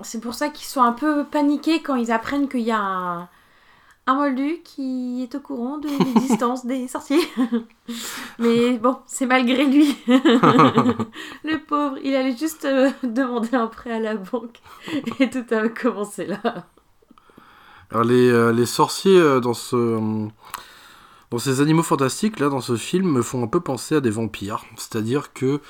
[0.00, 3.28] c'est pour ça qu'ils sont un peu paniqués quand ils apprennent qu'il y a un,
[4.06, 7.22] un moldu qui est au courant de l'existence des sorciers.
[8.38, 9.96] Mais bon, c'est malgré lui.
[10.06, 14.58] le pauvre, il allait juste euh, demander un prêt à la banque
[15.20, 16.66] et tout a commencé là.
[17.90, 19.98] Alors les, euh, les sorciers euh, dans ce
[21.30, 24.10] dans ces animaux fantastiques là dans ce film me font un peu penser à des
[24.10, 25.60] vampires, c'est-à-dire que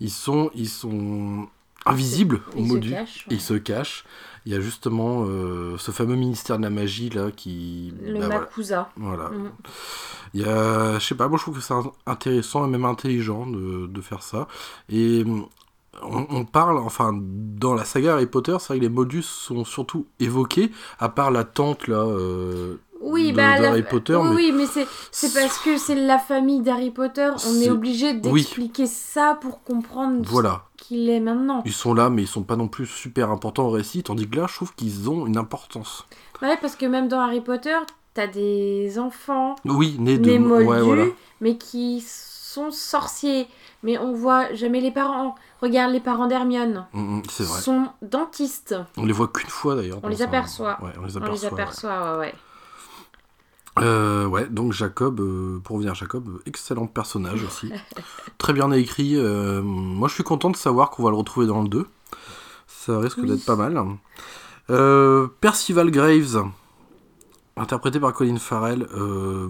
[0.00, 1.48] ils sont ils sont
[1.86, 3.26] invisibles au Il se modu, cache.
[3.30, 4.04] ils se cachent.
[4.44, 8.26] Il y a justement euh, ce fameux ministère de la magie là qui Le bah,
[8.26, 8.90] voilà, Makusa.
[8.96, 9.28] voilà.
[9.28, 9.52] Mm.
[10.34, 11.74] Il y a je sais pas, moi je trouve que c'est
[12.06, 14.48] intéressant et même intelligent de, de faire ça
[14.88, 15.24] et
[16.02, 19.64] on, on parle, enfin, dans la saga Harry Potter, c'est vrai que les Moldus sont
[19.64, 24.28] surtout évoqués, à part la tante, là, euh, Oui, de- bah, la- d'Harry Potter, oui,
[24.28, 27.30] mais- oui, mais c'est parce que c'est la famille d'Harry Potter.
[27.46, 28.20] On est obligé oui.
[28.42, 30.62] d'expliquer ça pour comprendre voilà.
[30.80, 31.62] ce qu'il est maintenant.
[31.64, 34.36] Ils sont là, mais ils sont pas non plus super importants au récit, tandis que
[34.36, 36.06] là, je trouve qu'ils ont une importance.
[36.40, 37.76] Ouais, parce que même dans Harry Potter,
[38.14, 40.30] t'as des enfants Oui, nés de...
[40.30, 41.04] nés moldus, ouais, voilà.
[41.40, 43.46] mais qui sont sorciers.
[43.84, 45.34] Mais on voit jamais les parents.
[45.60, 46.86] Regarde les parents d'Hermione.
[46.92, 47.60] Mm, mm, c'est vrai.
[47.60, 48.76] sont dentistes.
[48.96, 49.98] On les voit qu'une fois, d'ailleurs.
[50.04, 50.78] On les aperçoit.
[50.82, 51.48] Ouais, on les On aperçoit.
[51.50, 51.60] les ouais.
[51.62, 52.34] aperçoit, ouais, ouais.
[53.78, 57.72] Euh, ouais, donc Jacob, euh, pour revenir à Jacob, excellent personnage aussi.
[58.38, 59.16] Très bien écrit.
[59.16, 61.86] euh, moi, je suis content de savoir qu'on va le retrouver dans le 2.
[62.66, 63.28] Ça risque Oui.
[63.28, 63.82] d'être pas mal.
[64.70, 66.44] Euh, Percival Graves,
[67.56, 68.86] interprété par Colin Farrell.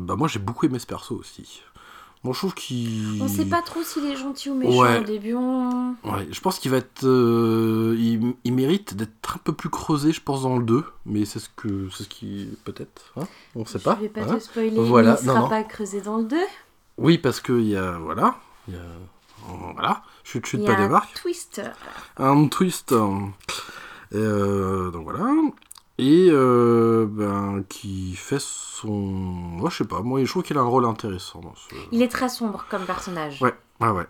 [0.01, 1.63] bah, moi, j'ai beaucoup aimé ce perso aussi.
[2.25, 3.21] Bon, je trouve qu'il.
[3.21, 5.01] On sait pas trop s'il est gentil ou méchant Ouais.
[5.01, 5.35] au début.
[5.35, 5.91] On...
[6.05, 7.03] Ouais, je pense qu'il va être.
[7.05, 10.85] euh, il, il mérite d'être un peu plus creusé, je pense, dans le 2.
[11.05, 11.89] Mais c'est ce que.
[11.91, 12.49] C'est ce qui.
[12.65, 13.13] Peut-être.
[13.17, 13.27] hein
[13.57, 13.97] On sait pas.
[13.97, 15.49] Je vais pas hein te spoiler, Voilà, il non, sera non.
[15.49, 16.37] pas creusé dans le 2.
[16.99, 17.99] Oui, parce qu'il y a.
[17.99, 18.37] Voilà.
[18.69, 18.83] Il y a.
[19.75, 20.03] Voilà.
[20.23, 21.15] Chut, chut, Il y pas a des un marques.
[21.21, 21.61] twist.
[22.19, 22.93] Un twist.
[24.15, 25.27] euh, donc voilà.
[25.99, 28.89] Et euh, ben, qui fait son.
[28.91, 30.01] Moi, je sais pas.
[30.01, 31.75] Moi, je trouve qu'il a un rôle intéressant dans ce.
[31.93, 33.41] Il est très sombre comme personnage.
[33.43, 34.07] Ouais, ouais, ouais.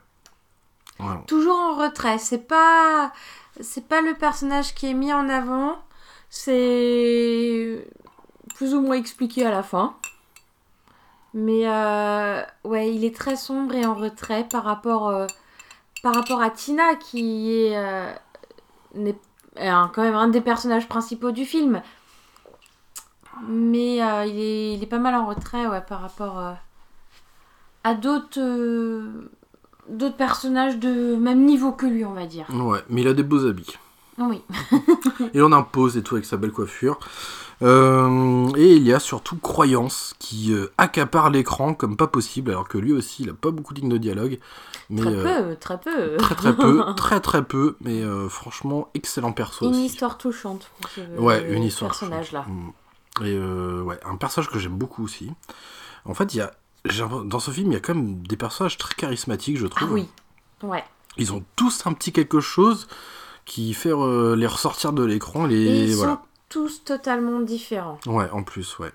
[0.99, 1.21] Voilà.
[1.27, 2.19] Toujours en retrait.
[2.19, 3.13] C'est pas,
[3.61, 5.77] c'est pas le personnage qui est mis en avant.
[6.31, 7.87] C'est
[8.55, 9.95] plus ou moins expliqué à la fin.
[11.35, 15.27] Mais euh, ouais, il est très sombre et en retrait par rapport, euh,
[16.03, 18.13] par rapport à Tina qui est, euh,
[18.95, 21.83] n'est- est un- quand même un des personnages principaux du film.
[23.49, 26.53] Mais euh, il, est, il est pas mal en retrait ouais, par rapport euh,
[27.85, 29.31] à d'autres euh,
[29.89, 32.47] d'autres personnages de même niveau que lui, on va dire.
[32.51, 33.77] Ouais, mais il a des beaux habits.
[34.19, 34.43] Oui.
[35.35, 37.01] Il en impose et tout avec sa belle coiffure.
[37.63, 42.69] Euh, et il y a surtout Croyance qui euh, accapare l'écran comme pas possible, alors
[42.69, 44.39] que lui aussi il a pas beaucoup de lignes de dialogue.
[44.91, 46.17] Mais, Très euh, peu, très peu.
[46.19, 49.85] très très peu, très très peu, mais franchement excellent perso Une aussi.
[49.87, 50.71] histoire touchante
[51.19, 51.91] Ouais, une histoire.
[51.93, 52.45] personnage-là.
[52.49, 53.25] Mm.
[53.27, 55.31] Et ouais, un personnage que j'aime beaucoup aussi.
[56.05, 56.53] En fait, il y a,
[57.25, 59.93] dans ce film, il y a quand même des personnages très charismatiques, je Ah trouve.
[59.93, 60.09] oui.
[60.63, 60.85] Ouais.
[61.19, 62.89] Ils ont tous un petit quelque chose
[63.45, 65.45] qui fait euh, les ressortir de l'écran.
[65.47, 66.13] Les Et ils voilà.
[66.15, 66.19] sont
[66.53, 67.99] tous totalement différents.
[68.07, 68.91] Ouais, en plus, ouais.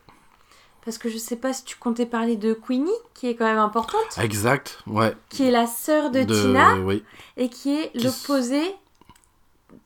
[0.86, 3.58] Parce que je sais pas si tu comptais parler de Queenie, qui est quand même
[3.58, 5.16] importante, Exact, ouais.
[5.30, 7.04] qui est la sœur de, Tina Oui.
[7.36, 8.62] et qui est Qui l'opposé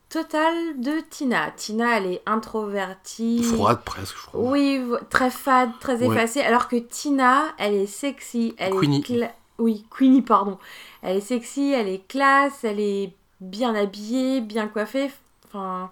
[0.08, 1.50] total de Tina.
[1.56, 3.42] Tina, elle est introvertie.
[3.42, 4.40] Froide presque, je crois.
[4.42, 4.80] Oui,
[5.10, 6.14] très fade, très Ouais.
[6.14, 6.40] effacée.
[6.42, 8.54] Alors que Tina, elle est sexy.
[8.58, 8.98] Elle Queenie.
[8.98, 10.58] est cla- Oui, Queenie, pardon.
[11.02, 15.10] Elle est sexy, elle est classe, elle est bien habillée, bien coiffée.
[15.46, 15.90] Enfin,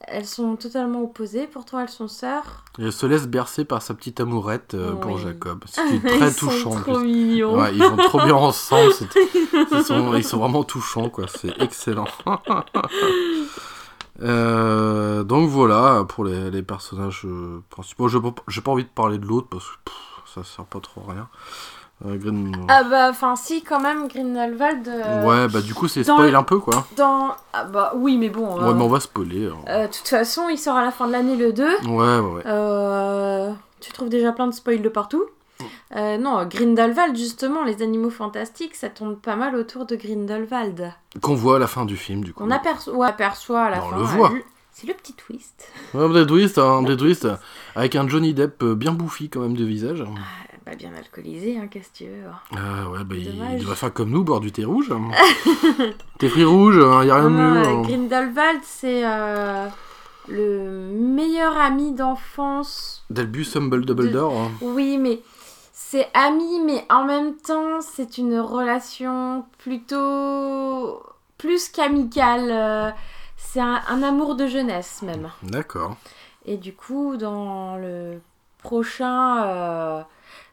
[0.00, 1.46] elles sont totalement opposées.
[1.46, 2.64] Pourtant, elles sont sœurs.
[2.78, 5.18] Et elle se laisse bercer par sa petite amourette euh, pour.
[5.18, 5.64] Jacob.
[5.66, 6.72] Ce qui est très ils touchant.
[6.72, 7.58] sont trop mignons.
[7.60, 8.92] Ouais, ils vont trop bien ensemble.
[9.70, 11.26] Ils sont, ils sont vraiment touchants, quoi.
[11.28, 12.06] C'est excellent.
[14.20, 18.08] Euh, donc voilà pour les, les personnages euh, principaux.
[18.08, 19.94] J'ai pas, j'ai pas envie de parler de l'autre parce que pff,
[20.34, 21.28] ça sert pas trop à rien.
[22.06, 24.86] Euh, Green- Ah bah, enfin, si, quand même, Grindelwald.
[24.86, 26.86] euh, Ouais, bah du coup c'est spoil un peu quoi.
[26.96, 27.30] Dans...
[27.52, 28.56] Ah bah, oui, mais bon.
[28.56, 29.48] Ouais, euh, mais on va spoiler.
[29.68, 31.64] euh, De toute façon, il sort à la fin de l'année le 2.
[31.88, 33.54] Ouais, ouais, ouais.
[33.80, 35.24] Tu trouves déjà plein de spoils de partout.
[35.96, 40.92] Euh, non, Grindelwald, justement, les animaux fantastiques, ça tourne pas mal autour de Grindelwald.
[41.20, 42.44] Qu'on voit à la fin du film du coup.
[42.46, 43.96] On aperçoit, ouais, aperçoit à la Bah, on fin.
[43.98, 44.32] le voit.
[44.72, 45.66] C'est le petit twist.
[45.94, 47.28] Ouais, un petit twist, un petit twist,
[47.74, 50.04] avec un Johnny Depp bien bouffi quand même de visage.
[50.68, 52.24] Bah, bien alcoolisé, hein, qu'est-ce que tu veux.
[52.52, 54.92] Ah ouais, bah il, il devrait faire comme nous, boire du thé rouge.
[56.18, 57.56] thé fruits rouges, hein, y a rien de Non, mieux.
[57.56, 57.82] euh, hein.
[57.82, 59.66] Grindelwald, c'est euh,
[60.28, 63.02] le meilleur ami d'enfance.
[63.08, 64.38] Delbus Humble Dumbledore.
[64.38, 64.50] hein.
[64.60, 65.20] Oui, mais
[65.72, 71.02] c'est ami, mais en même temps, c'est une relation plutôt
[71.38, 72.48] plus qu'amicale.
[72.50, 72.90] euh,
[73.38, 75.30] C'est un, un amour de jeunesse même.
[75.42, 75.96] D'accord.
[76.44, 78.20] Et du coup, dans le
[78.62, 79.44] prochain...
[79.46, 80.02] euh,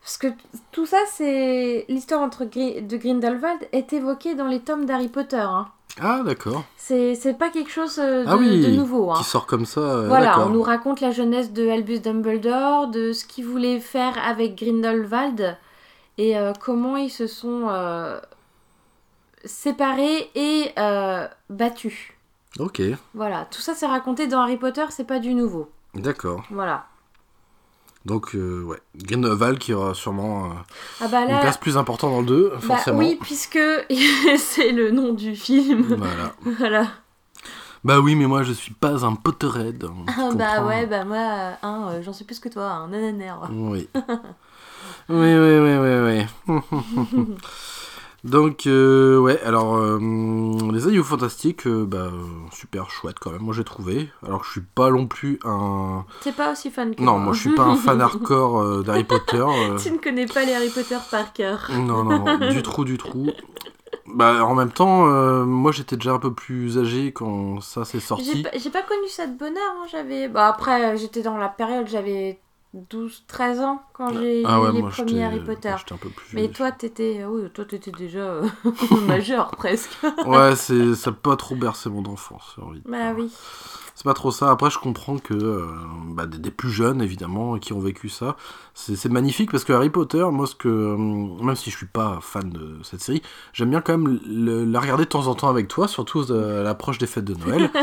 [0.05, 0.27] Parce que
[0.71, 1.83] tout ça, c'est...
[1.89, 5.37] L'histoire entre de Grindelwald est évoquée dans les tomes d'Harry Potter.
[5.37, 5.67] hein.
[5.99, 6.63] Ah d'accord.
[6.77, 9.09] C'est c'est pas quelque chose euh, de, Ah oui, de nouveau.
[9.11, 9.15] hein.
[9.17, 9.79] Qui sort comme ça.
[9.79, 10.47] euh, Voilà, d'accord.
[10.47, 15.57] on nous raconte la jeunesse de Albus Dumbledore, de ce qu'il voulait faire avec Grindelwald
[16.19, 18.19] et euh, comment ils se sont euh,
[19.43, 20.71] séparés et
[21.49, 22.11] battus.
[22.59, 22.81] Ok,
[23.13, 25.69] Voilà, tout ça c'est raconté dans Harry Potter, c'est pas du nouveau.
[25.93, 26.43] d'accord.
[26.51, 26.85] Voilà.
[28.05, 30.49] Donc, euh, ouais, Grindelwald qui aura sûrement euh,
[31.01, 32.99] Ah bah une place plus importante dans le 2, bah forcément.
[32.99, 33.57] oui, puisque
[34.37, 35.95] c'est le nom du film.
[35.97, 36.35] Voilà.
[36.59, 36.87] voilà.
[37.83, 39.83] Bah oui, mais moi je suis pas un Potterhead.
[39.85, 43.49] hein, Ah bah ouais, bah moi, hein, euh, j'en sais plus que toi, un nananaire.
[43.51, 43.87] Oui.
[45.09, 46.55] oui, oui, oui, oui, oui.
[48.25, 49.99] Donc, euh, ouais, alors, euh,
[50.73, 52.09] les animaux fantastiques, euh, bah,
[52.51, 54.09] super chouette quand même, moi j'ai trouvé.
[54.25, 56.05] Alors que je suis pas non plus un.
[56.21, 59.03] T'es pas aussi fan que Non, moi je suis pas un fan hardcore euh, d'Harry
[59.03, 59.45] Potter.
[59.81, 61.69] tu ne connais pas les Harry Potter par cœur.
[61.71, 63.29] Non, non, non, du trou, du trou.
[64.07, 67.99] Bah, en même temps, euh, moi j'étais déjà un peu plus âgé quand ça s'est
[67.99, 68.43] sorti.
[68.55, 70.27] j'ai pas connu ça de bonheur, hein, j'avais...
[70.29, 72.39] Bah après, j'étais dans la période, j'avais
[72.89, 75.69] 12-13 ans quand j'ai Ah ouais, lu les moi premiers Harry Potter.
[75.91, 77.21] un peu plus Mais toi, t'étais...
[77.21, 78.47] euh, Oui, toi, t'étais déjà euh,
[79.07, 79.91] majeur, presque.
[80.25, 83.29] Ouais, c'est, ça pas trop bercé mon enfance, bah oui.
[83.95, 84.51] C'est pas trop ça.
[84.51, 85.67] Après, je comprends que euh,
[86.09, 88.35] bah, des, des plus jeunes, évidemment, qui ont vécu ça,
[88.73, 90.67] c'est, magnifique parce que Harry Potter, moi, ce que,
[91.41, 93.21] même si je suis pas fan de cette série,
[93.53, 96.61] j'aime bien quand même le- la regarder de temps en temps avec toi, surtout à
[96.63, 97.69] l'approche des fêtes de Noël.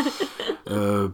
[0.70, 1.08] Euh,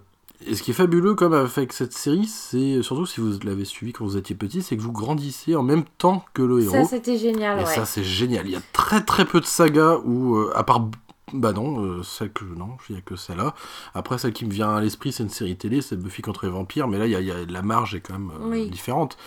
[0.46, 3.92] et ce qui est fabuleux comme avec cette série, c'est surtout si vous l'avez suivi
[3.92, 6.72] quand vous étiez petit, c'est que vous grandissez en même temps que le héros.
[6.72, 7.74] Ça, c'était génial, Et ouais.
[7.74, 8.46] ça, c'est génial.
[8.46, 10.88] Il y a très très peu de sagas où, euh, à part.
[11.34, 12.44] Bah non, euh, celle que.
[12.44, 13.54] Non, il n'y a que celle-là.
[13.94, 16.50] Après, celle qui me vient à l'esprit, c'est une série télé, c'est Buffy contre les
[16.50, 18.48] vampires, mais là, il y a, il y a- la marge est quand même euh,
[18.48, 18.70] Oui.
[18.70, 19.18] différente.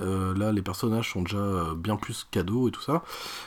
[0.00, 3.02] Euh, là, les personnages sont déjà euh, bien plus cadeaux et tout ça.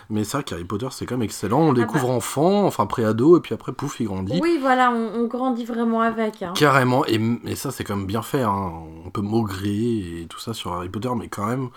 [0.10, 1.60] Mais c'est vrai qu'Harry Potter, c'est quand même excellent.
[1.62, 4.40] On le Ah découvre enfant, enfin pré-ado, et puis après, pouf, il grandit.
[4.42, 6.42] Oui, voilà, on, on grandit vraiment avec.
[6.42, 6.54] hein.
[6.56, 8.72] Carrément, et, et ça c'est quand même bien fait, hein.
[9.06, 11.70] on peut maugrer et tout ça sur Harry Potter, mais quand même,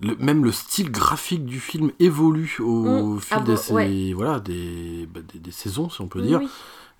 [0.00, 3.20] le- même le style graphique du film évolue au Mm.
[3.20, 4.12] fil Ah des, bon, sais- ouais.
[4.14, 6.40] voilà, des, bah, des, des saisons, si on peut dire.
[6.40, 6.48] Oui.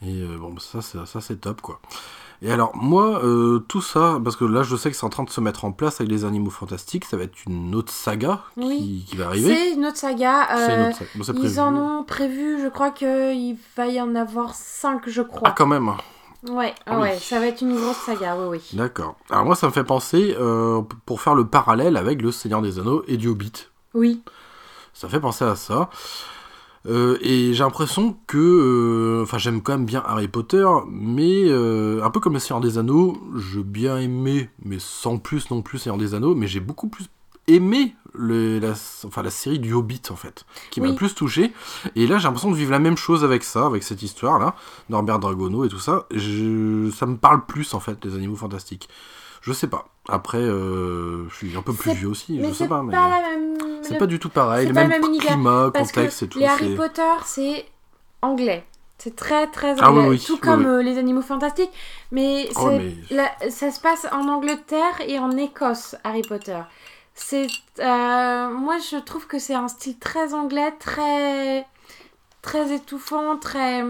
[0.06, 1.80] Et euh, bon, ça, c'est- ça c'est top quoi.
[2.46, 5.24] Et alors, moi, euh, tout ça, parce que là je sais que c'est en train
[5.24, 8.42] de se mettre en place avec les animaux fantastiques, ça va être une autre saga
[8.54, 9.04] qui, Oui.
[9.08, 9.54] qui va arriver.
[9.54, 10.48] C'est une autre saga.
[10.50, 11.10] Une euh, autre saga.
[11.14, 15.22] Bon, c'est ils en ont prévu, je crois qu'il va y en avoir 5, je
[15.22, 15.48] crois.
[15.48, 15.90] Ah, quand même
[16.46, 17.02] Ouais, Ah oui.
[17.04, 18.76] ouais, ça va être une grosse saga, oui, oui.
[18.76, 19.16] D'accord.
[19.30, 22.78] Alors, moi, ça me fait penser, euh, pour faire le parallèle avec Le Seigneur des
[22.78, 23.52] Anneaux et du Hobbit.
[23.94, 24.22] Oui,
[24.92, 25.88] Ça fait penser à ça.
[26.86, 28.38] Euh, et j'ai l'impression que.
[28.38, 32.60] euh, Enfin, j'aime quand même bien Harry Potter, mais euh, un peu comme Le Seigneur
[32.60, 36.60] des Anneaux, j'ai bien aimé, mais sans plus non plus Seigneur des Anneaux, mais j'ai
[36.60, 37.06] beaucoup plus
[37.46, 38.72] aimé le, la,
[39.04, 40.92] enfin, la série du Hobbit, en fait, qui m'a Oui.
[40.92, 41.52] le plus touché.
[41.96, 44.54] Et là, j'ai l'impression de vivre la même chose avec ça, avec cette histoire-là,
[44.90, 46.06] Norbert Dragono et tout ça.
[46.14, 48.88] Je, ça me parle plus, en fait, les animaux fantastiques.
[49.44, 49.88] Je sais pas.
[50.08, 52.82] Après, euh, je suis un peu plus vieux aussi, mais je sais c'est pas.
[52.82, 52.92] Mais...
[52.92, 53.56] la même.
[53.82, 56.28] C'est le- pas du tout pareil, c'est le pas même, climat, Parce contexte que et
[56.28, 56.38] tout.
[56.38, 57.66] les Harry Potter, c'est
[58.22, 58.64] anglais.
[58.96, 59.82] C'est très très anglais.
[59.84, 61.70] Ah oui, oui, tout oui, comme euh, les animaux fantastiques.
[62.10, 66.60] Mais, Oh, c'est- mais- la- ça se passe en Angleterre et en Écosse, Harry Potter.
[67.14, 67.46] C'est,
[67.80, 71.66] euh, moi, je trouve que c'est un style très anglais, très,
[72.40, 73.82] très étouffant, très.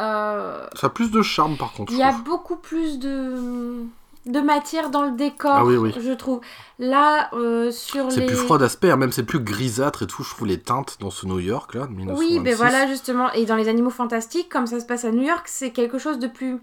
[0.00, 1.92] euh, Ça a plus de charme par contre.
[1.92, 3.84] il y a beaucoup plus de,
[4.26, 5.92] de matière dans le décor, Ah oui, oui.
[5.98, 6.40] je trouve.
[6.78, 8.26] Là, euh, sur C'est les.
[8.26, 10.22] plus froid d'aspect, hein, même c'est plus grisâtre et tout.
[10.22, 12.18] Je trouve les teintes dans ce New York là, de 1926.
[12.36, 13.32] Oui, ben voilà, justement.
[13.32, 16.18] Et dans les animaux fantastiques, comme ça se passe à New York, c'est quelque chose
[16.18, 16.60] de plus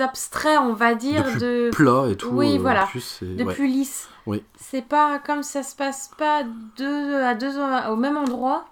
[0.00, 2.28] abstrait, on va dire, plus de, plat et tout.
[2.32, 2.86] Oui, euh, voilà.
[2.86, 3.54] plus, c'est- de ouais.
[3.54, 4.08] plus lisse.
[4.26, 4.42] Oui.
[4.60, 6.42] C'est pas comme ça se passe pas
[6.76, 7.52] deux, à deux
[7.90, 8.66] au même endroit.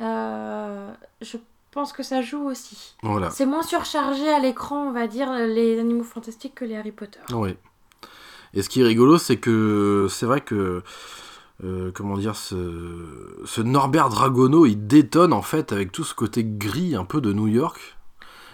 [0.00, 1.36] euh, je
[1.74, 2.94] pense que ça joue aussi.
[3.02, 3.28] Voilà.
[3.30, 7.20] C'est moins surchargé à l'écran, on va dire, les animaux fantastiques que les Harry Potter.
[7.34, 7.56] Oui.
[8.54, 10.82] Et ce qui est rigolo, c'est que c'est vrai que.
[11.64, 12.56] euh, comment dire, ce,
[13.44, 17.32] ce Norbert Dragono, il détonne en fait avec tout ce côté gris un peu de
[17.32, 17.96] New York.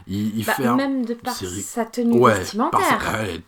[0.06, 0.76] Il, il Bah, fait un.
[0.76, 3.00] même de par sa tenue Ouais, par vestimentaire.
[3.02, 3.42] sa- elle est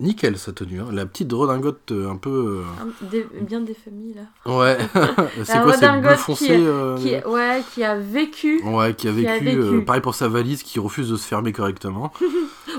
[0.00, 0.80] nickel sa tenue.
[0.80, 0.88] hein.
[0.92, 2.62] La petite redingote euh, un peu.
[3.02, 4.22] Des- bien des familles là.
[4.46, 4.78] euh, Ouais.
[5.44, 8.62] c'est quoi, c'est bleu foncé qui euh, Qui, ouais, qui a vécu.
[8.64, 11.26] Ouais, qui a qui a vécu, euh, pareil pour sa valise qui refuse de se
[11.26, 12.12] fermer correctement.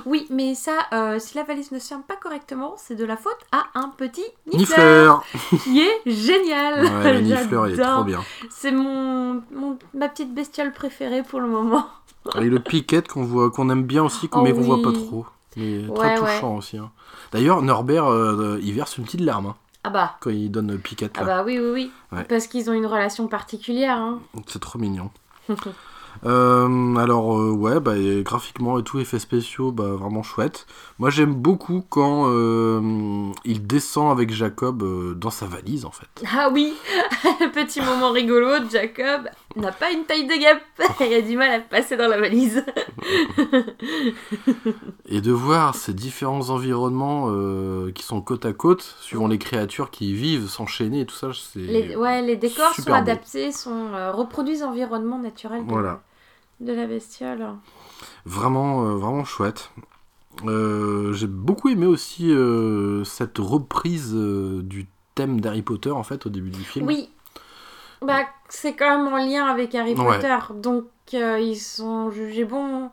[0.05, 3.15] Oui, mais ça, euh, si la valise ne se ferme pas correctement, c'est de la
[3.15, 6.83] faute à un petit nifleur, Nifleur qui est génial.
[6.83, 8.19] Ouais, le Nifleur, il est trop bien.
[8.49, 11.85] C'est mon, mon- ma petite bestiole préférée pour le moment.
[12.41, 15.05] Et le piquette qu'on voit, qu'on aime bien aussi, Oh mais qu'on voit pas oui.
[15.07, 15.25] trop.
[15.57, 16.35] Mais très ouais.
[16.35, 16.77] touchant aussi.
[16.77, 16.91] hein.
[17.31, 21.15] D'ailleurs, Norbert, euh, il verse une petite larme hein, Ah bah, quand il donne piquette.
[21.19, 21.91] ah bah oui, oui, oui.
[22.11, 22.23] Ouais.
[22.25, 23.97] Parce qu'ils ont une relation particulière.
[23.97, 24.19] Hein.
[24.47, 25.11] C'est trop mignon.
[26.25, 30.67] Euh, alors, euh, ouais, bah, graphiquement et tout, effets spéciaux, bah, vraiment chouette.
[31.03, 36.07] Moi, j'aime beaucoup quand euh, il descend avec Jacob euh, dans sa valise, en fait.
[36.33, 36.73] Ah oui,
[37.53, 39.27] petit moment rigolo, Jacob
[39.57, 40.61] n'a pas une taille de gap.
[41.01, 42.63] Il a du mal à passer dans la valise.
[45.09, 49.91] Et de voir ces différents environnements euh, qui sont côte à côte, suivant les créatures
[49.91, 51.59] qui y vivent, s'enchaîner et tout ça, c'est.
[51.59, 52.93] Les, ouais, les décors sont beau.
[52.93, 56.01] adaptés, sont, reproduisent l'environnement naturel de, Voilà.
[56.61, 57.45] de la bestiole.
[58.25, 59.69] Vraiment, vraiment chouette.
[60.45, 66.25] Euh, J'ai beaucoup aimé aussi euh, cette reprise euh, du thème d'Harry Potter en fait
[66.25, 66.87] au début du film.
[66.87, 67.09] Oui.
[68.01, 70.15] Bah, c'est quand même en lien avec Harry Ouais.
[70.17, 70.37] Potter.
[70.55, 72.89] Donc, ils sont jugés bon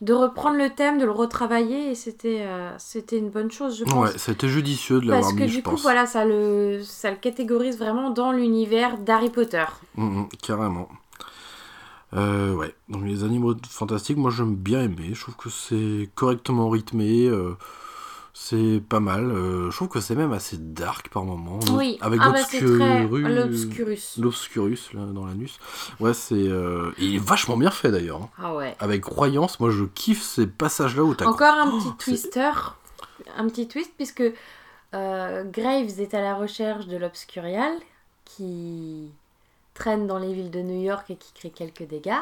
[0.00, 1.90] de reprendre le thème, de le retravailler.
[1.90, 2.46] Et c'était
[2.78, 4.10] c'était une bonne chose, je pense.
[4.12, 5.82] Ouais, c'était judicieux de l'avoir Parce que mis, du coup, pense.
[5.82, 9.64] voilà, ça le, ça le catégorise vraiment dans l'univers d'Harry Potter.
[9.96, 10.88] Mm, mm, carrément.
[12.14, 15.10] Euh, ouais, donc les animaux fantastiques, moi j'aime bien aimer.
[15.14, 17.26] Je trouve que c'est correctement rythmé.
[17.26, 17.56] euh,
[18.36, 19.30] c'est pas mal.
[19.30, 21.60] euh, je trouve que c'est même assez dark par moment.
[21.72, 23.22] Oui, Avec ah bah, l'obscurus.
[23.22, 24.18] l'obscurus.
[24.18, 25.58] L'obscurus, dans l'anus.
[26.00, 26.34] Ouais, c'est.
[26.34, 28.22] euh, Il est vachement bien fait d'ailleurs.
[28.22, 28.28] hein.
[28.38, 28.74] Ah ouais.
[28.80, 31.26] Avec croyance, moi je kiffe ces passages-là où t'as.
[31.26, 32.50] Encore un Oh, petit c'est- twister,
[33.36, 34.24] un petit twist, puisque
[34.94, 37.72] euh, Graves est à la recherche de l'Obscurial,
[38.24, 39.10] qui
[39.74, 42.12] traîne dans les villes de New York et qui crée quelques dégâts,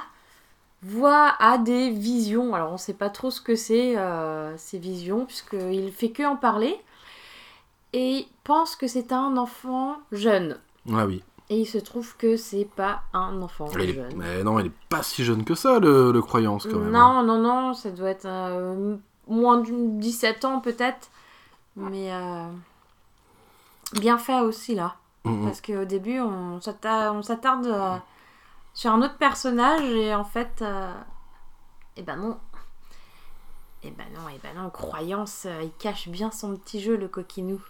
[0.83, 2.55] voit a des visions.
[2.55, 6.37] Alors on sait pas trop ce que c'est euh, ces visions, puisqu'il fait que en
[6.37, 6.81] parler,
[7.93, 10.59] et pense que c'est un enfant jeune.
[10.93, 11.23] Ah oui.
[11.51, 14.15] Et il se trouve que c'est pas un enfant Il est- jeune.
[14.17, 16.95] Mais non, il est pas si jeune que ça, le, le croyance quand même.
[16.95, 17.23] hein.
[17.23, 18.97] Non, non, non, ça doit être euh,
[19.29, 19.71] moins de
[20.01, 21.11] 17 ans peut-être.
[21.77, 22.47] Mais euh,
[24.01, 24.97] bien fait aussi là.
[25.25, 25.45] Mm, mm.
[25.45, 27.97] Parce qu'au début, on s'atta- on s'attarde euh,
[28.75, 30.93] sur un autre personnage et en fait, euh,
[31.97, 32.39] eh ben non.
[33.85, 37.09] Eh ben non, eh ben non, croyance, euh, il cache bien son petit jeu, le
[37.09, 37.61] coquinou.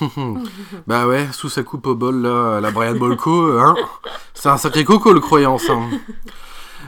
[0.86, 3.74] Bah ouais, sous sa coupe au bol, là, la Brian Bolko, hein,
[4.34, 5.68] c'est un sacré coco le croyance.
[5.70, 5.88] hein.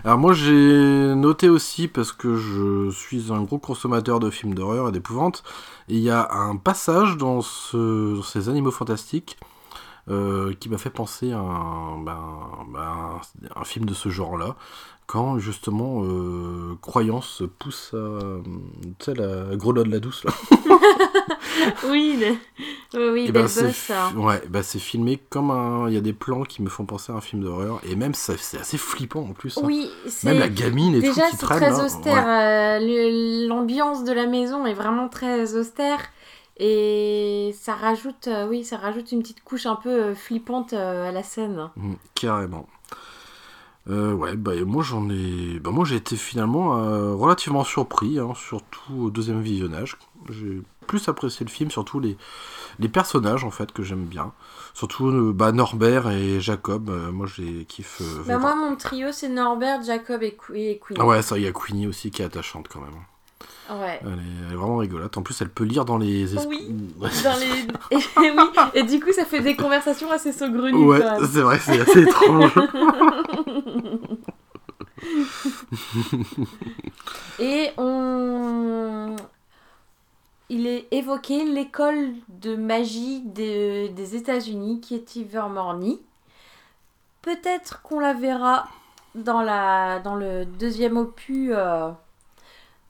[0.05, 4.89] Alors moi j'ai noté aussi, parce que je suis un gros consommateur de films d'horreur
[4.89, 5.43] et d'épouvante,
[5.89, 9.39] il y a un passage dans, ce, dans ces animaux fantastiques
[10.11, 12.19] euh, qui m'a fait penser à un, ben,
[12.73, 13.21] ben,
[13.57, 14.57] un film de ce genre-là,
[15.07, 18.19] quand justement euh, Croyance pousse à,
[18.99, 20.33] tu sais, la grelotte la douce là.
[21.91, 22.17] Oui,
[22.95, 24.13] oui, oui, Et ben, Boss, hein.
[24.17, 25.89] ouais, bah c'est filmé comme un.
[25.89, 28.15] Il y a des plans qui me font penser à un film d'horreur et même
[28.15, 29.59] ça- c'est assez flippant en plus.
[29.59, 29.63] hein.
[29.65, 30.29] Oui, c'est.
[30.29, 32.15] Même la gamine et Déjà, tout qui c'est très là, austère.
[32.27, 32.81] ouais.
[32.81, 35.99] euh, L'ambiance de la maison est vraiment très austère.
[36.59, 41.09] Et ça rajoute, euh, oui, ça rajoute une petite couche un peu euh, flippante euh,
[41.09, 41.71] à la scène.
[41.77, 42.67] Mm, carrément.
[43.89, 45.61] Euh, ouais, bah moi j'en ai.
[45.61, 49.97] Bah moi j'ai été finalement euh, relativement surpris, hein, surtout au deuxième visionnage.
[50.29, 52.19] J'ai plus apprécié le film, surtout les,
[52.81, 54.33] les personnages en fait que j'aime bien.
[54.75, 58.03] Surtout euh, bah, Norbert et Jacob, moi j'ai kiffe.
[58.27, 60.99] Bah, moi, mon trio, c'est Norbert, Jacob et, Qu- et Queen.
[61.01, 62.91] Ah ouais, ça, il y a Queenie aussi qui est attachante quand même.
[63.71, 64.01] Ouais.
[64.03, 65.17] Elle est, elle est vraiment rigolote.
[65.17, 66.69] En plus, elle peut lire dans les esprits.
[66.69, 67.09] Oui.
[67.25, 67.97] Dans les...
[67.99, 70.87] et, oui, et du coup, ça fait des conversations assez saugrenues.
[70.87, 71.01] Ouais,
[71.33, 72.53] c'est vrai, c'est assez étrange.
[77.39, 79.17] Et on...
[80.51, 86.01] Il est évoqué l'école de magie de- des États-Unis qui est Ivermorny.
[87.23, 88.67] Peut-être qu'on la verra
[89.15, 89.99] dans, la...
[90.01, 91.91] dans le deuxième opus euh,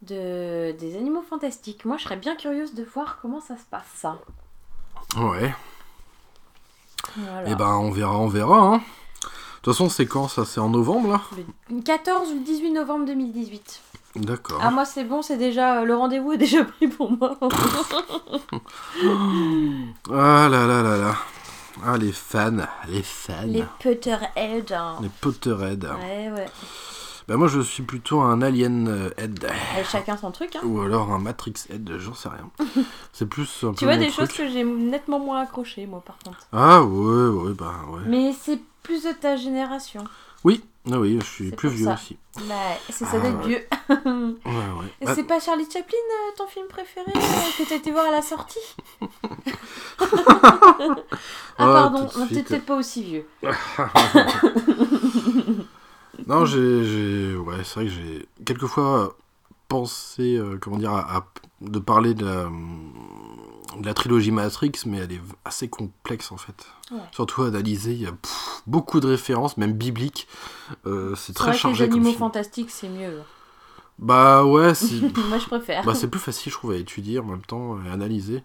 [0.02, 0.72] de...
[0.72, 1.84] des Animaux Fantastiques.
[1.84, 4.18] Moi, je serais bien curieuse de voir comment ça se passe, ça.
[5.16, 5.54] Ouais.
[7.16, 7.48] Voilà.
[7.48, 8.58] Et ben, on verra, on verra.
[8.74, 8.78] Hein.
[8.78, 10.44] De toute façon, c'est quand ça?
[10.44, 11.20] C'est en novembre, là?
[11.70, 13.82] Le 14 ou le 18 novembre 2018.
[14.16, 14.60] D'accord.
[14.62, 15.84] Ah, moi, c'est bon, c'est déjà...
[15.84, 17.36] Le rendez-vous est déjà pris pour moi.
[20.10, 21.14] Ah là là là là.
[21.84, 22.66] Ah, les fans.
[22.88, 23.42] Les fans.
[23.46, 24.72] Les Les, Potterheads.
[24.74, 24.96] hein.
[25.20, 25.86] Potterheads.
[26.00, 26.46] Ouais, ouais.
[27.28, 29.46] Ben, moi, je suis plutôt un Alien euh, Head.
[29.78, 30.56] Et chacun son truc.
[30.56, 30.60] Hein.
[30.64, 32.50] Ou alors un Matrix Head, j'en sais rien.
[33.12, 34.28] C'est plus un peu Tu vois mon des truc.
[34.28, 36.38] choses que j'ai nettement moins accrochées, moi, par contre.
[36.52, 38.00] Ah ouais, ouais, bah ouais.
[38.06, 40.04] Mais c'est plus de ta génération.
[40.44, 41.94] Oui, ah oui, je suis plus vieux ça.
[41.94, 42.16] aussi.
[42.48, 42.54] Bah,
[42.88, 43.46] c'est ça Ah, d'être ouais.
[43.46, 43.66] vieux.
[43.90, 44.86] Ouais, ouais.
[45.02, 47.20] Et Bah, c'est pas Charlie Chaplin, euh, ton film préféré, euh,
[47.58, 48.58] que t'as été voir à la sortie?
[51.60, 53.26] Ah, pardon, t'es peut-être pas aussi vieux.
[56.28, 59.16] Non, j'ai, j'ai- ouais, c'est vrai que j'ai quelquefois
[59.68, 61.26] pensé, euh, comment dire, à, à-
[61.62, 62.44] de parler de la,
[63.78, 66.66] de la trilogie Matrix, mais elle est assez complexe en fait.
[66.92, 66.98] Ouais.
[67.12, 70.28] Surtout à analyser, il y a pff, beaucoup de références, même bibliques.
[70.86, 73.20] Euh, c'est très vrai que les chargé comme animaux fantastiques, c'est mieux.
[73.98, 75.82] Bah ouais, c'est, moi, je préfère.
[75.84, 78.42] bah, c'est plus facile, je trouve, à étudier en même temps et analyser.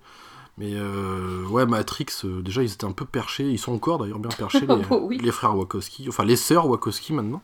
[0.57, 3.49] Mais euh, ouais, Matrix, euh, déjà, ils étaient un peu perchés.
[3.49, 5.17] Ils sont encore d'ailleurs bien perchés, les, Oh oui.
[5.17, 6.07] les frères Wachowski.
[6.09, 7.41] Enfin, les sœurs Wachowski maintenant.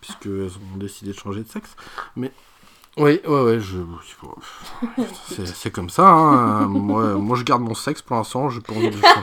[0.00, 1.76] Puisqu'elles ont décidé de changer de sexe.
[2.16, 2.32] Mais.
[2.96, 3.78] Oui, ouais, ouais, je.
[5.54, 6.66] C'est comme ça, hein.
[6.66, 9.20] moi, moi, je garde mon sexe pour l'instant, j'ai pas envie de changer.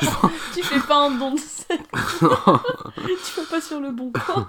[0.54, 1.82] Tu fais pas un don de sexe.
[2.18, 4.48] tu vas pas sur le bon point.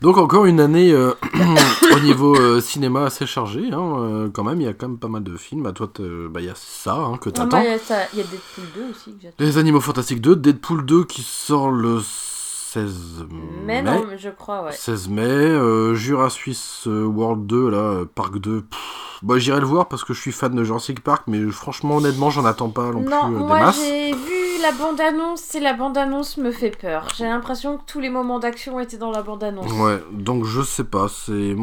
[0.00, 1.12] Donc encore une année euh,
[1.96, 4.98] au niveau euh, cinéma assez chargée, hein, euh, quand même, il y a quand même
[4.98, 5.62] pas mal de films.
[5.62, 5.90] Bah toi,
[6.30, 7.62] bah, il y a ça hein, que Moi, t'attends.
[7.62, 9.36] il y, a Deadpool 2 aussi que j'attends.
[9.38, 13.26] Les Animaux Fantastiques 2, Deadpool 2 qui sort le 16
[13.64, 13.92] Mais mai.
[13.92, 14.72] non, mais je crois, ouais.
[14.72, 18.62] 16 mai, euh, Jurassic World 2, là, euh, Parc 2.
[18.62, 18.80] pff,
[19.22, 22.30] bah, j'irai le voir parce que je suis fan de Jurassic Park, mais franchement, honnêtement,
[22.30, 23.80] j'en attends pas non, Non, plus euh, des moi masses.
[23.80, 24.33] j'ai vu
[24.64, 27.08] la bande-annonce et la bande-annonce me fait peur.
[27.16, 29.70] J'ai l'impression que tous les moments d'action étaient dans la bande-annonce.
[29.72, 31.54] Ouais, donc je sais pas, c'est.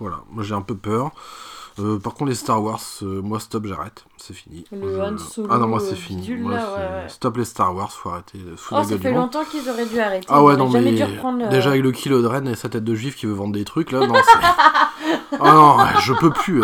[0.00, 1.10] Voilà, moi j'ai un peu peur.
[1.78, 4.64] Euh, par contre, les Star Wars, euh, moi stop, j'arrête, c'est fini.
[4.72, 6.20] Le Je- Han Solo, Ah non, moi euh, c'est fini.
[6.20, 7.08] bidule, Moi, là, c'est- ouais, ouais.
[7.08, 8.38] Stop les Star Wars, faut arrêter
[8.72, 10.26] Oh, ça fait longtemps qu'ils auraient dû arrêter.
[10.28, 11.44] Ah ouais, non, mais reprendre.
[11.44, 13.54] euh, déjà avec le kilo de Rennes et sa tête de juif qui veut vendre
[13.54, 14.38] des trucs, là, non, c'est...
[15.40, 16.62] ah non, je peux plus.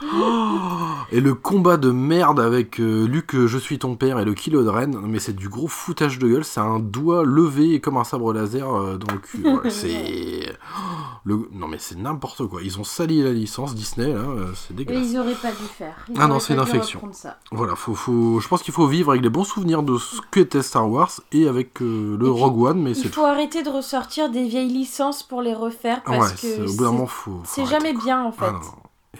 [1.12, 4.34] Et le combat de merde avec euh, Luc, euh, je suis ton père et le
[4.34, 7.96] kilo de non, mais c'est du gros foutage de gueule, c'est un doigt levé comme
[7.96, 9.42] un sabre laser euh, dans le cul.
[9.46, 10.52] Ouais, c'est...
[11.24, 11.48] Le...
[11.52, 14.84] Non mais c'est n'importe quoi, ils ont sali la licence Disney, là, euh, c'est Mais
[14.84, 15.08] dégueulasse.
[15.10, 15.94] ils auraient pas dû faire.
[16.08, 17.00] Ils Ah non, c'est une infection.
[17.12, 17.38] ça.
[17.52, 18.40] Voilà, faut, faut...
[18.40, 21.46] je pense qu'il faut vivre avec les bons souvenirs de ce qu'était Star Wars et
[21.48, 24.72] avec le Et puis, Rogue One, mais Il c'est faut arrêter de ressortir des vieilles
[24.72, 26.66] licences pour les refaire parce que c'est-
[27.06, 27.40] faut.
[27.64, 28.44] arrêter, jamais bien en fait.
[28.46, 28.72] Ah, non, non.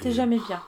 [0.06, 0.60] Et- jamais bien.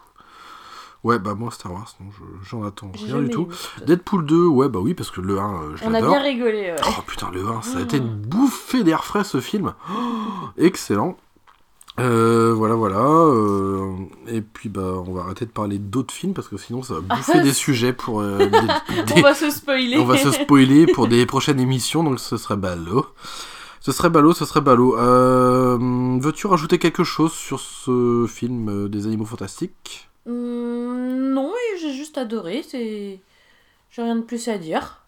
[1.03, 3.49] Ouais, bah moi, Star Wars, non, je- j'en attends rien du tout.
[3.87, 6.73] Deadpool 2, ouais, bah oui, parce que le 1, euh, je On a bien rigolé.
[6.73, 6.77] ouais.
[6.87, 9.73] Oh putain, le 1, ça a été une bouffée d'air frais ce film.
[9.91, 9.95] Oh,
[10.59, 11.17] excellent.
[11.99, 12.99] Euh, voilà, voilà.
[13.01, 13.93] euh,
[14.29, 17.01] et puis, bah, on va arrêter de parler d'autres films parce que sinon, ça va
[17.01, 18.21] bouffer des sujets pour.
[18.21, 19.97] euh, des- On va se spoiler.
[19.99, 23.07] on va se spoiler pour des prochaines émissions, donc ce serait ballot.
[23.81, 24.97] Ce serait ballot, ce serait ballot.
[24.99, 25.79] Euh,
[26.21, 30.09] Veux-tu rajouter quelque chose sur ce film euh, des animaux fantastiques?
[30.27, 32.63] Hum, non, j'ai juste adoré.
[32.69, 33.21] C'est.
[33.91, 35.03] J'ai rien de plus à dire.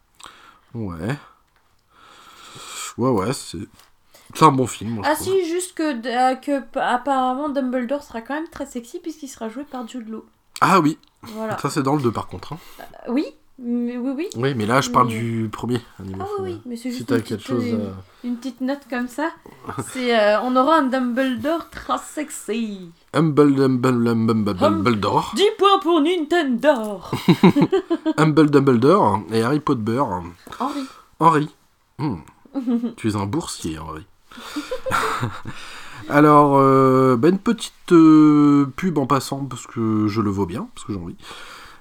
[0.75, 1.17] Ouais.
[2.99, 3.59] Ouais, ouais, c'est.
[4.35, 8.33] C'est un bon film, moi, Ah si, juste que, euh, que apparemment Dumbledore sera quand
[8.33, 10.25] même très sexy puisqu'il sera joué par Jude Law.
[10.63, 11.59] Ah oui, Voilà.
[11.59, 12.55] ça c'est dans le 2 par contre.
[12.55, 12.59] hein.
[12.81, 13.27] Euh, Oui,
[13.59, 14.27] mais oui, oui.
[14.37, 16.27] Oui, mais là je parle Mais- du premier animal.
[16.29, 17.65] Ah oui, oui, mais c'est Si juste t'as une quelque petite, chose.
[17.75, 17.93] euh,
[18.25, 19.31] une petite note comme ça.
[19.93, 22.91] C'est, euh, on aura un Dumbledore très sexy.
[23.15, 25.33] Humble Dumble Dumble Dumbledore.
[25.37, 27.01] 10 points pour Nintendo.
[28.17, 30.01] Humble Dumbledore et Harry Potter.
[30.59, 30.87] Henri.
[31.21, 31.49] Henri.
[31.99, 32.17] Hmm.
[32.97, 34.07] tu es un boursier, Henri.
[36.09, 37.73] Alors, euh, bah, une petite
[38.77, 41.17] pub en passant, parce que je le vaux bien, parce que j'ai envie.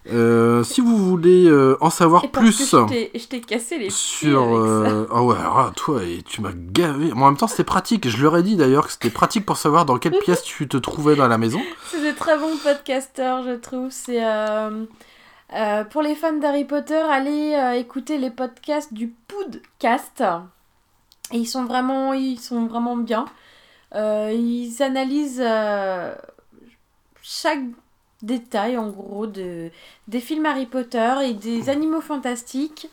[0.07, 2.65] Euh, si vous voulez euh, en savoir Et parce plus que
[3.13, 4.55] je t'ai- cassé les sur...
[4.57, 7.11] euh, Ah ouais, alors là, toi, et tu m'as gavé.
[7.13, 8.09] Moi, en même temps, c'était pratique.
[8.09, 10.77] Je leur ai dit d'ailleurs que c'était pratique pour savoir dans quelle pièce tu te
[10.77, 11.61] trouvais dans la maison.
[11.91, 13.89] C'est des très bons podcasteurs, je trouve.
[13.91, 14.85] C'est euh,
[15.91, 20.23] pour les fans d'Harry Potter, allez écouter les podcasts du Podcast.
[21.31, 23.25] Et ils sont vraiment, ils sont vraiment bien.
[23.95, 25.43] Ils analysent
[27.21, 27.59] chaque
[28.23, 29.69] détail, en gros, de,
[30.07, 32.89] des films Harry Potter et des animaux fantastiques.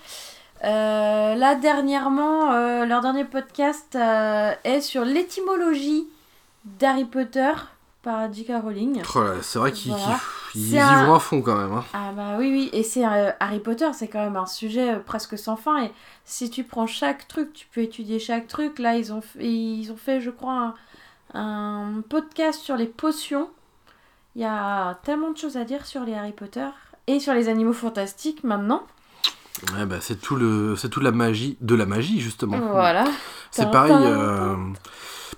[0.65, 6.07] Euh, là, dernièrement, euh, leur dernier podcast euh, est sur l'étymologie
[6.65, 7.53] d'Harry Potter
[8.03, 8.53] par J.K.
[8.63, 9.03] Rowling.
[9.15, 10.19] Oh c'est vrai qu'ils Voilà.
[10.55, 11.73] y un- vont à fond quand même.
[11.73, 11.85] hein.
[11.93, 15.57] Ah bah oui, oui, et c'est Harry Potter, c'est quand même un sujet presque sans
[15.57, 15.85] fin.
[15.85, 15.93] Et
[16.25, 18.79] si tu prends chaque truc, tu peux étudier chaque truc.
[18.79, 20.75] Là, ils ont, f- ils ont fait, je crois,
[21.35, 23.49] un, un podcast sur les potions.
[24.37, 26.67] Il y a tellement de choses à dire sur les Harry Potter
[27.07, 28.83] et sur les animaux fantastiques maintenant.
[29.75, 32.59] Ouais, bah, c'est tout le, c'est toute la magie de la magie justement.
[32.59, 33.05] Voilà.
[33.51, 33.93] C'est pareil.
[33.93, 34.55] euh,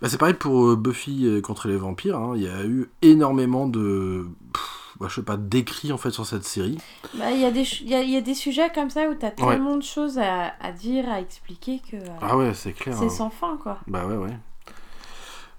[0.03, 2.19] bah, c'est pareil pour euh, Buffy contre les vampires.
[2.19, 2.33] hein.
[2.37, 6.27] Il y a eu énormément de, pff, bah, je sais pas, d'écrits en fait sur
[6.27, 6.77] cette série.
[7.15, 9.09] Bah, Il y, a des il y, a, il y a des sujets comme ça
[9.09, 9.53] où tu as Ouais.
[9.55, 12.97] tellement de choses à, à dire, à expliquer que euh, Ah ouais, c'est clair.
[12.99, 13.09] c'est hein.
[13.11, 13.79] sans fin quoi.
[13.87, 14.37] Bah ouais, ouais.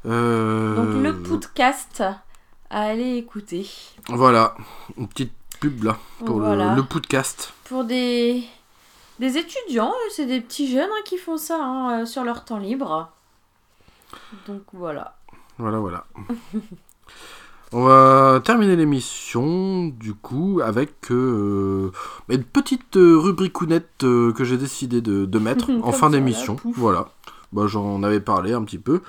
[0.05, 2.03] Euh, Donc le podcast
[2.71, 3.69] à aller écouter.
[4.07, 4.55] Voilà,
[4.97, 6.73] une petite pub là pour le- Voilà.
[6.75, 7.53] le, podcast.
[7.65, 8.43] Pour des,
[9.19, 12.43] des étudiants, euh, c'est des petits jeunes hein, qui font ça hein, euh, sur leur
[12.45, 13.11] temps libre.
[14.47, 15.15] Donc voilà.
[15.57, 16.05] Voilà, voilà.
[17.73, 21.91] On va terminer l'émission, du coup, avec euh,
[22.27, 26.57] une petite euh, rubricounette euh, que j'ai décidé de, de mettre en fin d'émission.
[26.75, 27.07] Voilà.
[27.51, 29.01] Bah, J'en avais parlé un petit peu.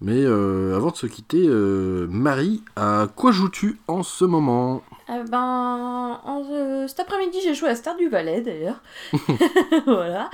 [0.00, 4.82] Mais euh, avant de se quitter, euh, Marie, à quoi joues-tu en ce moment?
[5.08, 8.80] Eh ben, en, cet après-midi, j'ai joué à Star du Valais d'ailleurs.
[9.86, 10.30] voilà.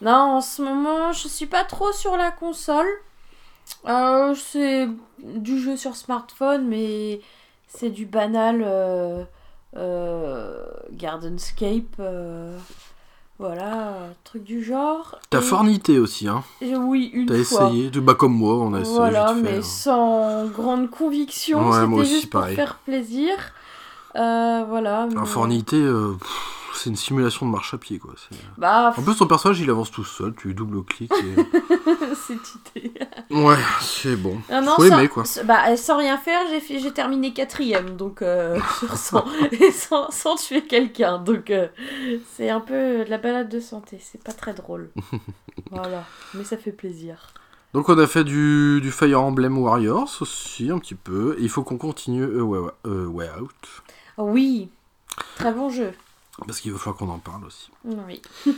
[0.00, 2.88] Non, en ce moment, je suis pas trop sur la console.
[3.86, 4.88] Euh, c'est
[5.22, 7.20] du jeu sur smartphone, mais
[7.68, 8.66] c'est du banal
[10.92, 12.00] Gardenscape.
[13.42, 13.92] Voilà,
[14.24, 15.18] truc du genre.
[15.30, 16.44] T'as Et- fornité aussi, hein.
[16.60, 17.64] et Oui, une T'as fois.
[17.66, 17.90] essayé.
[17.90, 18.96] Tu- Bah, comme moi, on a essayé.
[18.96, 19.62] Voilà, fait, mais hein.
[19.62, 21.58] sans grande conviction.
[21.68, 22.56] Ouais, moi C'était aussi, juste pour pareil.
[22.56, 23.32] faire plaisir.
[24.16, 25.06] Euh, voilà.
[25.10, 28.14] mais- En fornité, euh, pff, c'est une simulation de marche à pied, quoi.
[28.16, 30.34] c'est- Bah, En plus, ton personnage, il avance tout seul.
[30.36, 31.12] Tu double-cliques.
[31.12, 31.34] Et...
[32.14, 32.92] c'est idée.
[33.30, 34.38] ouais, c'est bon.
[34.50, 35.24] Non, non, Faut sans, aimer, quoi.
[35.44, 38.58] Bah, sans rien faire, j'ai fait- j'ai terminé quatrième, donc euh,
[38.94, 41.18] 100, et sans, sans tuer quelqu'un.
[41.18, 41.68] Donc euh,
[42.36, 44.90] c'est un peu de la balade de santé, c'est pas très drôle.
[45.70, 46.04] voilà,
[46.34, 47.32] mais ça fait plaisir.
[47.74, 51.36] Donc, on a fait du, du Fire Emblem Warriors aussi, un petit peu.
[51.38, 53.82] Et il faut qu'on continue euh, ouais, ouais, euh, Way Out.
[54.18, 54.68] Oui,
[55.36, 55.92] très bon jeu.
[56.46, 57.70] Parce qu'il va falloir qu'on en parle aussi.
[57.84, 58.20] Oui.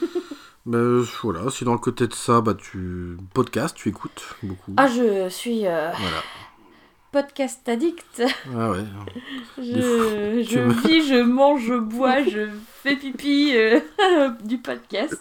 [0.67, 0.79] Bah,
[1.23, 3.19] voilà, si dans le côté de ça, bah, tu.
[3.35, 4.73] Podcast, tu écoutes beaucoup.
[4.79, 6.23] Ah, je suis euh, Voilà.
[7.13, 8.23] podcast addict.
[8.57, 8.85] Ah ouais.
[9.59, 12.49] Je, je vis, je mange, je bois, je
[12.83, 13.79] fais pipi euh,
[14.45, 15.21] du podcast.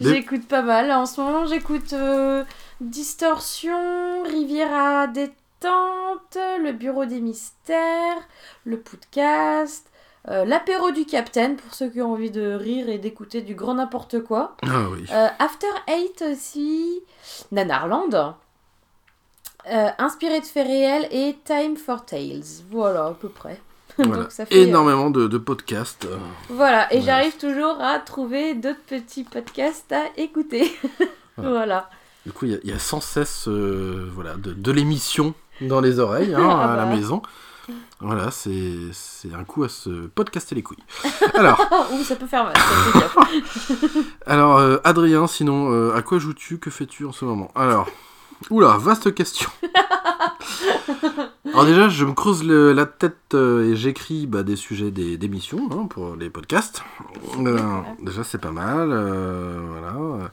[0.00, 0.90] Des- J'écoute pas mal.
[0.90, 2.42] En ce moment, j'écoute euh,
[2.80, 8.18] Distorsion, Rivière à détente, Le Bureau des mystères,
[8.64, 9.88] le podcast,
[10.28, 13.74] euh, l'apéro du Capitaine pour ceux qui ont envie de rire et d'écouter du grand
[13.74, 14.56] n'importe quoi.
[14.62, 15.04] Ah oui.
[15.12, 17.00] Euh, After Eight aussi,
[17.52, 18.34] Nanarland,
[19.70, 22.42] euh, inspiré de faits réels et Time for Tales.
[22.70, 23.60] Voilà, à peu près.
[23.98, 24.22] Voilà.
[24.24, 26.06] Donc ça fait, euh, Énormément de, de podcasts.
[26.50, 27.02] Voilà, et Ouais.
[27.02, 30.70] j'arrive toujours à trouver d'autres petits podcasts à écouter.
[31.38, 31.50] Voilà.
[31.50, 31.90] voilà.
[32.26, 35.80] Du coup, il y a- il y, a sans cesse voilà, de, de l'émission dans
[35.82, 36.94] les oreilles hein, Ah à la bah.
[36.96, 37.20] maison.
[38.00, 38.90] Voilà, c'est
[39.34, 40.82] un coup à se podcaster les couilles.
[41.34, 41.58] Alors,
[41.92, 42.52] Ouh, ça peut faire mal.
[44.26, 46.58] alors euh, Adrien, sinon, euh, à quoi joues-tu?
[46.58, 47.50] Que fais-tu en ce moment?
[47.54, 47.88] Alors,
[48.50, 49.48] oula, vaste question.
[51.52, 55.16] Alors déjà, je me creuse le- la tête euh, et j'écris bah, des sujets des-
[55.16, 56.82] d'émissions hein, pour les podcasts.
[57.38, 57.58] Euh,
[58.02, 58.90] déjà, c'est pas mal.
[58.92, 60.30] euh, voilà.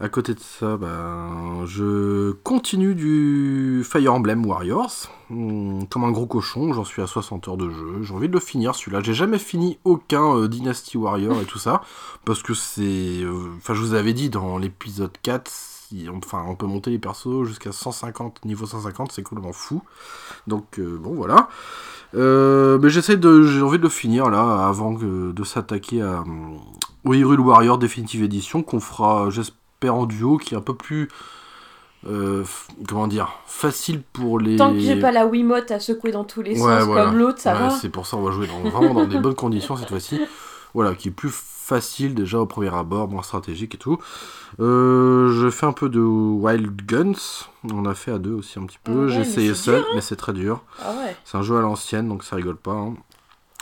[0.00, 4.92] À côté de ça, ben, je continue du Fire Emblem Warriors.
[5.28, 8.02] Hum, Comme un gros cochon, j'en suis à 60 heures de jeu.
[8.02, 9.00] J'ai envie de le finir celui-là.
[9.02, 11.82] J'ai jamais fini aucun euh, Dynasty Warrior et tout ça.
[12.24, 12.82] Parce que c'est.
[13.24, 17.00] euh, Enfin, je vous avais dit dans l'épisode 4, si- enfin, on peut monter les
[17.00, 19.82] persos jusqu'à 150, niveau 150, c'est complètement fou.
[20.46, 21.48] Donc, euh, bon, voilà.
[22.14, 23.42] Mais j'essaie de.
[23.42, 26.22] J'ai envie de le finir là, avant de s'attaquer à.
[27.04, 31.08] au Warrior Definitive Edition, qu'on fera, j'espère, en duo, qui est un peu plus.
[32.06, 32.44] euh,
[32.88, 34.56] comment dire Facile pour les.
[34.56, 37.04] Tant que j'ai pas la Wiimote à secouer dans tous les Ouais, sens voilà.
[37.04, 37.70] comme l'autre, ça Ouais, va.
[37.70, 40.20] C'est pour ça on va jouer dans- vraiment dans des bonnes conditions cette fois-ci.
[40.74, 43.98] Voilà, qui est plus facile déjà au premier abord, moins stratégique et tout.
[44.60, 47.46] Euh, je fais un peu de Wild Guns.
[47.72, 49.06] On a fait à deux aussi un petit peu.
[49.06, 49.92] Ouais, J'ai essayé seul, dur, hein.
[49.94, 50.62] mais c'est très dur.
[50.82, 51.16] Ah ouais.
[51.24, 52.72] C'est un jeu à l'ancienne, donc ça rigole pas.
[52.72, 52.94] hein.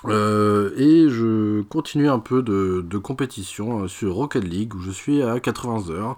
[0.04, 5.22] Euh, et je continue un peu de, compétition euh, sur Rocket League où je suis
[5.22, 6.16] à 80 heures.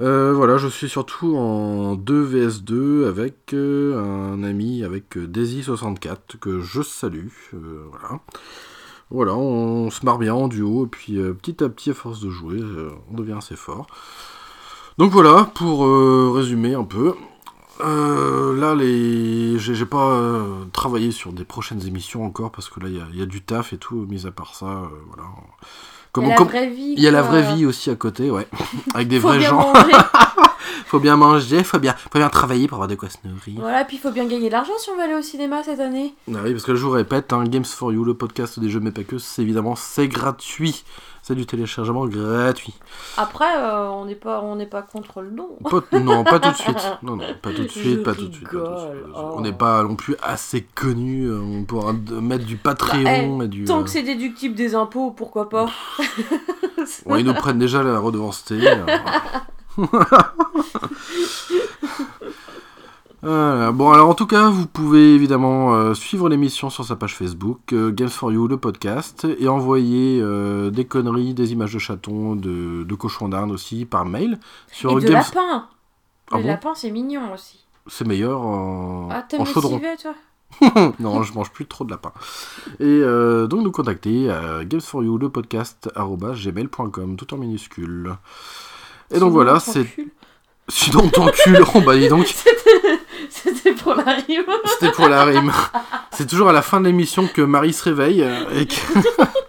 [0.00, 6.38] Euh, voilà, je suis surtout en 2 vs 2 avec un ami avec euh, Daisy64
[6.40, 7.28] que je salue.
[9.10, 9.34] voilà.
[9.36, 12.60] On se marre bien en duo et puis petit à petit à force de jouer,
[13.10, 13.86] on devient assez fort.
[14.98, 15.86] Donc voilà, pour
[16.34, 17.14] résumer un peu.
[17.80, 19.58] Euh, là, les...
[19.58, 23.06] j'ai pas euh, travaillé sur des prochaines émissions encore parce que là, il y a-
[23.12, 25.24] il y, a du taf et tout, mis à part ça, euh, voilà.
[25.36, 26.94] Il y Comme, a la comme- vraie vie.
[26.96, 28.46] il y a la vraie vie aussi à côté, ouais,
[28.94, 29.72] avec des vrais gens.
[30.86, 33.60] faut bien manger, faut bien, faut bien travailler pour avoir de quoi se nourrir.
[33.60, 35.80] voilà, puis il faut bien gagner de l'argent si on veut aller au cinéma cette
[35.80, 36.14] année.
[36.32, 38.78] Ah oui, parce que je vous répète, hein, Games for You, le podcast des jeux
[38.80, 40.84] mais pas que, c'est évidemment c'est gratuit.
[41.26, 42.74] C'est du téléchargement gratuit.
[43.16, 45.56] Après, euh, on n'est pas, on n'est pas contre le don.
[45.70, 46.98] Pas- non, pas tout de suite.
[47.02, 48.44] Non, non, pas tout de suite, pas tout de suite.
[48.46, 48.90] pas tout de suite.
[49.06, 49.32] rigole, oh.
[49.36, 51.32] On n'est pas non plus assez connu.
[51.32, 53.64] On pourra d- mettre du Patreon et du.
[53.64, 55.70] Tant euh, que c'est déductible des impôts, pourquoi pas
[57.06, 58.58] ouais, ils nous prennent déjà la redevance T.
[63.24, 63.72] Voilà.
[63.72, 67.72] Bon, alors en tout cas, vous pouvez évidemment euh, suivre l'émission sur sa page Facebook,
[67.72, 72.36] euh, Games for You, le podcast, et envoyer euh, des conneries, des images de chatons,
[72.36, 74.38] de, de cochons d'Inde aussi par mail.
[74.70, 75.14] Sur Et de Games...
[75.34, 75.68] lapin.
[76.30, 77.64] Ah le bon lapin, c'est mignon aussi.
[77.86, 79.76] C'est meilleur en, Ah, en chaudron.
[79.78, 80.14] civet, toi
[81.00, 82.12] non, je mange plus trop de lapin.
[82.78, 88.14] Et euh, donc nous contacter à games for you le podcast gmail.com tout en minuscule.
[89.10, 89.84] Et donc voilà, c'est
[90.68, 91.64] sinon on t'encule.
[91.74, 92.32] oh bah dis donc.
[93.42, 94.44] C'était pour la rime.
[94.66, 95.52] C'était pour la rime.
[96.12, 98.74] C'est toujours à la fin de l'émission que Marie se réveille euh, et que-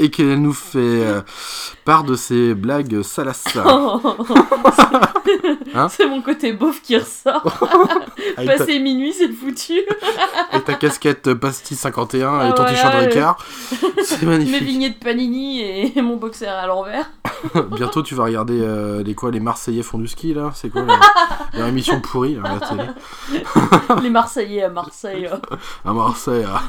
[0.00, 1.20] et qu'elle nous fait euh,
[1.84, 3.44] part de ses blagues salaces.
[5.72, 7.44] Hein c'est mon côté beauf qui ressort.
[8.36, 9.80] Passé minuit, c'est foutu.
[10.50, 12.94] avec ta casquette Pastille 51 et Ah, ton voilà, t-shirt.
[12.96, 13.36] Ricard.
[14.02, 14.62] C'est Mes magnifique.
[14.64, 17.08] vignettes Panini et mon boxer à l'envers.
[17.70, 20.50] Bientôt, tu vas regarder euh, les quoi, les Marseillais font du ski là?
[20.54, 20.82] C'est quoi
[21.54, 23.42] la- émission pourrie là, à la télé?
[24.02, 25.28] Les Marseillais à Marseille.
[25.84, 26.44] à Marseille.
[26.48, 26.62] ah.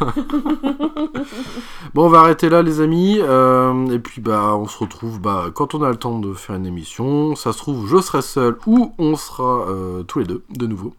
[1.95, 3.19] bon, on va arrêter là, les amis.
[3.22, 6.56] Euh, et puis, bah, on se retrouve bah, quand on a le temps de faire
[6.56, 7.35] une émission.
[7.35, 10.93] Ça se trouve, je serai seul ou on sera euh, tous les deux de nouveau.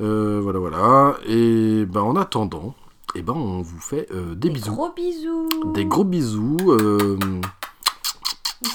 [0.00, 1.16] Euh, voilà, voilà.
[1.26, 2.74] Et bah, en attendant,
[3.14, 4.72] et ben, on vous fait euh, des bisous.
[4.72, 5.48] Gros bisous.
[5.72, 6.56] Des gros bisous.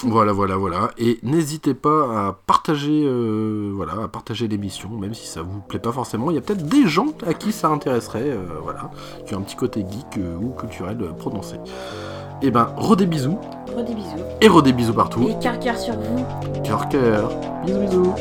[0.02, 0.90] voilà, voilà, voilà.
[0.98, 3.08] Et n'hésitez pas à partager,
[3.72, 6.30] voilà, à partager l'émission, même si ça vous plaît pas forcément.
[6.30, 8.90] Il y a peut-être des gens à qui ça intéresserait, voilà,
[9.26, 11.56] qui ont un petit côté geek ou culturel prononcé.
[12.42, 13.38] Et ben, redis bisous
[13.86, 14.08] des bisous.
[14.40, 15.28] et redis bisous partout.
[15.28, 16.24] Et cœur cœur sur vous.
[16.62, 17.30] Cœur, cœur.
[17.64, 18.14] Bisous, bisous.